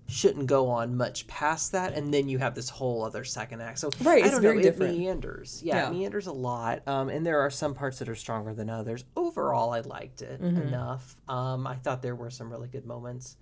shouldn't 0.07 0.45
go 0.45 0.69
on 0.69 0.95
much 0.95 1.25
past 1.27 1.71
that 1.71 1.93
and 1.93 2.13
then 2.13 2.29
you 2.29 2.37
have 2.37 2.53
this 2.53 2.69
whole 2.69 3.03
other 3.03 3.23
second 3.23 3.61
act. 3.61 3.79
So 3.79 3.89
right 4.01 4.23
i 4.23 4.29
don't 4.29 4.43
know 4.43 4.59
different. 4.59 4.93
it 4.93 4.97
meanders. 4.97 5.61
Yeah, 5.63 5.75
yeah, 5.77 5.87
it 5.87 5.93
meanders 5.93 6.27
a 6.27 6.31
lot 6.31 6.87
um, 6.87 7.09
and 7.09 7.25
there 7.25 7.39
are 7.39 7.49
some 7.49 7.73
parts 7.73 7.99
that 7.99 8.09
are 8.09 8.15
stronger 8.15 8.53
than 8.53 8.69
others. 8.69 9.03
Overall 9.15 9.73
i 9.73 9.79
liked 9.79 10.21
it 10.21 10.41
mm-hmm. 10.41 10.61
enough. 10.61 11.15
Um, 11.27 11.65
i 11.65 11.75
thought 11.75 12.01
there 12.01 12.15
were 12.15 12.29
some 12.29 12.51
really 12.51 12.67
good 12.67 12.85
moments. 12.85 13.37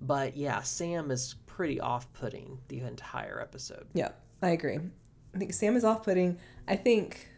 But 0.00 0.36
yeah 0.36 0.62
sam 0.62 1.10
is 1.10 1.34
pretty 1.46 1.80
off-putting 1.80 2.58
the 2.68 2.80
entire 2.80 3.40
episode. 3.40 3.86
Yeah 3.92 4.10
i 4.40 4.50
agree. 4.50 4.78
I 5.34 5.38
think 5.38 5.52
sam 5.52 5.76
is 5.76 5.84
off-putting. 5.84 6.38
I 6.66 6.76
think 6.76 7.28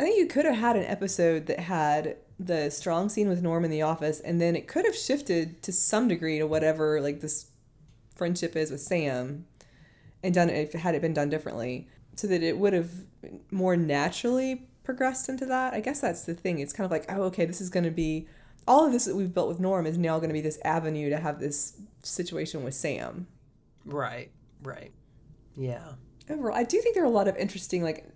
i 0.00 0.02
think 0.02 0.18
you 0.18 0.26
could 0.26 0.46
have 0.46 0.56
had 0.56 0.76
an 0.76 0.84
episode 0.84 1.46
that 1.46 1.60
had 1.60 2.16
the 2.40 2.68
strong 2.70 3.08
scene 3.08 3.28
with 3.28 3.42
norm 3.42 3.64
in 3.64 3.70
the 3.70 3.82
office 3.82 4.18
and 4.18 4.40
then 4.40 4.56
it 4.56 4.66
could 4.66 4.84
have 4.84 4.96
shifted 4.96 5.62
to 5.62 5.72
some 5.72 6.08
degree 6.08 6.38
to 6.40 6.46
whatever 6.48 7.00
like 7.00 7.20
this 7.20 7.46
friendship 8.14 8.56
is 8.56 8.70
with 8.70 8.80
Sam 8.80 9.46
and 10.22 10.34
done 10.34 10.50
if 10.50 10.74
it 10.74 10.78
had 10.78 10.94
it 10.94 11.02
been 11.02 11.14
done 11.14 11.28
differently 11.28 11.88
so 12.16 12.26
that 12.28 12.42
it 12.42 12.58
would 12.58 12.72
have 12.72 12.90
more 13.50 13.76
naturally 13.76 14.66
progressed 14.84 15.28
into 15.28 15.46
that. 15.46 15.74
I 15.74 15.80
guess 15.80 16.00
that's 16.00 16.24
the 16.24 16.34
thing. 16.34 16.58
It's 16.58 16.72
kind 16.72 16.84
of 16.84 16.90
like, 16.90 17.06
oh, 17.08 17.22
okay, 17.24 17.44
this 17.44 17.60
is 17.60 17.70
going 17.70 17.84
to 17.84 17.90
be 17.90 18.28
all 18.66 18.86
of 18.86 18.92
this 18.92 19.04
that 19.04 19.16
we've 19.16 19.34
built 19.34 19.48
with 19.48 19.60
Norm 19.60 19.86
is 19.86 19.98
now 19.98 20.18
going 20.18 20.30
to 20.30 20.34
be 20.34 20.40
this 20.40 20.58
avenue 20.64 21.10
to 21.10 21.18
have 21.18 21.38
this 21.38 21.76
situation 22.02 22.64
with 22.64 22.74
Sam. 22.74 23.26
Right. 23.84 24.30
Right. 24.62 24.92
Yeah. 25.56 25.92
Overall, 26.30 26.56
I 26.56 26.62
do 26.62 26.80
think 26.80 26.94
there 26.94 27.04
are 27.04 27.06
a 27.06 27.10
lot 27.10 27.28
of 27.28 27.36
interesting 27.36 27.82
like 27.82 28.08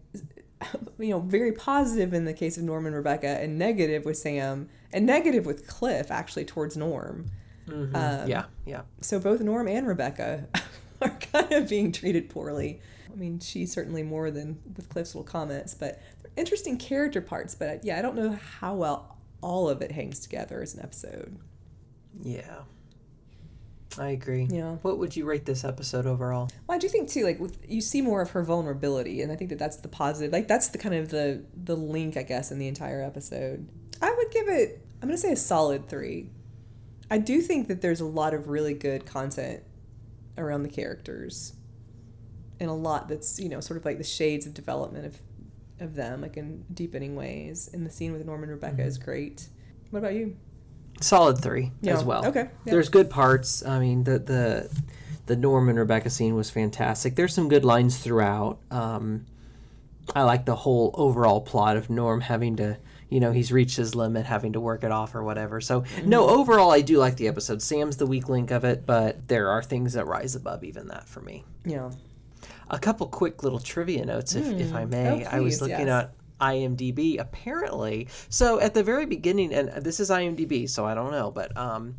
you 0.98 1.10
know, 1.10 1.20
very 1.20 1.52
positive 1.52 2.12
in 2.12 2.24
the 2.24 2.32
case 2.32 2.56
of 2.56 2.64
Norm 2.64 2.86
and 2.86 2.94
Rebecca, 2.94 3.28
and 3.40 3.58
negative 3.58 4.04
with 4.04 4.16
Sam, 4.16 4.68
and 4.92 5.06
negative 5.06 5.46
with 5.46 5.66
Cliff 5.66 6.10
actually 6.10 6.44
towards 6.44 6.76
Norm. 6.76 7.30
Mm-hmm. 7.68 7.94
Um, 7.94 8.28
yeah, 8.28 8.44
yeah. 8.66 8.82
So 9.00 9.18
both 9.20 9.40
Norm 9.40 9.68
and 9.68 9.86
Rebecca 9.86 10.46
are 11.02 11.10
kind 11.32 11.52
of 11.52 11.68
being 11.68 11.92
treated 11.92 12.28
poorly. 12.28 12.80
I 13.12 13.16
mean, 13.16 13.40
she 13.40 13.66
certainly 13.66 14.02
more 14.02 14.30
than 14.30 14.58
with 14.76 14.88
Cliff's 14.88 15.14
little 15.14 15.30
comments, 15.30 15.74
but 15.74 16.00
interesting 16.36 16.76
character 16.76 17.20
parts. 17.20 17.54
But 17.54 17.84
yeah, 17.84 17.98
I 17.98 18.02
don't 18.02 18.16
know 18.16 18.38
how 18.60 18.74
well 18.74 19.18
all 19.40 19.68
of 19.68 19.82
it 19.82 19.92
hangs 19.92 20.20
together 20.20 20.62
as 20.62 20.74
an 20.74 20.82
episode. 20.82 21.38
Yeah. 22.22 22.60
I 23.98 24.10
agree. 24.10 24.46
Yeah. 24.50 24.76
What 24.82 24.98
would 24.98 25.16
you 25.16 25.24
rate 25.24 25.44
this 25.46 25.64
episode 25.64 26.06
overall? 26.06 26.50
Well, 26.66 26.76
I 26.76 26.78
do 26.78 26.88
think 26.88 27.08
too, 27.08 27.24
like 27.24 27.40
with, 27.40 27.58
you 27.68 27.80
see 27.80 28.02
more 28.02 28.20
of 28.20 28.30
her 28.30 28.42
vulnerability, 28.42 29.22
and 29.22 29.32
I 29.32 29.36
think 29.36 29.50
that 29.50 29.58
that's 29.58 29.78
the 29.78 29.88
positive. 29.88 30.32
Like 30.32 30.46
that's 30.46 30.68
the 30.68 30.78
kind 30.78 30.94
of 30.94 31.08
the 31.08 31.44
the 31.54 31.76
link, 31.76 32.16
I 32.16 32.22
guess, 32.22 32.50
in 32.50 32.58
the 32.58 32.68
entire 32.68 33.02
episode. 33.02 33.68
I 34.00 34.14
would 34.14 34.30
give 34.30 34.48
it. 34.48 34.84
I'm 35.02 35.08
gonna 35.08 35.18
say 35.18 35.32
a 35.32 35.36
solid 35.36 35.88
three. 35.88 36.30
I 37.10 37.18
do 37.18 37.40
think 37.40 37.68
that 37.68 37.80
there's 37.80 38.00
a 38.00 38.06
lot 38.06 38.34
of 38.34 38.48
really 38.48 38.74
good 38.74 39.06
content 39.06 39.62
around 40.36 40.62
the 40.62 40.68
characters, 40.68 41.54
and 42.60 42.68
a 42.68 42.74
lot 42.74 43.08
that's 43.08 43.38
you 43.38 43.48
know 43.48 43.60
sort 43.60 43.78
of 43.78 43.84
like 43.84 43.98
the 43.98 44.04
shades 44.04 44.46
of 44.46 44.54
development 44.54 45.06
of 45.06 45.20
of 45.80 45.94
them, 45.94 46.20
like 46.20 46.36
in 46.36 46.64
deepening 46.72 47.16
ways. 47.16 47.70
And 47.72 47.86
the 47.86 47.90
scene 47.90 48.12
with 48.12 48.24
Norman 48.24 48.50
and 48.50 48.56
Rebecca 48.56 48.78
mm-hmm. 48.78 48.88
is 48.88 48.98
great. 48.98 49.48
What 49.90 50.00
about 50.00 50.14
you? 50.14 50.36
solid 51.00 51.38
three 51.38 51.72
yeah. 51.80 51.94
as 51.94 52.04
well. 52.04 52.26
Okay. 52.26 52.48
Yeah. 52.64 52.72
There's 52.72 52.88
good 52.88 53.10
parts. 53.10 53.64
I 53.64 53.78
mean, 53.78 54.04
the 54.04 54.18
the 54.18 54.82
the 55.26 55.36
Norman 55.36 55.76
Rebecca 55.76 56.10
scene 56.10 56.34
was 56.34 56.50
fantastic. 56.50 57.16
There's 57.16 57.34
some 57.34 57.48
good 57.48 57.64
lines 57.64 57.98
throughout. 57.98 58.58
Um, 58.70 59.26
I 60.14 60.22
like 60.22 60.46
the 60.46 60.56
whole 60.56 60.90
overall 60.94 61.40
plot 61.40 61.76
of 61.76 61.90
Norm 61.90 62.22
having 62.22 62.56
to, 62.56 62.78
you 63.08 63.20
know, 63.20 63.32
he's 63.32 63.50
reached 63.50 63.76
his 63.76 63.94
limit, 63.94 64.26
having 64.26 64.52
to 64.52 64.60
work 64.60 64.84
it 64.84 64.92
off 64.92 65.14
or 65.14 65.22
whatever. 65.22 65.60
So, 65.60 65.82
mm-hmm. 65.82 66.08
no, 66.08 66.28
overall, 66.28 66.70
I 66.70 66.80
do 66.80 66.98
like 66.98 67.16
the 67.16 67.28
episode. 67.28 67.62
Sam's 67.62 67.96
the 67.96 68.06
weak 68.06 68.28
link 68.28 68.50
of 68.50 68.64
it, 68.64 68.86
but 68.86 69.28
there 69.28 69.50
are 69.50 69.62
things 69.62 69.94
that 69.94 70.06
rise 70.06 70.34
above 70.34 70.64
even 70.64 70.88
that 70.88 71.08
for 71.08 71.20
me. 71.20 71.44
Yeah. 71.64 71.90
A 72.70 72.78
couple 72.78 73.06
quick 73.06 73.42
little 73.42 73.58
trivia 73.58 74.04
notes, 74.04 74.34
if, 74.34 74.44
mm. 74.44 74.60
if 74.60 74.74
I 74.74 74.84
may. 74.84 75.08
Oh, 75.08 75.16
please, 75.16 75.26
I 75.26 75.40
was 75.40 75.60
looking 75.62 75.86
yes. 75.86 76.04
at 76.04 76.14
IMDb 76.40 77.18
apparently. 77.18 78.08
So 78.28 78.60
at 78.60 78.74
the 78.74 78.82
very 78.82 79.06
beginning, 79.06 79.52
and 79.52 79.68
this 79.84 80.00
is 80.00 80.10
IMDb, 80.10 80.68
so 80.68 80.84
I 80.84 80.94
don't 80.94 81.10
know, 81.10 81.30
but 81.30 81.56
um, 81.56 81.96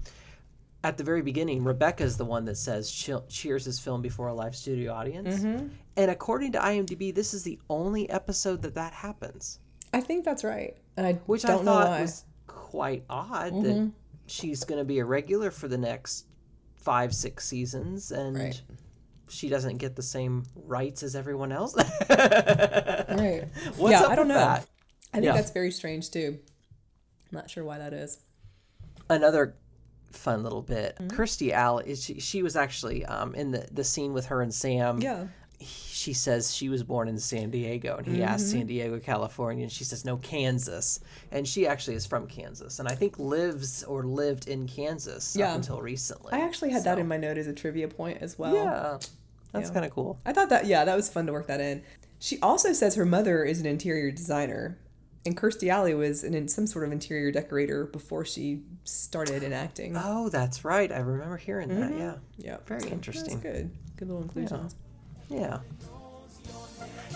at 0.84 0.98
the 0.98 1.04
very 1.04 1.22
beginning, 1.22 1.64
Rebecca 1.64 2.04
is 2.04 2.18
the 2.18 2.26
one 2.26 2.46
that 2.46 2.56
says 2.56 2.92
Cheers 2.92 3.68
is 3.68 3.80
filmed 3.80 4.04
before 4.04 4.28
a 4.28 4.34
live 4.34 4.56
studio 4.56 4.94
audience. 4.94 5.40
Mm-hmm. 5.40 5.68
And 5.98 6.12
according 6.12 6.54
to 6.54 6.60
IMDb, 6.60 7.14
this 7.14 7.34
is 7.34 7.44
the 7.44 7.60
only 7.70 8.10
episode 8.10 8.62
that 8.62 8.76
that 8.76 8.94
happens. 8.94 9.60
I 9.94 10.02
think 10.02 10.26
that's 10.26 10.44
right, 10.44 10.78
and 10.98 11.06
I 11.06 11.14
which 11.26 11.46
I 11.46 11.58
thought 11.58 12.02
was 12.02 12.26
quite 12.48 13.04
odd 13.10 13.54
mm-hmm. 13.54 13.64
that 13.64 13.92
she's 14.28 14.64
going 14.64 14.80
to 14.80 14.86
be 14.86 15.00
a 15.00 15.06
regular 15.06 15.52
for 15.52 15.68
the 15.68 15.78
next 15.78 16.26
five, 16.78 17.14
six 17.14 17.48
seasons, 17.48 18.12
and. 18.12 18.38
Right 18.38 18.62
she 19.30 19.48
doesn't 19.48 19.78
get 19.78 19.96
the 19.96 20.02
same 20.02 20.44
rights 20.56 21.04
as 21.04 21.16
everyone 21.16 21.52
else. 21.52 21.76
right. 22.10 23.46
What's 23.78 23.92
yeah, 23.92 24.02
up 24.02 24.12
I 24.12 24.16
don't 24.16 24.28
know. 24.28 24.34
That? 24.34 24.68
I 25.14 25.18
think 25.18 25.26
yeah. 25.26 25.34
that's 25.34 25.52
very 25.52 25.72
strange 25.72 26.10
too. 26.12 26.38
I'm 26.38 27.36
not 27.38 27.50
sure 27.50 27.64
why 27.64 27.78
that 27.78 27.94
is. 27.94 28.20
Another 29.10 29.56
fun 30.12 30.44
little 30.44 30.62
bit. 30.62 30.96
Mm-hmm. 30.96 31.20
Kirstie 31.20 31.52
Alley, 31.52 31.96
she, 31.96 32.20
she 32.20 32.44
was 32.44 32.56
actually 32.56 33.06
um, 33.06 33.36
in 33.36 33.52
the, 33.52 33.68
the 33.72 33.84
scene 33.84 34.14
with 34.14 34.28
her 34.28 34.42
and 34.42 34.54
Sam. 34.54 35.00
Yeah. 35.00 35.28
She 36.00 36.14
says 36.14 36.56
she 36.56 36.70
was 36.70 36.82
born 36.82 37.10
in 37.10 37.20
San 37.20 37.50
Diego, 37.50 37.98
and 37.98 38.08
he 38.08 38.14
mm-hmm. 38.14 38.30
asked 38.30 38.52
San 38.52 38.68
Diego, 38.68 39.00
California, 39.00 39.64
and 39.64 39.72
she 39.72 39.84
says 39.84 40.06
no, 40.06 40.16
Kansas, 40.16 41.02
and 41.30 41.46
she 41.46 41.68
actually 41.68 41.96
is 41.96 42.06
from 42.06 42.26
Kansas, 42.26 42.80
and 42.80 42.88
I 42.88 42.96
think 42.96 43.20
lives 43.20 43.84
or 43.84 44.04
lived 44.04 44.48
in 44.48 44.66
Kansas 44.66 45.36
yeah. 45.36 45.50
up 45.50 45.58
until 45.58 45.82
recently. 45.82 46.32
I 46.32 46.40
actually 46.40 46.70
had 46.70 46.84
so. 46.84 46.90
that 46.92 47.00
in 47.00 47.08
my 47.10 47.18
note 47.18 47.38
as 47.38 47.48
a 47.48 47.54
trivia 47.54 47.90
point 47.90 48.20
as 48.22 48.40
well. 48.40 48.56
Yeah, 48.56 48.98
that's 49.52 49.70
kind 49.72 49.86
of 49.86 49.92
cool. 49.92 50.18
I 50.26 50.32
thought 50.32 50.48
that, 50.50 50.68
yeah, 50.68 50.86
that 50.86 50.96
was 50.96 51.10
fun 51.10 51.26
to 51.26 51.34
work 51.34 51.48
that 51.48 51.60
in. 51.60 51.84
She 52.20 52.40
also 52.40 52.72
says 52.72 52.96
her 52.96 53.06
mother 53.06 53.44
is 53.44 53.60
an 53.60 53.66
interior 53.66 54.10
designer, 54.10 54.78
and 55.26 55.36
Kirstie 55.36 55.68
Alley 55.68 55.96
was 55.96 56.24
in 56.24 56.48
some 56.48 56.66
sort 56.66 56.86
of 56.86 56.94
interior 56.94 57.30
decorator 57.30 57.86
before 57.86 58.24
she 58.24 58.62
started 58.86 59.44
in 59.44 59.52
acting. 59.52 59.98
Oh, 59.98 60.30
that's 60.30 60.64
right. 60.64 60.94
I 60.94 61.00
remember 61.00 61.36
hearing 61.36 61.68
that. 61.68 61.92
Mm-hmm. 61.92 62.00
Yeah. 62.00 62.16
Yeah. 62.38 62.58
Very 62.68 62.90
interesting. 62.90 63.42
That's 63.42 63.58
good. 63.58 63.72
Good 63.98 64.08
little 64.08 64.24
inclusions. 64.24 64.76
yeah. 64.80 64.89
Yeah. 65.30 65.60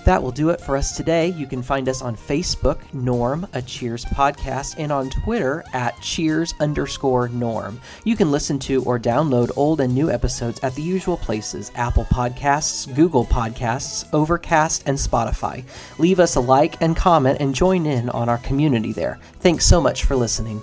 That 0.06 0.22
will 0.22 0.32
do 0.32 0.50
it 0.50 0.60
for 0.60 0.76
us 0.76 0.98
today. 0.98 1.30
You 1.30 1.48
can 1.48 1.64
find 1.64 1.88
us 1.88 2.02
on 2.02 2.18
Facebook, 2.18 2.94
Norm, 2.94 3.48
a 3.54 3.62
Cheers 3.62 4.04
podcast, 4.06 4.76
and 4.78 4.92
on 4.92 5.10
Twitter 5.10 5.64
at 5.74 6.00
Cheers 6.02 6.54
underscore 6.60 7.30
Norm. 7.30 7.80
You 8.04 8.18
can 8.18 8.30
listen 8.30 8.60
to 8.60 8.84
or 8.84 9.00
download 9.00 9.52
old 9.56 9.80
and 9.80 9.94
new 9.94 10.12
episodes 10.12 10.60
at 10.62 10.76
the 10.76 10.82
usual 10.82 11.16
places 11.16 11.72
Apple 11.76 12.06
Podcasts, 12.06 12.94
Google 12.94 13.26
Podcasts, 13.26 14.06
Overcast, 14.12 14.84
and 14.88 14.98
Spotify. 14.98 15.64
Leave 15.98 16.20
us 16.20 16.36
a 16.36 16.42
like 16.42 16.82
and 16.82 16.98
comment 16.98 17.38
and 17.40 17.56
join 17.56 17.86
in 17.86 18.10
on 18.10 18.28
our 18.28 18.40
community 18.40 18.92
there. 18.92 19.20
Thanks 19.40 19.66
so 19.66 19.80
much 19.80 20.04
for 20.04 20.18
listening. 20.18 20.62